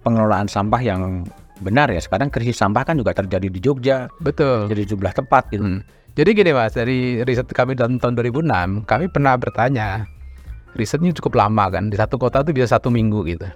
pengelolaan 0.05 0.45
sampah 0.45 0.81
yang 0.81 1.25
benar 1.61 1.87
ya 1.93 2.01
sekarang 2.01 2.33
krisis 2.33 2.57
sampah 2.57 2.83
kan 2.83 2.97
juga 2.97 3.13
terjadi 3.13 3.47
di 3.47 3.59
Jogja, 3.61 4.09
Betul. 4.19 4.67
jadi 4.67 4.83
jumlah 4.89 5.13
tempat 5.13 5.47
gitu. 5.53 5.63
Hmm. 5.63 5.81
Jadi 6.11 6.29
gini 6.35 6.51
mas, 6.51 6.75
dari 6.75 7.23
riset 7.23 7.47
kami 7.55 7.71
dalam 7.71 7.95
tahun 7.95 8.19
2006, 8.19 8.83
kami 8.83 9.05
pernah 9.07 9.39
bertanya, 9.39 10.03
risetnya 10.75 11.15
cukup 11.15 11.39
lama 11.39 11.71
kan, 11.71 11.87
di 11.87 11.95
satu 11.95 12.19
kota 12.19 12.43
itu 12.43 12.51
bisa 12.51 12.75
satu 12.75 12.91
minggu 12.91 13.23
gitu. 13.31 13.47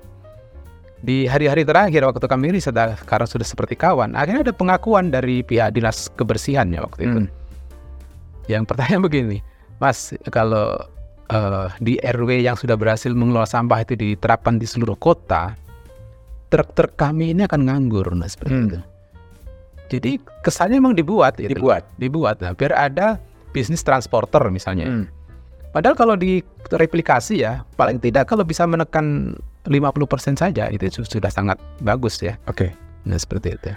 Di 1.04 1.28
hari-hari 1.28 1.68
terakhir 1.68 2.08
waktu 2.08 2.24
kami 2.24 2.56
riset, 2.56 2.80
karena 3.04 3.28
sudah 3.28 3.44
seperti 3.44 3.76
kawan, 3.76 4.16
akhirnya 4.16 4.48
ada 4.48 4.56
pengakuan 4.56 5.12
dari 5.12 5.44
pihak 5.44 5.76
dinas 5.76 6.08
kebersihannya 6.16 6.80
waktu 6.80 7.02
itu. 7.12 7.20
Hmm. 7.28 7.32
Yang 8.48 8.64
pertanyaan 8.72 9.04
begini, 9.12 9.38
mas 9.84 10.16
kalau 10.32 10.80
eh, 11.28 11.68
di 11.84 12.00
RW 12.00 12.40
yang 12.40 12.56
sudah 12.56 12.80
berhasil 12.80 13.12
mengelola 13.12 13.50
sampah 13.50 13.84
itu 13.84 14.00
diterapkan 14.00 14.56
di 14.56 14.64
seluruh 14.64 14.96
kota, 14.96 15.60
truk-truk 16.56 16.96
kami 16.96 17.36
ini 17.36 17.44
akan 17.44 17.68
nganggur, 17.68 18.08
nah 18.16 18.32
seperti 18.32 18.56
Hmm. 18.56 18.68
itu. 18.72 18.80
Jadi 19.92 20.12
kesannya 20.42 20.80
memang 20.80 20.96
dibuat, 20.96 21.36
gitu. 21.36 21.52
Dibuat. 21.52 21.84
dibuat, 22.00 22.40
nah, 22.40 22.56
biar 22.56 22.72
ada 22.72 23.20
bisnis 23.52 23.84
transporter 23.84 24.40
misalnya. 24.48 24.88
Hmm. 24.88 25.06
Padahal 25.76 26.00
kalau 26.00 26.16
di 26.16 26.40
replikasi 26.72 27.44
ya, 27.44 27.68
paling 27.76 28.00
tidak 28.00 28.32
kalau 28.32 28.48
bisa 28.48 28.64
menekan 28.64 29.36
50% 29.68 30.40
saja 30.40 30.72
itu 30.72 30.88
su- 30.88 31.20
sudah 31.20 31.28
sangat 31.28 31.60
bagus 31.84 32.16
ya. 32.24 32.40
Oke. 32.48 32.72
Nah 33.04 33.20
seperti 33.20 33.60
itu. 33.60 33.76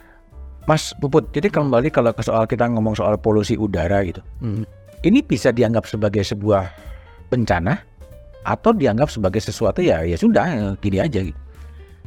Mas 0.71 0.95
Puput, 1.03 1.27
jadi 1.35 1.51
kembali 1.51 1.91
kalau 1.91 2.15
ke 2.15 2.23
soal 2.23 2.47
kita 2.47 2.71
ngomong 2.71 2.95
soal 2.95 3.19
polusi 3.19 3.59
udara 3.59 4.07
gitu. 4.07 4.23
Hmm. 4.39 4.63
Ini 5.03 5.27
bisa 5.27 5.51
dianggap 5.51 5.91
sebagai 5.91 6.23
sebuah 6.23 6.71
bencana 7.29 7.83
atau 8.47 8.71
dianggap 8.71 9.11
sebagai 9.11 9.43
sesuatu 9.43 9.83
ya 9.83 10.07
ya 10.07 10.15
sudah 10.15 10.47
ya, 10.47 10.67
gini 10.79 10.99
aja 11.03 11.21
gitu. 11.27 11.39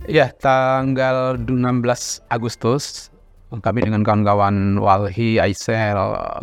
Ya, 0.09 0.33
tanggal 0.33 1.37
16 1.37 2.25
Agustus 2.33 3.13
kami 3.51 3.83
dengan 3.85 4.01
kawan-kawan 4.01 4.79
Walhi, 4.81 5.37
Aisel, 5.37 5.93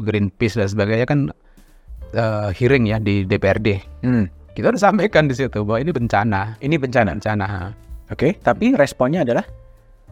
Greenpeace 0.05 0.61
dan 0.61 0.69
sebagainya 0.69 1.07
kan 1.09 1.21
eh, 2.15 2.49
hearing 2.55 2.87
ya 2.87 3.03
di 3.03 3.27
DPRD. 3.27 3.83
Hmm. 4.07 4.31
Kita 4.55 4.71
udah 4.71 4.83
sampaikan 4.83 5.27
di 5.27 5.35
situ 5.35 5.63
bahwa 5.67 5.79
ini 5.83 5.91
bencana, 5.91 6.59
Ini 6.63 6.77
bencana. 6.79 7.19
bencana. 7.19 7.75
Oke, 8.11 8.39
tapi 8.39 8.75
responnya 8.75 9.23
adalah 9.23 9.47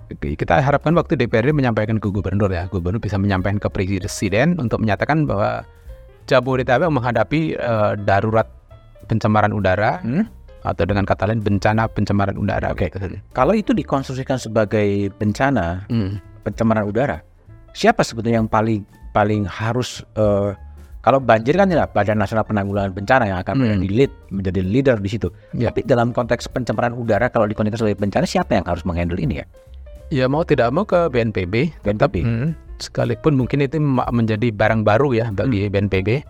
Kita 0.07 0.63
harapkan 0.63 0.95
waktu 0.95 1.19
DPRD 1.19 1.51
menyampaikan 1.51 1.99
ke 1.99 2.07
gubernur 2.15 2.47
ya, 2.47 2.71
gubernur 2.71 3.03
bisa 3.03 3.19
menyampaikan 3.19 3.59
ke 3.59 3.67
presiden 3.67 4.55
untuk 4.55 4.79
menyatakan 4.79 5.27
bahwa 5.27 5.67
Jabodetabek 6.31 6.91
menghadapi 6.91 7.59
eh, 7.59 7.93
darurat 8.07 8.47
pencemaran 9.11 9.51
udara 9.51 10.03
hmm, 10.03 10.27
atau 10.67 10.83
dengan 10.83 11.07
kata 11.07 11.31
lain 11.31 11.39
bencana 11.39 11.87
pencemaran 11.87 12.35
udara. 12.35 12.75
Oke. 12.75 12.91
gitu. 12.91 13.19
kalau 13.31 13.55
itu 13.55 13.71
dikonstruksikan 13.71 14.37
sebagai 14.37 15.09
bencana 15.15 15.87
Hmm. 15.87 16.19
pencemaran 16.43 16.85
udara, 16.85 17.23
siapa 17.71 18.03
sebetulnya 18.03 18.39
yang 18.39 18.51
paling 18.51 18.83
paling 19.11 19.47
harus 19.47 20.03
eh, 20.13 20.53
kalau 21.01 21.23
banjir 21.23 21.55
kan 21.55 21.71
ya 21.71 21.87
Badan 21.87 22.19
Nasional 22.19 22.43
Penanggulangan 22.43 22.91
Bencana 22.91 23.25
yang 23.25 23.39
akan 23.39 23.55
Hmm. 23.55 23.63
menjadi 23.79 23.87
lead, 23.89 24.13
menjadi 24.29 24.61
leader 24.61 24.97
di 24.99 25.09
situ. 25.09 25.31
Ya. 25.55 25.71
Tapi 25.71 25.87
dalam 25.87 26.11
konteks 26.11 26.51
pencemaran 26.51 26.93
udara 26.93 27.31
kalau 27.31 27.47
dikonstruksikan 27.47 27.79
sebagai 27.81 28.01
bencana 28.03 28.27
siapa 28.27 28.59
yang 28.59 28.67
harus 28.67 28.83
menghandle 28.83 29.17
ini 29.17 29.41
ya? 29.41 29.47
Ya 30.07 30.27
mau 30.27 30.43
tidak 30.43 30.71
mau 30.71 30.83
ke 30.83 31.07
BNPB, 31.07 31.83
BNPB. 31.83 32.15
Hmm, 32.23 32.49
sekalipun 32.79 33.35
mungkin 33.35 33.59
itu 33.61 33.79
menjadi 34.11 34.51
barang 34.51 34.83
baru 34.83 35.15
ya 35.15 35.27
bagi 35.31 35.67
BNPB. 35.67 36.23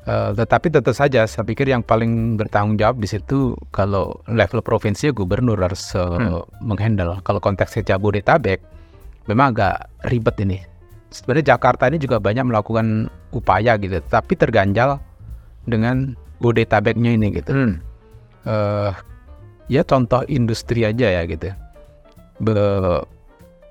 Eh, 0.00 0.30
tetapi 0.32 0.72
tentu 0.72 0.96
saja 0.96 1.28
saya 1.28 1.44
pikir 1.44 1.68
yang 1.68 1.84
paling 1.84 2.40
bertanggung 2.40 2.80
jawab 2.80 2.96
di 2.96 3.04
situ 3.04 3.52
kalau 3.68 4.16
level 4.24 4.64
provinsi 4.64 5.12
gubernur 5.12 5.60
harus 5.60 5.92
eh, 5.92 6.00
Hmm. 6.00 6.40
menghandle. 6.64 7.20
Kalau 7.20 7.36
konteksnya 7.36 7.84
Jabodetabek 7.84 8.64
memang 9.28 9.52
agak 9.52 9.92
ribet 10.08 10.36
ini. 10.40 10.58
Sebenarnya 11.12 11.52
Jakarta 11.58 11.84
ini 11.90 12.00
juga 12.00 12.16
banyak 12.16 12.48
melakukan 12.48 13.10
upaya 13.30 13.76
gitu, 13.76 14.00
tapi 14.08 14.38
terganjal 14.38 15.02
dengan 15.68 16.16
Bodetabeknya 16.40 17.12
ini 17.20 17.36
gitu 17.36 17.52
Hmm. 17.52 17.74
eh 18.48 18.92
ya 19.68 19.84
contoh 19.84 20.24
industri 20.24 20.88
aja 20.88 21.12
ya 21.12 21.28
gitu. 21.28 21.52
Be- 22.40 23.04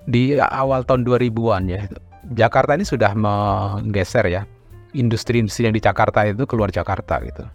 di 0.05 0.38
awal 0.38 0.86
tahun 0.86 1.01
2000-an 1.05 1.63
ya, 1.65 1.89
Jakarta 2.30 2.77
ini 2.77 2.86
sudah 2.86 3.17
menggeser 3.17 4.25
ya 4.30 4.41
industri-industri 4.93 5.69
yang 5.69 5.75
di 5.75 5.83
Jakarta 5.83 6.25
itu 6.25 6.45
keluar 6.49 6.73
Jakarta 6.73 7.21
gitu. 7.21 7.45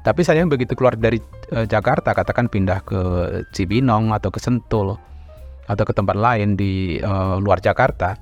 Tapi 0.00 0.24
sayang 0.24 0.48
begitu 0.48 0.72
keluar 0.72 0.96
dari 0.96 1.20
eh, 1.52 1.66
Jakarta, 1.68 2.16
katakan 2.16 2.48
pindah 2.48 2.80
ke 2.88 3.00
Cibinong 3.52 4.16
atau 4.16 4.32
ke 4.32 4.40
Sentul 4.40 4.96
atau 5.68 5.84
ke 5.84 5.92
tempat 5.92 6.16
lain 6.16 6.56
di 6.56 6.96
eh, 6.96 7.36
luar 7.36 7.60
Jakarta, 7.60 8.16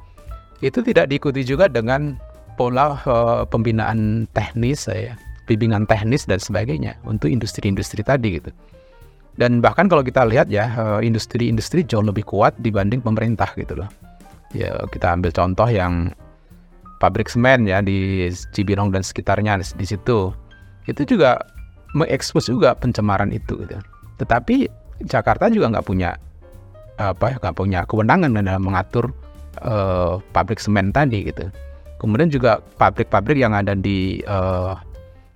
itu 0.58 0.82
tidak 0.82 1.06
diikuti 1.06 1.46
juga 1.46 1.70
dengan 1.70 2.18
pola 2.58 2.98
eh, 2.98 3.42
pembinaan 3.46 4.26
teknis 4.34 4.90
ya, 4.90 5.14
bimbingan 5.46 5.86
teknis 5.86 6.26
dan 6.26 6.42
sebagainya 6.42 6.98
untuk 7.06 7.30
industri-industri 7.30 8.02
tadi 8.02 8.42
gitu. 8.42 8.50
Dan 9.38 9.62
bahkan 9.62 9.86
kalau 9.86 10.02
kita 10.02 10.26
lihat 10.26 10.50
ya 10.50 10.98
industri-industri 10.98 11.86
jauh 11.86 12.02
lebih 12.02 12.26
kuat 12.26 12.58
dibanding 12.58 12.98
pemerintah 12.98 13.46
gitu 13.54 13.78
loh. 13.78 13.86
Ya 14.50 14.74
kita 14.90 15.14
ambil 15.14 15.30
contoh 15.30 15.70
yang 15.70 16.10
pabrik 16.98 17.30
semen 17.30 17.66
ya 17.66 17.82
di 17.82 18.28
Cibinong 18.52 18.90
dan 18.90 19.02
sekitarnya 19.02 19.58
di 19.62 19.86
situ. 19.86 20.34
Itu 20.86 21.02
juga 21.06 21.38
mengekspos 21.96 22.50
juga 22.50 22.74
pencemaran 22.76 23.32
itu 23.32 23.58
gitu. 23.64 23.78
Tetapi 24.18 24.68
Jakarta 25.06 25.46
juga 25.48 25.70
nggak 25.78 25.86
punya 25.86 26.18
apa 26.98 27.30
ya 27.30 27.36
nggak 27.38 27.56
punya 27.56 27.80
kewenangan 27.86 28.34
dalam 28.34 28.62
mengatur 28.66 29.14
eh, 29.62 30.18
pabrik 30.34 30.58
semen 30.58 30.90
tadi 30.90 31.30
gitu. 31.30 31.48
Kemudian 31.98 32.30
juga 32.30 32.62
pabrik-pabrik 32.78 33.38
yang 33.38 33.54
ada 33.54 33.74
di 33.74 34.22
eh, 34.22 34.74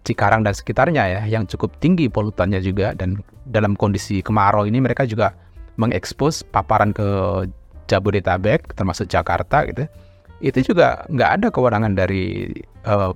Cikarang 0.02 0.42
dan 0.42 0.50
sekitarnya 0.50 1.04
ya 1.06 1.20
yang 1.30 1.46
cukup 1.46 1.78
tinggi 1.78 2.10
polutannya 2.10 2.58
juga 2.58 2.90
dan 2.90 3.22
dalam 3.46 3.78
kondisi 3.78 4.18
kemarau 4.18 4.66
ini 4.66 4.82
mereka 4.82 5.06
juga 5.06 5.30
mengekspos 5.78 6.42
paparan 6.42 6.90
ke 6.90 7.06
Jabodetabek 7.86 8.74
termasuk 8.74 9.06
Jakarta 9.06 9.62
gitu. 9.70 9.86
Itu 10.42 10.74
juga 10.74 11.06
nggak 11.06 11.30
ada 11.38 11.46
kewenangan 11.54 11.94
dari 11.94 12.50
eh, 12.82 13.12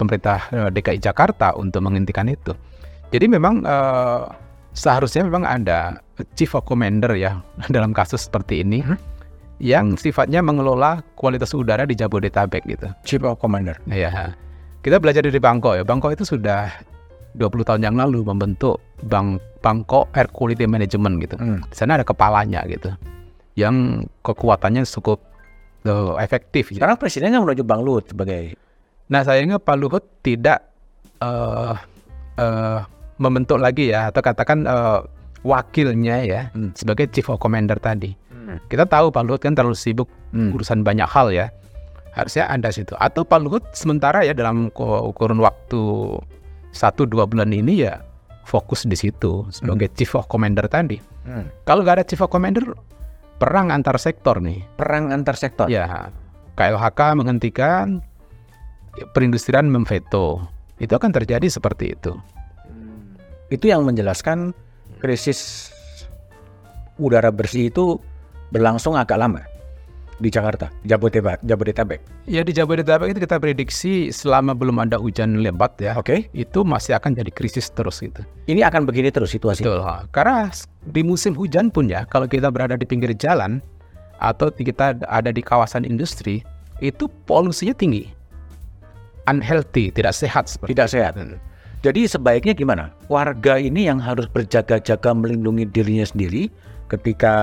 pemerintah 0.00 0.48
eh, 0.50 0.68
DKI 0.72 0.98
Jakarta 0.98 1.52
untuk 1.54 1.84
menghentikan 1.84 2.26
itu. 2.26 2.56
Jadi 3.12 3.28
memang 3.28 3.62
eh, 3.68 4.22
seharusnya 4.72 5.28
memang 5.28 5.44
ada 5.44 6.00
chief 6.34 6.56
of 6.56 6.64
commander 6.64 7.12
ya 7.14 7.40
dalam 7.74 7.92
kasus 7.92 8.24
seperti 8.26 8.64
ini 8.64 8.80
Hmm. 8.80 8.98
yang 9.58 9.86
sifatnya 9.98 10.38
mengelola 10.38 11.02
kualitas 11.18 11.50
udara 11.50 11.82
di 11.82 11.98
Jabodetabek 11.98 12.62
gitu. 12.70 12.86
Chief 13.02 13.18
of 13.26 13.42
Commander. 13.42 13.74
Iya. 13.90 14.38
Kita 14.86 15.02
belajar 15.02 15.26
dari 15.26 15.42
Bangkok 15.42 15.74
ya. 15.74 15.82
Bangkok 15.82 16.14
itu 16.14 16.22
sudah 16.22 16.70
20 17.34 17.66
tahun 17.66 17.82
yang 17.82 17.98
lalu 17.98 18.22
membentuk 18.22 18.78
Bang 19.10 19.42
Bangkok 19.58 20.06
Air 20.14 20.30
Quality 20.30 20.70
Management 20.70 21.14
gitu. 21.26 21.34
Hmm. 21.42 21.58
Di 21.66 21.74
sana 21.74 21.98
ada 21.98 22.06
kepalanya 22.06 22.62
gitu. 22.70 22.94
Yang 23.58 24.06
kekuatannya 24.22 24.86
cukup 24.86 25.18
eh, 25.88 26.14
efektif. 26.20 26.70
gitu. 26.70 26.78
Sekarang 26.78 26.96
presidennya 26.96 27.40
menuju 27.40 27.64
Bang 27.64 27.82
Luhut 27.82 28.04
sebagai 28.06 28.54
Nah, 29.08 29.24
sayangnya 29.24 29.56
Pak 29.56 29.76
Luhut 29.76 30.04
tidak 30.20 30.68
eh 31.18 31.74
eh, 32.36 32.80
membentuk 33.16 33.58
lagi 33.58 33.90
ya 33.90 34.12
atau 34.12 34.20
katakan 34.20 34.62
eh, 34.62 35.00
wakilnya 35.42 36.16
ya 36.22 36.40
Hmm. 36.52 36.70
sebagai 36.74 37.08
chief 37.08 37.26
of 37.26 37.40
commander 37.40 37.78
tadi. 37.78 38.12
Kita 38.68 38.84
tahu 38.84 39.08
Pak 39.08 39.22
Luhut 39.24 39.40
kan 39.40 39.52
terlalu 39.52 39.76
sibuk 39.76 40.08
Hmm. 40.32 40.52
urusan 40.52 40.80
banyak 40.80 41.04
hal 41.04 41.32
ya. 41.32 41.46
Harusnya 42.12 42.48
ada 42.48 42.68
situ. 42.68 42.96
Atau 42.96 43.24
Pak 43.24 43.40
Luhut 43.40 43.64
sementara 43.72 44.24
ya 44.24 44.32
dalam 44.32 44.68
kurun 44.72 45.40
waktu 45.40 45.80
satu 46.68 47.04
dua 47.04 47.24
bulan 47.24 47.48
ini 47.48 47.84
ya 47.84 48.00
fokus 48.44 48.84
di 48.84 48.96
situ 48.96 49.44
sebagai 49.48 49.92
chief 49.92 50.16
of 50.16 50.28
commander 50.28 50.64
tadi. 50.66 50.96
Hmm. 51.24 51.48
Kalau 51.64 51.84
nggak 51.84 52.00
ada 52.00 52.04
chief 52.04 52.20
of 52.20 52.28
commander, 52.28 52.64
perang 53.38 53.70
antar 53.70 53.96
sektor 54.02 54.42
nih. 54.42 54.66
perang 54.74 55.14
antar 55.14 55.38
sektor. 55.38 55.66
Ya, 55.70 56.10
KLHK 56.58 57.00
menghentikan, 57.14 58.02
perindustrian 59.14 59.70
memveto. 59.70 60.42
Itu 60.78 60.94
akan 60.94 61.10
terjadi 61.10 61.46
seperti 61.50 61.94
itu. 61.94 62.14
Itu 63.50 63.70
yang 63.70 63.86
menjelaskan 63.86 64.54
krisis 64.98 65.70
udara 66.98 67.30
bersih 67.30 67.70
itu 67.70 68.02
berlangsung 68.50 68.98
agak 68.98 69.22
lama 69.22 69.57
di 70.18 70.28
Jakarta, 70.34 70.70
Jabodetabek. 70.82 71.42
Jabodetabek. 71.46 72.00
Ya 72.26 72.42
di 72.42 72.50
Jabodetabek 72.50 73.14
itu 73.14 73.20
kita 73.22 73.38
prediksi 73.38 74.10
selama 74.10 74.52
belum 74.54 74.82
ada 74.82 74.98
hujan 74.98 75.40
lebat 75.42 75.78
ya, 75.78 75.94
Oke. 75.98 76.26
itu 76.34 76.66
masih 76.66 76.98
akan 76.98 77.14
jadi 77.14 77.30
krisis 77.30 77.70
terus 77.70 78.02
gitu. 78.02 78.22
Ini 78.50 78.66
akan 78.66 78.84
begini 78.86 79.14
terus 79.14 79.30
situasi. 79.30 79.62
Betul. 79.62 79.82
Karena 80.10 80.50
di 80.90 81.02
musim 81.06 81.32
hujan 81.38 81.70
pun 81.70 81.86
ya, 81.86 82.02
kalau 82.10 82.26
kita 82.26 82.50
berada 82.50 82.74
di 82.74 82.86
pinggir 82.86 83.14
jalan 83.14 83.62
atau 84.18 84.50
kita 84.50 84.98
ada 85.06 85.30
di 85.30 85.40
kawasan 85.40 85.86
industri, 85.86 86.42
itu 86.82 87.06
polusinya 87.26 87.74
tinggi. 87.74 88.10
Unhealthy, 89.28 89.92
tidak 89.92 90.16
sehat 90.16 90.48
seperti 90.48 90.72
Tidak 90.72 90.88
sehat. 90.88 91.12
itu. 91.20 91.36
Jadi 91.78 92.10
sebaiknya 92.10 92.58
gimana? 92.58 92.90
Warga 93.06 93.54
ini 93.60 93.86
yang 93.86 94.02
harus 94.02 94.26
berjaga-jaga 94.26 95.14
melindungi 95.14 95.68
dirinya 95.70 96.02
sendiri 96.02 96.50
ketika 96.88 97.34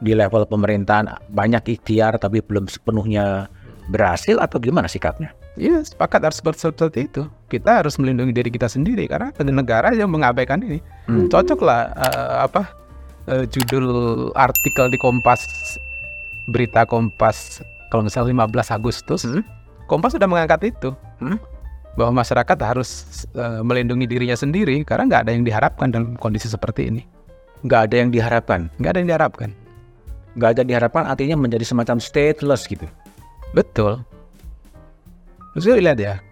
di 0.00 0.16
level 0.16 0.48
pemerintahan 0.48 1.06
banyak 1.30 1.76
ikhtiar 1.76 2.16
tapi 2.16 2.40
belum 2.40 2.66
sepenuhnya 2.66 3.52
berhasil 3.92 4.40
atau 4.40 4.58
gimana 4.58 4.90
sikapnya? 4.90 5.30
Iya, 5.56 5.80
sepakat 5.80 6.20
harus 6.20 6.36
seperti, 6.36 7.08
itu. 7.08 7.24
Kita 7.48 7.80
harus 7.80 7.96
melindungi 7.96 8.32
diri 8.36 8.52
kita 8.52 8.68
sendiri 8.68 9.08
karena 9.08 9.32
ada 9.32 9.52
negara 9.52 9.88
yang 9.96 10.12
mengabaikan 10.12 10.60
ini. 10.60 10.84
Hmm. 11.08 11.32
Cocok 11.32 11.60
lah 11.64 11.96
eh, 11.96 12.36
apa 12.44 12.62
eh, 13.24 13.44
judul 13.48 13.88
artikel 14.36 14.92
di 14.92 15.00
Kompas 15.00 15.48
berita 16.52 16.84
Kompas 16.84 17.64
kalau 17.88 18.04
salah 18.12 18.28
15 18.28 18.52
Agustus. 18.76 19.24
Hmm. 19.24 19.40
Kompas 19.88 20.12
sudah 20.12 20.28
mengangkat 20.28 20.76
itu. 20.76 20.92
Hmm. 21.24 21.40
Bahwa 21.96 22.20
masyarakat 22.20 22.58
harus 22.60 23.08
eh, 23.32 23.64
melindungi 23.64 24.04
dirinya 24.04 24.36
sendiri 24.36 24.84
karena 24.84 25.08
nggak 25.08 25.22
ada 25.24 25.32
yang 25.32 25.44
diharapkan 25.48 25.88
dalam 25.88 26.20
kondisi 26.20 26.52
seperti 26.52 26.92
ini. 26.92 27.15
Nggak 27.66 27.80
ada 27.90 27.94
yang 27.98 28.10
diharapkan. 28.14 28.60
Nggak 28.78 28.90
ada 28.94 28.98
yang 29.02 29.08
diharapkan. 29.10 29.50
Nggak 30.38 30.50
ada 30.54 30.62
diharapkan 30.62 31.02
artinya 31.10 31.34
menjadi 31.34 31.66
semacam 31.66 31.98
stateless 31.98 32.70
gitu. 32.70 32.86
Betul. 33.50 34.06
Terus 35.56 35.82
lihat 35.82 35.98
ya, 35.98 36.22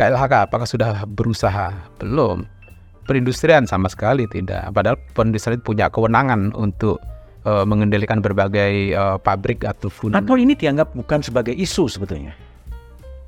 KLHK 0.00 0.48
apakah 0.48 0.64
sudah 0.64 1.04
berusaha? 1.04 1.74
Belum. 2.00 2.48
Perindustrian 3.04 3.68
sama 3.68 3.90
sekali 3.92 4.24
tidak. 4.30 4.72
Padahal 4.72 4.96
perindustrian 5.12 5.60
punya 5.60 5.92
kewenangan 5.92 6.56
untuk 6.56 7.02
eh, 7.44 7.64
mengendalikan 7.68 8.24
berbagai 8.24 8.94
eh, 8.96 9.16
pabrik 9.20 9.68
ataupun. 9.68 10.16
Atau 10.16 10.40
ini 10.40 10.56
dianggap 10.56 10.96
bukan 10.96 11.20
sebagai 11.20 11.52
isu 11.52 11.90
sebetulnya? 11.90 12.32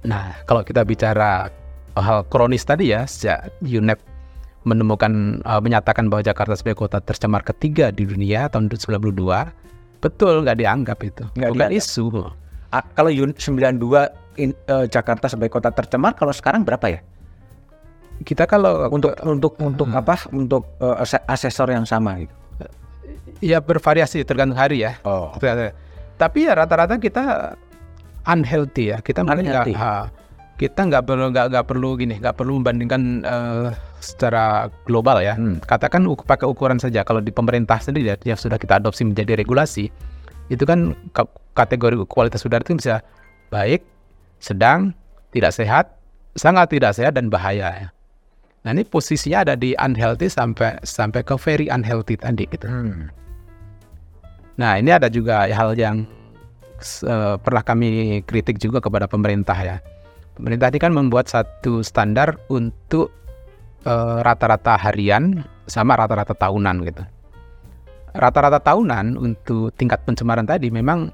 Nah, 0.07 0.33
kalau 0.49 0.65
kita 0.65 0.81
bicara 0.87 1.53
hal 1.99 2.25
kronis 2.33 2.65
tadi 2.65 2.95
ya, 2.95 3.05
sejak 3.05 3.53
UNEP 3.61 4.01
menemukan 4.63 5.13
eh, 5.41 5.61
menyatakan 5.61 6.07
bahwa 6.07 6.23
Jakarta 6.23 6.55
sebagai 6.55 6.79
kota 6.79 6.99
tercemar 6.99 7.41
ketiga 7.43 7.89
di 7.89 8.05
dunia 8.05 8.47
tahun 8.47 8.69
1992, 8.69 9.53
betul 9.99 10.43
nggak 10.43 10.57
dianggap 10.57 10.99
itu, 11.01 11.25
Nggak 11.35 11.51
bukan 11.51 11.69
dianggap. 11.69 11.81
isu. 11.81 12.05
A- 12.71 12.87
kalau 12.89 13.11
Yun 13.11 13.31
92 13.33 14.07
in- 14.37 14.57
eh, 14.67 14.87
Jakarta 14.87 15.27
sebagai 15.27 15.53
kota 15.53 15.71
tercemar, 15.71 16.13
kalau 16.13 16.31
sekarang 16.31 16.63
berapa 16.63 16.87
ya? 16.89 17.01
Kita 18.21 18.45
kalau 18.45 18.85
Untuk 18.93 19.17
untuk 19.25 19.57
untuk 19.57 19.89
apa? 19.89 20.13
Untuk 20.29 20.77
ase- 20.79 21.25
asesor 21.25 21.73
yang 21.73 21.85
sama 21.85 22.21
gitu. 22.21 22.35
ya 23.41 23.57
bervariasi 23.57 24.21
tergantung 24.23 24.61
hari 24.61 24.85
ya. 24.85 25.01
Oh. 25.01 25.33
Tapi 26.15 26.39
ya 26.45 26.53
rata-rata 26.53 27.01
kita 27.01 27.57
unhealthy 28.23 28.93
ya. 28.93 29.01
Kita 29.01 29.25
Unhealthy. 29.25 29.73
ha, 29.73 30.13
kita 30.61 30.85
nggak 30.85 31.09
perlu 31.09 31.33
nggak 31.33 31.65
perlu 31.65 31.97
gini, 31.97 32.21
nggak 32.21 32.37
perlu 32.37 32.61
membandingkan 32.61 33.03
eh, 33.25 33.69
secara 34.01 34.73
global 34.89 35.21
ya. 35.21 35.37
Hmm. 35.37 35.61
Katakan 35.63 36.09
uk- 36.09 36.27
pakai 36.27 36.49
ukuran 36.49 36.81
saja. 36.81 37.05
Kalau 37.05 37.21
di 37.21 37.31
pemerintah 37.31 37.79
sendiri 37.79 38.13
ya, 38.13 38.17
yang 38.25 38.41
sudah 38.41 38.57
kita 38.57 38.81
adopsi 38.81 39.05
menjadi 39.07 39.39
regulasi, 39.39 39.93
itu 40.49 40.65
kan 40.67 40.97
ka- 41.13 41.31
kategori 41.55 42.01
kualitas 42.09 42.43
udara 42.43 42.65
itu 42.65 42.81
bisa 42.81 43.05
baik, 43.53 43.85
sedang, 44.41 44.97
tidak 45.31 45.53
sehat, 45.55 45.95
sangat 46.35 46.73
tidak 46.73 46.97
sehat 46.97 47.15
dan 47.15 47.29
bahaya. 47.29 47.69
ya. 47.87 47.89
Nah 48.61 48.71
ini 48.77 48.85
posisinya 48.85 49.45
ada 49.47 49.55
di 49.57 49.73
unhealthy 49.79 50.29
sampai 50.29 50.81
sampai 50.85 51.25
ke 51.25 51.37
very 51.41 51.71
unhealthy 51.73 52.17
tadi 52.17 52.45
gitu. 52.51 52.69
Hmm. 52.69 53.09
Nah, 54.61 54.77
ini 54.77 54.93
ada 54.93 55.09
juga 55.09 55.49
hal 55.49 55.73
yang 55.73 56.05
eh, 57.09 57.35
pernah 57.41 57.65
kami 57.65 58.21
kritik 58.29 58.61
juga 58.61 58.85
kepada 58.85 59.09
pemerintah 59.09 59.57
ya. 59.57 59.81
Pemerintah 60.37 60.69
ini 60.69 60.79
kan 60.81 60.93
membuat 60.93 61.33
satu 61.33 61.81
standar 61.81 62.37
untuk 62.53 63.09
eh, 63.85 64.19
rata-rata 64.25 64.77
harian 64.77 65.45
sama 65.65 65.97
rata-rata 65.97 66.35
tahunan 66.35 66.77
gitu. 66.89 67.03
Rata-rata 68.11 68.59
tahunan 68.59 69.15
untuk 69.15 69.71
tingkat 69.79 70.03
pencemaran 70.03 70.45
tadi 70.45 70.69
memang 70.69 71.09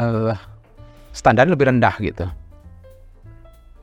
eh, 0.00 0.32
standarnya 1.12 1.54
lebih 1.54 1.68
rendah 1.68 1.94
gitu. 2.00 2.26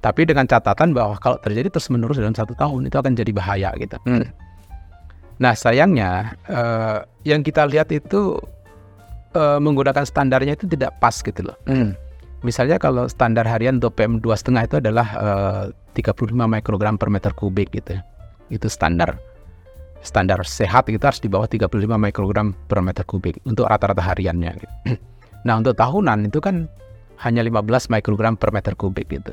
Tapi 0.02 0.22
dengan 0.22 0.46
catatan 0.46 0.94
bahwa 0.94 1.18
kalau 1.18 1.42
terjadi 1.42 1.74
terus 1.74 1.90
menerus 1.90 2.22
dalam 2.22 2.38
satu 2.38 2.54
tahun 2.54 2.90
itu 2.90 2.98
akan 2.98 3.18
jadi 3.18 3.32
bahaya 3.34 3.74
gitu. 3.82 3.98
Hmm. 4.06 4.26
Nah 5.42 5.54
sayangnya 5.58 6.38
eh, 6.46 7.00
yang 7.26 7.42
kita 7.42 7.66
lihat 7.66 7.90
itu 7.90 8.38
eh, 9.34 9.60
menggunakan 9.60 10.06
standarnya 10.06 10.58
itu 10.58 10.70
tidak 10.70 10.98
pas 11.02 11.18
gitu 11.20 11.42
loh. 11.42 11.58
Hmm. 11.66 11.98
Misalnya 12.46 12.78
kalau 12.78 13.10
standar 13.10 13.50
harian 13.50 13.82
untuk 13.82 13.98
PM 13.98 14.22
2,5 14.22 14.54
itu 14.54 14.76
adalah 14.78 15.08
eh, 15.18 15.64
35 15.98 16.38
mikrogram 16.38 17.02
per 17.02 17.10
meter 17.10 17.34
kubik 17.34 17.74
gitu. 17.74 17.98
Itu 18.50 18.70
standar. 18.70 19.18
Standar 20.06 20.46
sehat 20.46 20.86
itu 20.92 21.02
harus 21.02 21.18
di 21.18 21.30
bawah 21.32 21.50
35 21.50 21.72
mikrogram 21.98 22.54
per 22.70 22.80
meter 22.86 23.02
kubik 23.02 23.42
untuk 23.46 23.66
rata-rata 23.66 24.02
hariannya. 24.02 24.54
Nah 25.46 25.62
untuk 25.62 25.78
tahunan 25.78 26.26
itu 26.26 26.42
kan 26.42 26.66
hanya 27.22 27.46
15 27.46 27.94
mikrogram 27.94 28.34
per 28.34 28.50
meter 28.50 28.74
kubik 28.74 29.14
gitu. 29.14 29.30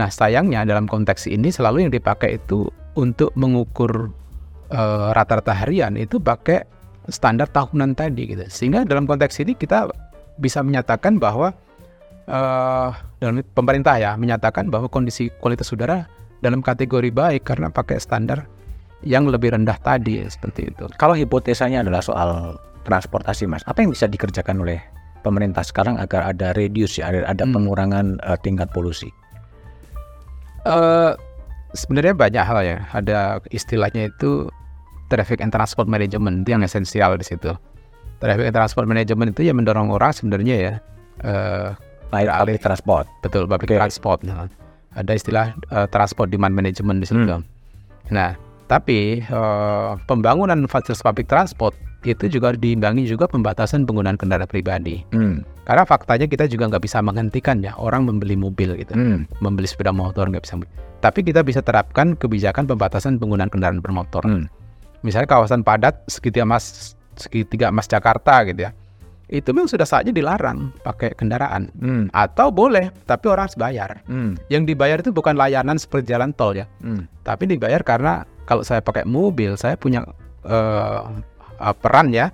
Nah 0.00 0.08
sayangnya 0.08 0.64
dalam 0.64 0.88
konteks 0.88 1.28
ini 1.28 1.52
selalu 1.52 1.84
yang 1.84 1.92
dipakai 1.92 2.40
itu 2.40 2.72
untuk 2.96 3.30
mengukur 3.36 4.08
eh, 4.72 5.08
rata-rata 5.12 5.52
harian 5.52 5.94
itu 6.00 6.16
pakai 6.16 6.64
standar 7.12 7.52
tahunan 7.52 7.92
tadi 7.92 8.32
gitu. 8.32 8.48
Sehingga 8.48 8.88
dalam 8.88 9.04
konteks 9.04 9.44
ini 9.44 9.52
kita 9.52 9.92
bisa 10.40 10.64
menyatakan 10.64 11.20
bahwa 11.20 11.52
eh 12.24 12.90
dalam 13.20 13.44
pemerintah 13.52 14.00
ya 14.00 14.16
menyatakan 14.16 14.72
bahwa 14.72 14.88
kondisi 14.88 15.28
kualitas 15.44 15.68
udara 15.68 16.08
dalam 16.44 16.60
kategori 16.60 17.08
baik 17.08 17.48
karena 17.48 17.72
pakai 17.72 17.96
standar 17.96 18.44
yang 19.00 19.24
lebih 19.24 19.56
rendah 19.56 19.80
tadi 19.80 20.20
seperti 20.28 20.68
itu. 20.68 20.84
Kalau 21.00 21.16
hipotesanya 21.16 21.80
adalah 21.80 22.04
soal 22.04 22.60
transportasi, 22.84 23.48
Mas, 23.48 23.64
apa 23.64 23.80
yang 23.80 23.96
bisa 23.96 24.04
dikerjakan 24.04 24.60
oleh 24.60 24.80
pemerintah 25.24 25.64
sekarang 25.64 25.96
agar 25.96 26.36
ada 26.36 26.52
reduce 26.52 27.00
ya, 27.00 27.08
ada, 27.08 27.24
ada 27.24 27.44
Hmm. 27.48 27.56
pengurangan 27.56 28.20
eh, 28.20 28.38
tingkat 28.44 28.68
polusi? 28.76 29.08
Eh 30.64 31.12
sebenarnya 31.72 32.14
banyak 32.14 32.44
hal 32.44 32.58
ya. 32.64 32.78
Ada 32.92 33.18
istilahnya 33.52 34.08
itu 34.08 34.48
traffic 35.08 35.40
and 35.40 35.52
transport 35.52 35.88
management 35.88 36.44
itu 36.44 36.56
yang 36.56 36.64
esensial 36.64 37.16
di 37.16 37.24
situ. 37.24 37.52
Traffic 38.20 38.48
and 38.48 38.56
transport 38.56 38.88
management 38.88 39.36
itu 39.36 39.48
yang 39.48 39.60
mendorong 39.60 39.92
orang 39.92 40.12
sebenarnya 40.12 40.56
ya 40.56 40.72
eh 41.24 41.68
Lain 42.12 42.30
alih 42.30 42.56
transport. 42.56 43.10
betul 43.20 43.44
public 43.44 43.74
Oke. 43.74 43.76
transport. 43.76 44.22
Nah, 44.22 44.46
ada 44.94 45.12
istilah 45.14 45.54
eh, 45.70 45.86
transport 45.90 46.30
demand 46.30 46.54
management 46.54 47.02
di 47.02 47.06
situ. 47.06 47.36
Hmm. 47.38 47.44
Nah, 48.10 48.38
tapi 48.66 49.22
eh, 49.22 49.90
pembangunan 50.08 50.58
fasilitas 50.70 51.04
public 51.04 51.28
transport 51.28 51.74
itu 52.04 52.28
juga 52.28 52.52
diimbangi 52.52 53.08
juga 53.08 53.24
pembatasan 53.24 53.88
penggunaan 53.88 54.20
kendaraan 54.20 54.48
pribadi. 54.48 55.00
Hmm. 55.10 55.40
Karena 55.64 55.88
faktanya 55.88 56.28
kita 56.28 56.44
juga 56.44 56.68
nggak 56.68 56.84
bisa 56.84 57.00
menghentikan 57.00 57.64
ya 57.64 57.72
orang 57.80 58.04
membeli 58.04 58.36
mobil 58.36 58.76
gitu 58.76 58.92
Hmm. 58.92 59.24
membeli 59.40 59.64
sepeda 59.64 59.90
motor 59.90 60.28
nggak 60.28 60.44
bisa. 60.44 60.60
Tapi 61.00 61.20
kita 61.24 61.40
bisa 61.40 61.64
terapkan 61.64 62.12
kebijakan 62.16 62.68
pembatasan 62.68 63.16
penggunaan 63.16 63.48
kendaraan 63.48 63.80
bermotor. 63.80 64.24
Hmm. 64.24 64.52
Misalnya 65.00 65.28
kawasan 65.28 65.64
padat 65.64 66.04
segitiga 66.08 66.44
emas 66.44 66.96
segitiga 67.16 67.72
emas 67.72 67.88
Jakarta 67.88 68.44
gitu 68.48 68.68
ya. 68.68 68.70
Itu 69.24 69.56
memang 69.56 69.66
sudah 69.66 69.88
saatnya 69.88 70.12
dilarang 70.12 70.70
pakai 70.84 71.16
kendaraan 71.16 71.72
Hmm. 71.74 72.04
atau 72.12 72.52
boleh 72.52 72.92
tapi 73.04 73.32
orang 73.32 73.48
harus 73.48 73.56
bayar. 73.56 74.04
Hmm. 74.04 74.36
Yang 74.52 74.74
dibayar 74.74 75.00
itu 75.00 75.10
bukan 75.10 75.34
layanan 75.34 75.80
seperti 75.80 76.12
jalan 76.12 76.30
tol 76.30 76.52
ya, 76.52 76.68
Hmm. 76.84 77.08
tapi 77.24 77.48
dibayar 77.48 77.80
karena 77.80 78.24
kalau 78.44 78.60
saya 78.60 78.84
pakai 78.84 79.08
mobil 79.08 79.56
saya 79.56 79.74
punya 79.74 80.04
eh, 80.44 81.00
eh, 81.56 81.74
peran 81.80 82.12
ya 82.12 82.28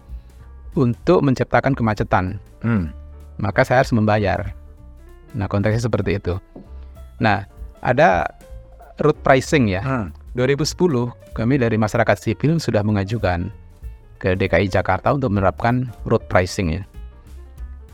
untuk 0.75 1.23
menciptakan 1.23 1.79
kemacetan 1.79 2.43
Hmm. 2.59 2.91
maka 3.39 3.63
saya 3.63 3.87
harus 3.87 3.95
membayar. 3.95 4.51
Nah, 5.31 5.47
konteksnya 5.47 5.87
seperti 5.87 6.19
itu. 6.19 6.35
Nah, 7.23 7.47
ada 7.79 8.27
route 8.99 9.23
pricing 9.23 9.71
ya. 9.71 9.81
Hmm. 9.81 10.11
2010 10.35 11.15
kami 11.33 11.55
dari 11.55 11.79
masyarakat 11.79 12.19
sipil 12.19 12.59
sudah 12.59 12.83
mengajukan 12.83 13.55
ke 14.21 14.37
DKI 14.37 14.69
Jakarta 14.69 15.17
untuk 15.17 15.33
menerapkan 15.33 15.89
route 16.05 16.29
pricing 16.29 16.77
ya. 16.77 16.83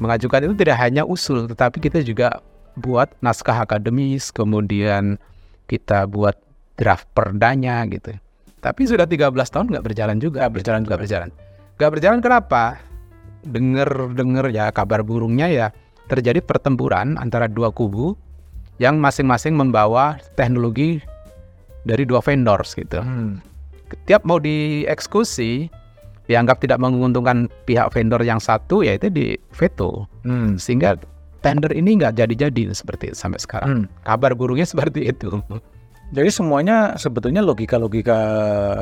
Mengajukan 0.02 0.50
itu 0.50 0.54
tidak 0.60 0.76
hanya 0.82 1.06
usul, 1.06 1.48
tetapi 1.48 1.80
kita 1.80 2.04
juga 2.04 2.42
buat 2.76 3.08
naskah 3.24 3.64
akademis, 3.64 4.28
kemudian 4.34 5.16
kita 5.70 6.04
buat 6.04 6.36
draft 6.76 7.08
perdanya 7.16 7.80
gitu. 7.88 8.12
Tapi 8.60 8.82
sudah 8.84 9.08
13 9.08 9.32
tahun 9.32 9.66
nggak 9.72 9.84
berjalan 9.86 10.18
juga. 10.20 10.50
Berjalan 10.50 10.84
nggak 10.84 11.00
berjalan. 11.00 11.30
Nggak 11.78 11.90
berjalan 11.96 12.20
kenapa? 12.20 12.82
Dengar-dengar 13.46 14.50
ya 14.50 14.74
kabar 14.74 15.06
burungnya 15.06 15.46
ya 15.48 15.66
terjadi 16.10 16.42
pertempuran 16.42 17.14
antara 17.16 17.46
dua 17.46 17.70
kubu 17.70 18.18
yang 18.82 19.00
masing-masing 19.00 19.54
membawa 19.56 20.20
teknologi 20.34 21.00
dari 21.86 22.02
dua 22.02 22.20
vendors 22.20 22.74
gitu. 22.74 23.00
Hmm. 23.00 23.40
Tiap 24.10 24.26
mau 24.26 24.42
dieksekusi 24.42 25.70
dianggap 26.26 26.58
tidak 26.58 26.78
menguntungkan 26.78 27.46
pihak 27.64 27.90
vendor 27.90 28.20
yang 28.20 28.38
satu 28.38 28.82
yaitu 28.82 29.06
di 29.08 29.34
veto 29.50 30.10
Hmm. 30.22 30.58
sehingga 30.58 30.98
tender 31.38 31.70
ini 31.70 31.94
nggak 31.96 32.18
jadi-jadi 32.18 32.74
seperti 32.74 33.10
itu 33.10 33.16
sampai 33.16 33.38
sekarang. 33.38 33.68
Hmm. 33.70 33.84
Kabar 34.02 34.34
burungnya 34.34 34.66
seperti 34.72 35.06
itu. 35.06 35.38
Jadi 36.10 36.30
semuanya 36.30 36.94
sebetulnya 36.94 37.42
logika-logika 37.42 38.18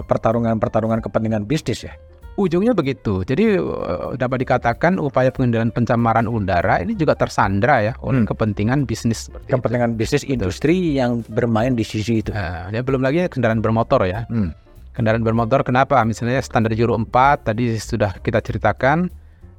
pertarungan-pertarungan 0.05 1.01
kepentingan 1.01 1.45
bisnis 1.45 1.85
ya. 1.85 1.93
Ujungnya 2.35 2.75
begitu. 2.75 3.23
Jadi 3.23 3.55
eh, 3.57 4.09
dapat 4.19 4.43
dikatakan 4.43 4.99
upaya 4.99 5.31
pengendalian 5.31 5.71
pencemaran 5.71 6.27
udara 6.27 6.83
ini 6.83 6.99
juga 6.99 7.15
tersandra 7.15 7.79
ya 7.81 7.93
oleh 8.03 8.25
Hmm. 8.25 8.29
kepentingan 8.29 8.85
bisnis 8.85 9.31
seperti 9.31 9.47
itu. 9.47 9.53
Kepentingan 9.55 9.91
bisnis 9.95 10.25
industri 10.27 10.99
yang 10.99 11.23
bermain 11.31 11.79
di 11.79 11.87
sisi 11.87 12.21
itu. 12.21 12.35
Nah, 12.35 12.75
ya 12.75 12.83
belum 12.83 13.07
lagi 13.07 13.31
kendaraan 13.31 13.63
bermotor 13.63 14.03
ya. 14.03 14.27
Hmm. 14.27 14.51
Kendaraan 14.95 15.27
bermotor 15.27 15.67
kenapa? 15.67 15.99
Misalnya 16.07 16.39
standar 16.39 16.71
Euro 16.79 16.95
4 16.95 17.51
tadi 17.51 17.75
sudah 17.75 18.15
kita 18.23 18.39
ceritakan 18.39 19.11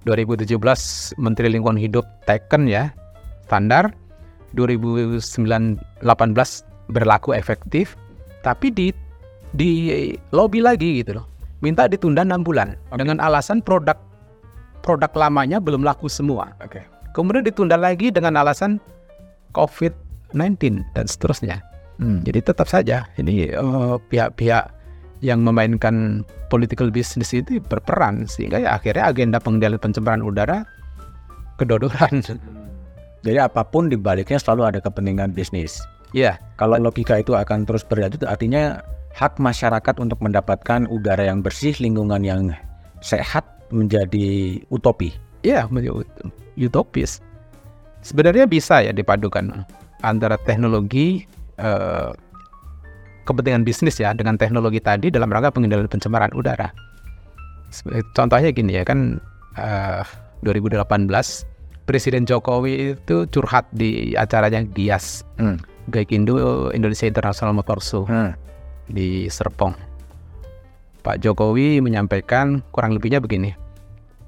2017 0.07 0.55
Menteri 1.19 1.51
Lingkungan 1.51 1.75
Hidup 1.75 2.07
teken 2.23 2.71
ya 2.71 2.95
standar 3.43 3.91
2018 4.55 5.19
berlaku 6.87 7.35
efektif 7.35 7.99
tapi 8.47 8.71
di 8.71 8.95
di 9.51 9.71
lobby 10.31 10.63
lagi 10.63 11.03
gitu 11.03 11.19
loh. 11.19 11.27
Minta 11.59 11.91
ditunda 11.91 12.23
enam 12.23 12.39
bulan 12.39 12.79
dengan 12.95 13.19
alasan 13.19 13.59
produk 13.59 13.99
produk 14.85 15.11
lamanya 15.17 15.59
belum 15.59 15.83
laku 15.83 16.07
semua. 16.07 16.55
Oke. 16.63 16.79
Kemudian 17.11 17.43
ditunda 17.43 17.75
lagi 17.75 18.07
dengan 18.07 18.39
alasan 18.39 18.79
COVID-19 19.51 20.83
dan 20.95 21.05
seterusnya. 21.07 21.59
Hmm. 21.99 22.19
Jadi 22.27 22.39
tetap 22.43 22.67
saja 22.67 23.07
ini 23.15 23.51
eh, 23.55 23.95
pihak-pihak 24.11 24.74
yang 25.25 25.41
memainkan 25.41 26.21
political 26.53 26.93
business 26.93 27.33
itu 27.33 27.57
berperan 27.65 28.29
sehingga 28.29 28.61
ya 28.61 28.77
akhirnya 28.77 29.09
agenda 29.09 29.37
pengendalian 29.41 29.81
pencemaran 29.81 30.21
udara 30.21 30.61
kedodoran. 31.57 32.21
Jadi 33.25 33.39
apa 33.41 33.65
pun 33.65 33.89
di 33.89 33.97
baliknya 33.97 34.37
selalu 34.37 34.69
ada 34.69 34.79
kepentingan 34.85 35.33
bisnis. 35.33 35.81
ya, 36.13 36.37
Kalau 36.61 36.77
logika 36.77 37.17
itu 37.17 37.33
akan 37.33 37.65
terus 37.65 37.81
berlanjut, 37.81 38.21
artinya 38.29 38.85
hak 39.17 39.41
masyarakat 39.41 39.95
untuk 39.97 40.21
mendapatkan 40.21 40.85
udara 40.93 41.25
yang 41.25 41.41
bersih, 41.41 41.73
lingkungan 41.81 42.21
yang 42.21 42.53
sehat 43.01 43.41
menjadi 43.73 44.61
utopi. 44.69 45.09
ya 45.41 45.65
menjadi 45.73 46.05
ut- 46.05 46.29
utopis. 46.57 47.17
Sebenarnya 48.05 48.45
bisa 48.45 48.85
ya 48.85 48.93
dipadukan 48.93 49.65
antara 50.05 50.37
teknologi 50.45 51.25
eh, 51.57 52.09
kepentingan 53.25 53.65
bisnis 53.65 53.97
ya 53.97 54.13
dengan 54.13 54.37
teknologi 54.37 54.79
tadi 54.79 55.09
dalam 55.09 55.27
rangka 55.33 55.51
pengendalian 55.51 55.89
pencemaran 55.89 56.31
udara. 56.37 56.69
Contohnya 58.15 58.53
gini 58.55 58.77
ya 58.79 58.87
kan 58.87 59.19
eh, 59.57 60.03
2018 60.45 60.85
Presiden 61.85 62.25
Jokowi 62.25 62.97
itu 62.97 63.29
curhat 63.29 63.69
di 63.73 64.13
acaranya 64.17 64.65
Gias 64.73 65.21
Hmm. 65.37 65.59
Gaikindo 65.91 66.69
Indonesia 66.73 67.05
International 67.05 67.53
Motor 67.53 67.77
Show 67.81 68.03
Hmm. 68.09 68.33
di 68.89 69.29
Serpong. 69.29 69.73
Pak 71.05 71.21
Jokowi 71.21 71.81
menyampaikan 71.85 72.65
kurang 72.73 72.97
lebihnya 72.97 73.21
begini. 73.21 73.53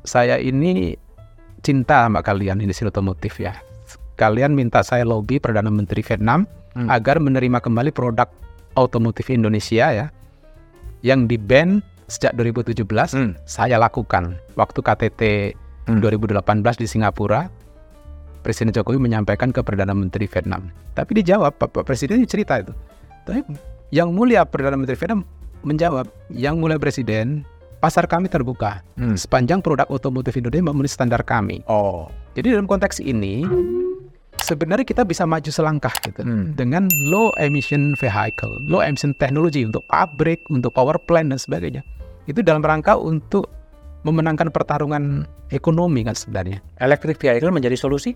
Saya 0.05 0.37
ini 0.37 0.93
cinta 1.65 2.05
sama 2.05 2.21
kalian 2.21 2.61
industri 2.61 2.85
otomotif 2.85 3.41
ya. 3.41 3.57
Kalian 4.17 4.53
minta 4.53 4.85
saya 4.85 5.01
lobby 5.05 5.41
Perdana 5.41 5.73
Menteri 5.73 6.05
Vietnam 6.05 6.45
Hmm. 6.77 6.93
agar 6.93 7.17
menerima 7.17 7.57
kembali 7.57 7.89
produk 7.89 8.29
otomotif 8.73 9.29
Indonesia 9.29 9.87
ya 9.87 10.07
yang 10.99 11.25
di 11.25 11.37
ban 11.37 11.79
sejak 12.07 12.33
2017 12.33 12.83
Hmm. 13.13 13.31
saya 13.43 13.77
lakukan 13.77 14.35
waktu 14.55 14.79
KTT 14.81 15.21
Hmm. 15.87 16.03
2018 16.03 16.43
di 16.75 16.83
Singapura 16.83 17.47
Presiden 18.39 18.71
Jokowi 18.71 18.95
menyampaikan 18.97 19.51
ke 19.51 19.59
Perdana 19.59 19.91
Menteri 19.91 20.25
Vietnam 20.25 20.67
tapi 20.91 21.15
dijawab 21.15 21.55
Pak, 21.55 21.69
Pak 21.69 21.83
Presiden 21.85 22.23
cerita 22.25 22.59
itu 22.59 22.71
tapi 23.23 23.43
yang 23.91 24.11
mulia 24.11 24.43
Perdana 24.43 24.75
Menteri 24.75 24.95
Vietnam 24.95 25.23
menjawab 25.63 26.07
yang 26.29 26.57
mulia 26.57 26.75
Presiden 26.75 27.43
pasar 27.77 28.07
kami 28.07 28.27
terbuka 28.27 28.83
Hmm. 28.95 29.15
sepanjang 29.15 29.59
produk 29.59 29.87
otomotif 29.87 30.35
Indonesia 30.35 30.63
memenuhi 30.65 30.89
standar 30.89 31.21
kami 31.21 31.63
Oh. 31.67 32.07
jadi 32.33 32.55
dalam 32.55 32.65
konteks 32.65 32.99
ini 32.99 33.43
sebenarnya 34.41 34.85
kita 34.85 35.03
bisa 35.03 35.25
maju 35.25 35.49
selangkah 35.49 35.93
gitu 36.05 36.21
Hmm. 36.21 36.53
dengan 36.53 36.87
low 37.09 37.33
emission 37.41 37.97
vehicle, 37.97 38.51
low 38.69 38.81
emission 38.83 39.13
technology 39.17 39.65
untuk 39.65 39.83
pabrik, 39.89 40.41
untuk 40.49 40.73
power 40.73 40.97
plant 41.07 41.33
dan 41.33 41.39
sebagainya. 41.39 41.81
Itu 42.27 42.43
dalam 42.43 42.61
rangka 42.61 42.99
untuk 42.99 43.47
memenangkan 44.03 44.51
pertarungan 44.51 45.27
ekonomi 45.51 46.03
kan 46.03 46.15
sebenarnya. 46.15 46.59
Electric 46.79 47.19
vehicle 47.19 47.51
menjadi 47.51 47.75
solusi? 47.75 48.15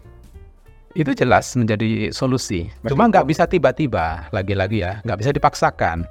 Itu 0.91 1.15
jelas 1.15 1.55
menjadi 1.55 2.11
solusi. 2.11 2.67
Cuma 2.83 3.07
nggak 3.07 3.23
bisa 3.23 3.47
tiba-tiba, 3.47 4.27
lagi-lagi 4.35 4.83
ya, 4.83 4.99
nggak 5.07 5.19
bisa 5.23 5.31
dipaksakan. 5.31 6.03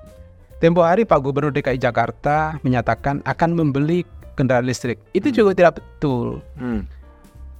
Tempo 0.60 0.84
hari 0.84 1.04
Pak 1.04 1.20
Gubernur 1.20 1.52
DKI 1.52 1.80
Jakarta 1.80 2.60
menyatakan 2.64 3.20
akan 3.24 3.50
membeli 3.56 4.04
kendaraan 4.36 4.68
listrik. 4.68 5.00
Itu 5.12 5.28
juga 5.32 5.52
tidak 5.56 5.80
betul. 5.80 6.40
Hmm. 6.56 6.88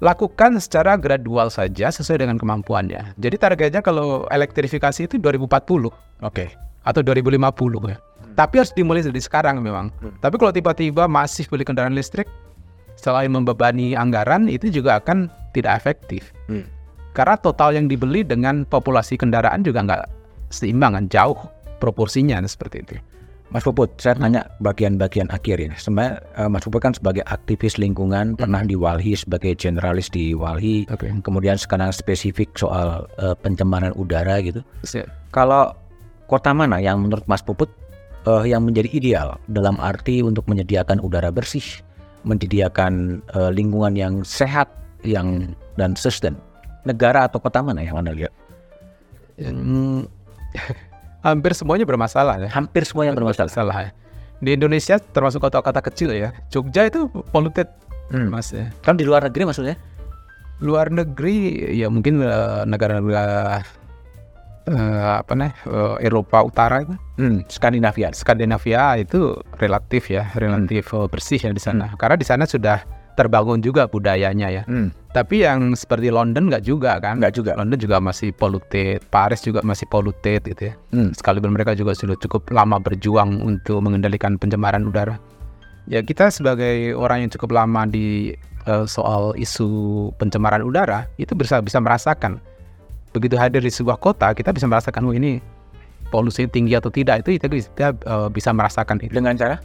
Lakukan 0.00 0.56
secara 0.56 0.96
gradual 0.96 1.52
saja 1.52 1.92
sesuai 1.92 2.24
dengan 2.24 2.40
kemampuannya. 2.40 3.16
Jadi 3.20 3.36
targetnya 3.36 3.84
kalau 3.84 4.24
elektrifikasi 4.32 5.06
itu 5.06 5.20
2040 5.20 5.92
Oke. 6.24 6.56
atau 6.84 7.00
2050 7.04 7.92
ya. 7.92 8.00
Tapi 8.32 8.54
harus 8.56 8.72
dimulai 8.72 9.04
dari 9.04 9.20
sekarang 9.20 9.60
memang. 9.60 9.92
Hmm. 10.00 10.16
Tapi 10.24 10.40
kalau 10.40 10.52
tiba-tiba 10.56 11.04
masif 11.04 11.52
beli 11.52 11.68
kendaraan 11.68 11.92
listrik 11.92 12.24
selain 12.96 13.28
membebani 13.28 13.92
anggaran 13.92 14.48
itu 14.48 14.72
juga 14.72 14.96
akan 15.00 15.28
tidak 15.52 15.84
efektif. 15.84 16.32
Hmm. 16.48 16.64
Karena 17.12 17.36
total 17.36 17.76
yang 17.76 17.84
dibeli 17.90 18.24
dengan 18.24 18.64
populasi 18.64 19.20
kendaraan 19.20 19.60
juga 19.60 19.84
nggak 19.84 20.02
seimbang 20.48 20.96
kan 20.96 21.06
jauh 21.12 21.36
proporsinya 21.82 22.40
seperti 22.48 22.76
itu. 22.86 22.96
Mas 23.50 23.66
Puput, 23.66 23.90
saya 23.98 24.14
tanya 24.14 24.46
bagian-bagian 24.62 25.26
akhir 25.26 25.58
ini. 25.58 25.74
Sebenarnya 25.74 26.22
eh, 26.38 26.46
Mas 26.46 26.62
Puput 26.62 26.86
kan 26.86 26.94
sebagai 26.94 27.26
aktivis 27.26 27.82
lingkungan, 27.82 28.38
pernah 28.38 28.62
di 28.62 28.78
Walhi 28.78 29.18
sebagai 29.18 29.58
generalis 29.58 30.06
di 30.06 30.38
Walhi, 30.38 30.86
Oke. 30.86 31.10
kemudian 31.26 31.58
sekarang 31.58 31.90
spesifik 31.90 32.54
soal 32.54 33.10
eh, 33.18 33.34
pencemaran 33.42 33.90
udara 33.98 34.38
gitu. 34.38 34.62
Kalau 35.34 35.74
kota 36.30 36.54
mana 36.54 36.78
yang 36.78 37.02
menurut 37.02 37.26
Mas 37.26 37.42
Puput 37.42 37.66
eh, 38.30 38.44
yang 38.46 38.62
menjadi 38.62 38.86
ideal 38.94 39.28
dalam 39.50 39.82
arti 39.82 40.22
untuk 40.22 40.46
menyediakan 40.46 41.02
udara 41.02 41.34
bersih, 41.34 41.82
menyediakan 42.22 43.18
eh, 43.34 43.50
lingkungan 43.50 43.98
yang 43.98 44.22
sehat, 44.22 44.70
yang 45.02 45.58
dan 45.74 45.98
sustain? 45.98 46.38
Negara 46.86 47.26
atau 47.26 47.42
kota 47.42 47.66
mana 47.66 47.82
yang 47.82 47.98
Anda 47.98 48.14
lihat? 48.14 48.32
Hmm, 49.42 50.06
hampir 51.20 51.52
semuanya 51.56 51.84
bermasalah 51.88 52.36
ya. 52.40 52.48
Hampir 52.52 52.84
semua 52.84 53.04
yang 53.08 53.16
bermasalah. 53.16 53.50
Salah 53.52 53.78
ya. 53.88 53.90
Di 54.40 54.56
Indonesia 54.56 54.96
termasuk 54.96 55.40
kota-kota 55.44 55.80
kecil 55.84 56.16
ya. 56.16 56.32
Jogja 56.48 56.88
itu 56.88 57.08
polluted 57.30 57.68
Hmm. 58.10 58.26
mas 58.26 58.50
ya. 58.50 58.66
Kan 58.82 58.98
di 58.98 59.06
luar 59.06 59.22
negeri 59.22 59.46
maksudnya? 59.46 59.78
Luar 60.58 60.90
negeri 60.90 61.62
ya 61.78 61.86
mungkin 61.86 62.18
eh, 62.20 62.62
negara-negara 62.66 63.62
eh, 64.66 65.02
apa 65.22 65.32
nih 65.38 65.52
eh, 65.70 65.96
Eropa 66.10 66.42
Utara 66.42 66.82
itu 66.82 66.94
Hmm, 67.20 67.46
Skandinavia. 67.46 68.10
Skandinavia 68.10 68.98
itu 68.98 69.38
relatif 69.62 70.10
ya 70.10 70.26
relatif 70.34 70.90
eh, 70.90 71.06
bersih 71.06 71.38
ya 71.38 71.50
di 71.54 71.62
sana. 71.62 71.94
Karena 71.94 72.16
di 72.18 72.26
sana 72.26 72.44
sudah 72.50 72.82
terbangun 73.14 73.62
juga 73.62 73.86
budayanya 73.86 74.48
ya. 74.50 74.62
Hmm, 74.66 74.90
Tapi 75.10 75.42
yang 75.42 75.74
seperti 75.74 76.06
London 76.06 76.46
nggak 76.46 76.62
juga 76.62 77.02
kan? 77.02 77.18
enggak 77.18 77.34
juga. 77.34 77.58
London 77.58 77.78
juga 77.82 77.98
masih 77.98 78.30
polluted, 78.30 79.02
Paris 79.10 79.42
juga 79.42 79.58
masih 79.66 79.90
polluted 79.90 80.46
gitu 80.46 80.70
ya. 80.70 80.74
Hmm. 80.94 81.10
Sekalipun 81.10 81.50
mereka 81.50 81.74
juga 81.74 81.98
sudah 81.98 82.14
cukup 82.14 82.46
lama 82.54 82.78
berjuang 82.78 83.42
untuk 83.42 83.82
mengendalikan 83.82 84.38
pencemaran 84.38 84.86
udara. 84.86 85.18
Ya 85.90 85.98
kita 86.06 86.30
sebagai 86.30 86.94
orang 86.94 87.26
yang 87.26 87.30
cukup 87.34 87.58
lama 87.58 87.90
di 87.90 88.38
eh, 88.70 88.86
soal 88.86 89.34
isu 89.34 90.14
pencemaran 90.14 90.62
udara 90.62 91.10
itu 91.18 91.34
bisa 91.34 91.58
bisa 91.58 91.82
merasakan. 91.82 92.38
Begitu 93.10 93.34
hadir 93.34 93.66
di 93.66 93.72
sebuah 93.74 93.98
kota 93.98 94.30
kita 94.30 94.54
bisa 94.54 94.70
merasakan 94.70 95.10
oh 95.10 95.14
ini 95.14 95.42
polusi 96.14 96.46
tinggi 96.46 96.78
atau 96.78 96.90
tidak 96.94 97.26
itu 97.26 97.34
kita, 97.34 97.50
kita 97.50 97.88
eh, 97.98 98.28
bisa 98.30 98.54
merasakan 98.54 99.02
itu. 99.02 99.10
Dengan 99.10 99.34
cara? 99.34 99.58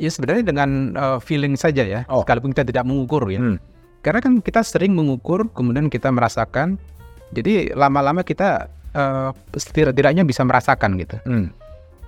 Ya 0.00 0.08
sebenarnya 0.08 0.40
dengan 0.40 0.96
eh, 0.96 1.18
feeling 1.20 1.52
saja 1.60 1.84
ya, 1.84 2.00
Oh. 2.08 2.24
sekalipun 2.24 2.56
kita 2.56 2.64
tidak 2.64 2.88
mengukur 2.88 3.28
ya. 3.28 3.44
Hmm. 3.44 3.60
Karena 4.00 4.20
kan 4.20 4.40
kita 4.40 4.64
sering 4.64 4.96
mengukur, 4.96 5.48
kemudian 5.52 5.88
kita 5.88 6.08
merasakan. 6.08 6.80
Jadi 7.30 7.70
lama-lama 7.72 8.24
kita 8.24 8.66
eh, 8.90 9.30
setidaknya 9.54 10.24
bisa 10.24 10.42
merasakan 10.42 10.98
gitu. 10.98 11.16
Hmm. 11.24 11.52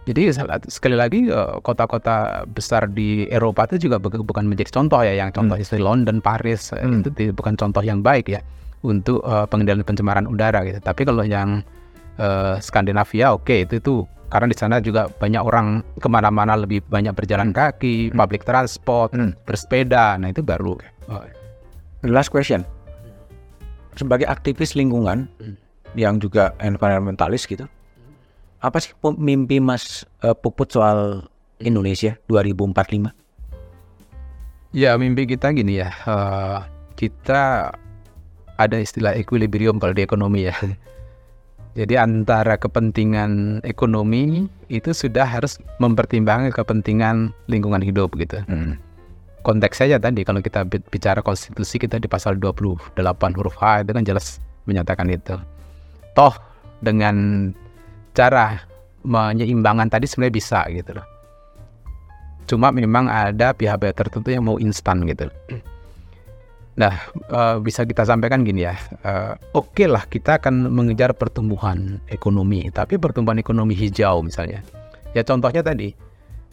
Jadi 0.03 0.35
sekali 0.67 0.99
lagi 0.99 1.31
eh, 1.31 1.55
kota-kota 1.63 2.43
besar 2.51 2.91
di 2.91 3.31
Eropa 3.31 3.71
itu 3.71 3.87
juga 3.87 4.03
bu- 4.03 4.25
bukan 4.27 4.51
menjadi 4.51 4.75
contoh 4.75 4.99
ya, 4.99 5.15
yang 5.15 5.31
contoh 5.31 5.55
seperti 5.55 5.79
London, 5.79 6.19
Paris 6.19 6.75
eh, 6.75 6.83
Hmm. 6.83 7.07
itu 7.07 7.31
bukan 7.31 7.55
contoh 7.55 7.85
yang 7.85 8.03
baik 8.03 8.27
ya 8.27 8.43
untuk 8.83 9.23
eh, 9.23 9.47
pengendalian 9.47 9.87
pencemaran 9.87 10.27
udara 10.27 10.67
gitu. 10.67 10.83
Tapi 10.83 11.07
kalau 11.07 11.23
yang 11.23 11.63
eh, 12.19 12.59
Skandinavia 12.59 13.31
oke 13.31 13.63
itu 13.63 13.79
itu 13.79 13.95
karena 14.27 14.49
di 14.49 14.57
sana 14.57 14.81
juga 14.81 15.07
banyak 15.07 15.45
orang 15.45 15.85
ke 16.01 16.09
mana-mana 16.09 16.57
lebih 16.57 16.81
banyak 16.89 17.13
berjalan 17.13 17.53
kaki, 17.53 18.11
public 18.11 18.43
transport, 18.43 19.13
Hmm. 19.13 19.37
bersepeda, 19.45 20.17
nah 20.19 20.33
itu 20.33 20.41
baru. 20.43 20.81
Oh, 22.03 22.11
Last 22.11 22.35
question. 22.35 22.67
Sebagai 23.95 24.27
aktivis 24.27 24.75
lingkungan 24.75 25.29
Hmm. 25.39 25.57
yang 25.93 26.17
juga 26.17 26.57
environmentalis 26.59 27.45
gitu, 27.45 27.69
apa 28.63 28.79
sih 28.81 28.97
mimpi 29.19 29.61
Mas 29.61 30.09
eh, 30.25 30.33
Puput 30.33 30.73
soal 30.73 31.29
Indonesia 31.61 32.17
2045? 32.31 33.13
Ya 34.73 34.97
mimpi 34.97 35.29
kita 35.29 35.53
gini 35.53 35.85
ya, 35.85 35.93
uh, 36.09 36.65
kita 36.97 37.77
ada 38.57 38.77
istilah 38.81 39.13
equilibrium 39.13 39.77
kalau 39.77 39.93
di 39.93 40.01
ekonomi 40.01 40.49
ya. 40.49 40.57
Jadi 41.79 41.97
antara 41.97 42.57
kepentingan 42.57 43.61
ekonomi 43.65 44.49
itu 44.69 44.93
sudah 44.93 45.25
harus 45.25 45.57
mempertimbangkan 45.81 46.53
kepentingan 46.53 47.37
lingkungan 47.49 47.85
hidup 47.85 48.13
gitu. 48.17 48.41
Hmm. 48.49 48.81
Konteks 49.43 49.83
saja 49.83 49.99
tadi 49.99 50.23
kalau 50.23 50.39
kita 50.39 50.63
bicara 50.67 51.19
konstitusi 51.19 51.83
kita 51.83 51.99
di 51.99 52.07
pasal 52.07 52.39
28 52.39 52.95
huruf 53.35 53.59
H 53.59 53.83
itu 53.83 53.91
kan 53.91 54.05
jelas 54.07 54.39
menyatakan 54.71 55.11
itu. 55.11 55.35
Toh 56.15 56.35
dengan 56.79 57.51
cara 58.15 58.63
menyeimbangkan 59.03 59.91
tadi 59.91 60.07
sebenarnya 60.07 60.35
bisa 60.35 60.61
gitu 60.71 60.95
loh. 60.95 61.07
Cuma 62.47 62.71
memang 62.71 63.11
ada 63.11 63.51
pihak-pihak 63.55 63.95
tertentu 63.99 64.31
yang 64.31 64.47
mau 64.47 64.63
instan 64.63 65.03
gitu. 65.07 65.27
Nah, 66.73 66.95
uh, 67.29 67.61
bisa 67.61 67.85
kita 67.85 68.09
sampaikan 68.09 68.49
gini 68.49 68.65
ya, 68.65 68.73
uh, 69.05 69.37
oke 69.53 69.77
okay 69.77 69.87
lah 69.91 70.09
kita 70.09 70.41
akan 70.41 70.73
mengejar 70.73 71.13
pertumbuhan 71.13 72.01
ekonomi, 72.09 72.65
tapi 72.73 72.97
pertumbuhan 72.97 73.37
ekonomi 73.37 73.77
hijau 73.77 74.25
misalnya. 74.25 74.65
Ya 75.13 75.21
contohnya 75.21 75.61
tadi, 75.61 75.93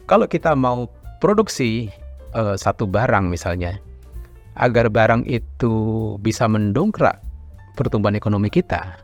kalau 0.03 0.27
kita 0.27 0.59
mau 0.59 0.91
produksi 1.23 1.87
uh, 2.33 2.55
satu 2.57 2.89
barang 2.89 3.29
misalnya, 3.29 3.77
agar 4.59 4.91
barang 4.91 5.25
itu 5.29 5.73
bisa 6.19 6.49
mendongkrak 6.49 7.21
pertumbuhan 7.77 8.17
ekonomi 8.17 8.51
kita, 8.51 8.99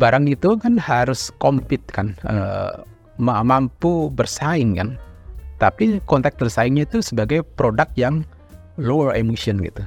barang 0.00 0.26
itu 0.26 0.58
kan 0.58 0.80
harus 0.80 1.30
compete 1.38 1.86
kan, 1.92 2.16
uh, 2.26 2.82
mampu 3.20 4.10
bersaing 4.14 4.78
kan. 4.78 4.98
Tapi 5.58 5.98
konteks 6.06 6.38
bersaingnya 6.38 6.86
itu 6.86 7.02
sebagai 7.02 7.42
produk 7.42 7.90
yang 7.98 8.22
lower 8.78 9.10
emission 9.18 9.58
gitu 9.58 9.82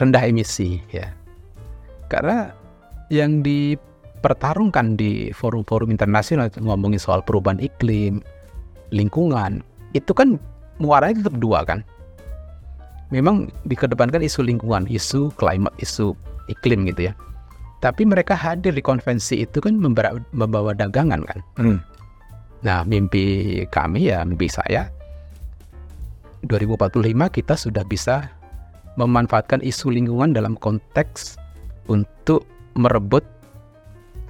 rendah 0.00 0.24
emisi 0.24 0.80
ya. 0.90 1.12
Karena 2.08 2.50
yang 3.12 3.44
dipertarungkan 3.44 4.96
di 4.96 5.30
forum-forum 5.36 5.92
internasional 5.92 6.48
ngomongin 6.58 6.98
soal 6.98 7.20
perubahan 7.20 7.60
iklim, 7.60 8.24
lingkungan, 8.90 9.60
itu 9.92 10.10
kan 10.16 10.40
muaranya 10.80 11.22
tetap 11.22 11.36
dua 11.38 11.62
kan. 11.62 11.84
Memang 13.12 13.50
dikedepankan 13.68 14.24
isu 14.24 14.46
lingkungan, 14.46 14.88
isu 14.88 15.34
climate, 15.36 15.74
isu 15.82 16.16
iklim 16.48 16.88
gitu 16.88 17.10
ya. 17.10 17.12
Tapi 17.80 18.04
mereka 18.04 18.36
hadir 18.36 18.76
di 18.76 18.82
konvensi 18.84 19.44
itu 19.44 19.60
kan 19.60 19.76
membawa, 19.76 20.72
dagangan 20.76 21.24
kan. 21.24 21.40
Hmm. 21.56 21.78
Nah, 22.60 22.84
mimpi 22.84 23.64
kami 23.72 24.12
ya, 24.12 24.20
mimpi 24.20 24.52
saya 24.52 24.92
2045 26.44 27.00
kita 27.32 27.54
sudah 27.56 27.84
bisa 27.88 28.28
memanfaatkan 29.00 29.64
isu 29.64 29.92
lingkungan 29.96 30.36
dalam 30.36 30.60
konteks 30.60 31.40
untuk 31.88 32.44
merebut 32.76 33.24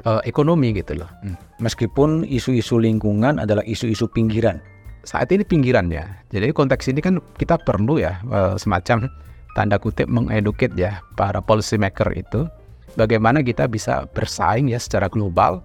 uh, 0.07 0.23
ekonomi 0.23 0.71
gitu 0.75 0.97
loh. 1.03 1.11
Hmm. 1.27 1.37
Meskipun 1.59 2.25
isu-isu 2.25 2.79
lingkungan 2.79 3.43
adalah 3.43 3.67
isu-isu 3.67 4.07
pinggiran. 4.09 4.63
Saat 5.05 5.33
ini 5.33 5.43
pinggiran 5.47 5.89
ya. 5.89 6.05
Jadi 6.29 6.53
konteks 6.53 6.93
ini 6.93 7.01
kan 7.01 7.19
kita 7.41 7.57
perlu 7.57 8.01
ya 8.01 8.21
uh, 8.29 8.55
semacam 8.61 9.09
tanda 9.57 9.77
kutip 9.81 10.07
mengeduket 10.07 10.77
ya 10.79 11.01
para 11.19 11.41
policy 11.43 11.75
maker 11.81 12.13
itu 12.15 12.47
bagaimana 12.95 13.43
kita 13.43 13.67
bisa 13.67 14.07
bersaing 14.15 14.71
ya 14.71 14.79
secara 14.79 15.11
global 15.11 15.65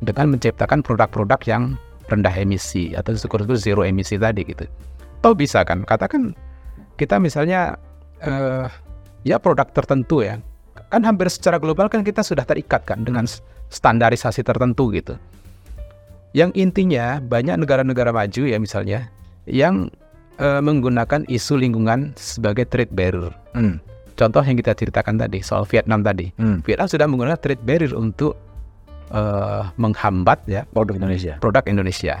dengan 0.00 0.32
menciptakan 0.32 0.80
produk-produk 0.80 1.40
yang 1.44 1.76
rendah 2.08 2.32
emisi 2.32 2.96
atau 2.96 3.12
syukur-syukur 3.12 3.58
zero 3.58 3.82
emisi 3.84 4.16
tadi 4.16 4.46
gitu. 4.46 4.64
Tahu 5.20 5.36
bisa 5.36 5.66
kan? 5.66 5.84
Katakan 5.84 6.32
kita 6.96 7.20
misalnya 7.20 7.76
uh, 8.24 8.66
ya 9.26 9.36
produk 9.36 9.68
tertentu 9.68 10.24
ya 10.24 10.40
kan 10.90 11.06
hampir 11.06 11.30
secara 11.30 11.60
global 11.60 11.86
kan 11.86 12.02
kita 12.02 12.24
sudah 12.24 12.42
terikat 12.42 12.82
kan 12.82 13.06
dengan 13.06 13.24
standarisasi 13.70 14.42
tertentu 14.42 14.90
gitu 14.90 15.14
yang 16.32 16.54
intinya 16.54 17.18
banyak 17.18 17.58
negara-negara 17.58 18.14
maju 18.14 18.42
ya 18.46 18.58
misalnya 18.62 19.10
yang 19.50 19.90
uh, 20.38 20.62
menggunakan 20.62 21.26
isu 21.26 21.58
lingkungan 21.58 22.14
sebagai 22.14 22.66
trade 22.70 22.92
barrier 22.94 23.34
hmm. 23.56 23.82
contoh 24.14 24.42
yang 24.46 24.54
kita 24.54 24.72
ceritakan 24.76 25.18
tadi 25.18 25.42
soal 25.42 25.66
Vietnam 25.66 26.06
tadi 26.06 26.30
hmm. 26.38 26.62
Vietnam 26.62 26.86
sudah 26.86 27.06
menggunakan 27.10 27.38
trade 27.42 27.62
barrier 27.66 27.92
untuk 27.98 28.38
uh, 29.10 29.66
menghambat 29.74 30.38
ya 30.46 30.62
produk 30.70 30.94
Indonesia 31.02 31.34
produk 31.42 31.66
Indonesia 31.66 32.14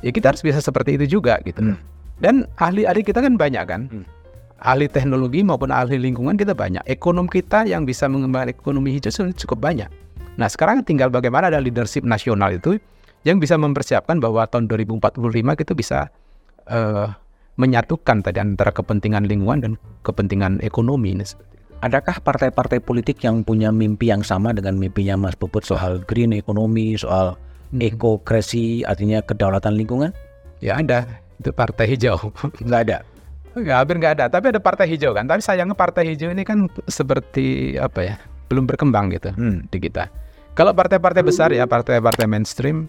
ya 0.00 0.10
kita 0.10 0.32
harus 0.32 0.40
bisa 0.40 0.64
seperti 0.64 0.96
itu 0.96 1.20
juga 1.20 1.36
gitu 1.44 1.60
hmm. 1.60 1.76
dan 2.24 2.48
ahli-ahli 2.56 3.04
kita 3.04 3.20
kan 3.20 3.36
banyak 3.36 3.64
kan 3.68 3.82
hmm 3.92 4.16
ahli 4.62 4.88
teknologi 4.88 5.44
maupun 5.44 5.68
ahli 5.68 6.00
lingkungan 6.00 6.36
kita 6.40 6.56
banyak. 6.56 6.80
Ekonom 6.88 7.28
kita 7.28 7.68
yang 7.68 7.84
bisa 7.84 8.08
mengembangkan 8.08 8.56
ekonomi 8.56 8.96
hijau 8.96 9.28
cukup 9.36 9.60
banyak. 9.60 9.88
Nah 10.36 10.48
sekarang 10.48 10.84
tinggal 10.84 11.08
bagaimana 11.12 11.48
ada 11.48 11.60
leadership 11.60 12.04
nasional 12.04 12.52
itu 12.52 12.80
yang 13.26 13.42
bisa 13.42 13.58
mempersiapkan 13.58 14.22
bahwa 14.22 14.46
tahun 14.46 14.70
2045 14.70 15.18
itu 15.34 15.72
bisa 15.74 16.14
uh, 16.70 17.10
menyatukan 17.58 18.22
tadi 18.22 18.38
antara 18.38 18.70
kepentingan 18.70 19.26
lingkungan 19.26 19.58
dan 19.58 19.72
kepentingan 20.06 20.62
ekonomi. 20.62 21.18
Adakah 21.82 22.22
partai-partai 22.22 22.78
politik 22.78 23.18
yang 23.26 23.42
punya 23.42 23.74
mimpi 23.74 24.14
yang 24.14 24.22
sama 24.22 24.54
dengan 24.54 24.78
mimpinya 24.78 25.18
Mas 25.18 25.34
Puput 25.34 25.66
soal 25.66 26.00
green 26.06 26.32
ekonomi, 26.32 26.94
soal 26.94 27.34
hmm. 27.74 27.82
ekokrasi, 27.82 28.86
artinya 28.86 29.18
kedaulatan 29.26 29.74
lingkungan? 29.74 30.14
Ya 30.62 30.78
ada, 30.78 31.04
itu 31.42 31.50
partai 31.50 31.98
hijau. 31.98 32.30
Nggak 32.64 32.80
ada. 32.88 32.98
Enggak, 33.56 33.76
hampir 33.80 33.96
nggak 33.96 34.14
ada. 34.20 34.24
Tapi 34.28 34.52
ada 34.52 34.60
partai 34.60 34.84
hijau 34.84 35.16
kan. 35.16 35.24
Tapi 35.24 35.40
sayangnya 35.40 35.72
partai 35.72 36.12
hijau 36.12 36.28
ini 36.28 36.44
kan 36.44 36.68
seperti 36.92 37.80
apa 37.80 38.04
ya? 38.04 38.14
Belum 38.52 38.68
berkembang 38.68 39.08
gitu 39.16 39.32
hmm. 39.32 39.72
di 39.72 39.80
kita. 39.80 40.12
Kalau 40.52 40.76
partai-partai 40.76 41.24
besar 41.24 41.56
ya, 41.56 41.64
partai-partai 41.64 42.28
mainstream 42.28 42.84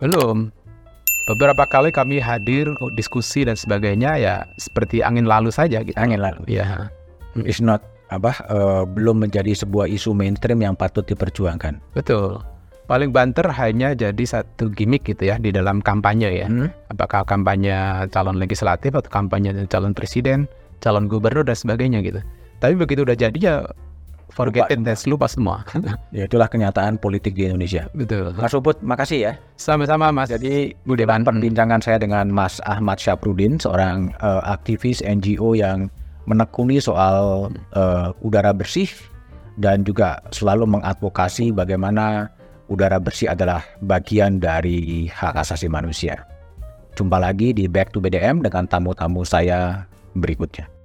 belum. 0.00 0.50
Beberapa 1.28 1.62
kali 1.68 1.94
kami 1.94 2.18
hadir 2.18 2.74
diskusi 2.98 3.46
dan 3.46 3.54
sebagainya 3.54 4.18
ya 4.18 4.34
seperti 4.58 5.04
angin 5.04 5.28
lalu 5.28 5.54
saja 5.54 5.84
gitu. 5.86 5.94
Angin 5.94 6.18
lalu. 6.18 6.42
Ya. 6.50 6.90
It's 7.46 7.62
not 7.62 7.86
apa 8.10 8.34
uh, 8.50 8.82
belum 8.82 9.22
menjadi 9.22 9.54
sebuah 9.54 9.86
isu 9.86 10.10
mainstream 10.10 10.66
yang 10.66 10.74
patut 10.74 11.06
diperjuangkan. 11.06 11.78
Betul 11.94 12.42
paling 12.90 13.14
banter 13.14 13.46
hanya 13.54 13.94
jadi 13.94 14.24
satu 14.26 14.66
gimmick 14.74 15.06
gitu 15.06 15.30
ya 15.30 15.38
di 15.38 15.54
dalam 15.54 15.78
kampanye 15.78 16.42
ya. 16.42 16.50
Hmm. 16.50 16.74
Apakah 16.90 17.22
kampanye 17.22 18.10
calon 18.10 18.42
legislatif 18.42 18.90
atau 18.98 19.06
kampanye 19.06 19.54
calon 19.70 19.94
presiden, 19.94 20.50
calon 20.82 21.06
gubernur 21.06 21.46
dan 21.46 21.54
sebagainya 21.54 22.02
gitu. 22.02 22.18
Tapi 22.58 22.74
begitu 22.74 23.06
udah 23.06 23.14
jadi 23.14 23.38
ya 23.38 23.54
forget 24.32 24.70
it, 24.70 24.80
lupa 25.06 25.26
semua. 25.26 25.66
ya 26.16 26.24
itulah 26.24 26.46
kenyataan 26.46 26.96
politik 26.96 27.36
di 27.36 27.50
Indonesia. 27.50 27.90
Betul. 27.92 28.32
Mas 28.38 28.54
Ubud, 28.54 28.78
makasih 28.80 29.18
ya. 29.30 29.32
Sama-sama 29.58 30.08
Mas. 30.14 30.32
Jadi 30.32 30.72
Budeman 30.86 31.26
perbincangan 31.26 31.82
saya 31.82 31.98
dengan 32.00 32.30
Mas 32.32 32.62
Ahmad 32.64 32.96
Syafrudin, 32.96 33.60
seorang 33.60 34.14
uh, 34.22 34.42
aktivis 34.46 35.02
NGO 35.04 35.58
yang 35.58 35.92
menekuni 36.30 36.78
soal 36.78 37.50
uh, 37.74 38.14
udara 38.22 38.54
bersih 38.54 38.88
dan 39.58 39.82
juga 39.82 40.22
selalu 40.30 40.78
mengadvokasi 40.78 41.50
bagaimana 41.50 42.30
udara 42.70 43.02
bersih 43.02 43.34
adalah 43.34 43.66
bagian 43.82 44.38
dari 44.38 45.10
hak 45.10 45.42
asasi 45.42 45.66
manusia. 45.66 46.22
Jumpa 46.94 47.18
lagi 47.18 47.50
di 47.50 47.66
Back 47.66 47.90
to 47.90 47.98
BDM 47.98 48.46
dengan 48.46 48.66
tamu-tamu 48.70 49.26
saya 49.26 49.84
berikutnya. 50.14 50.79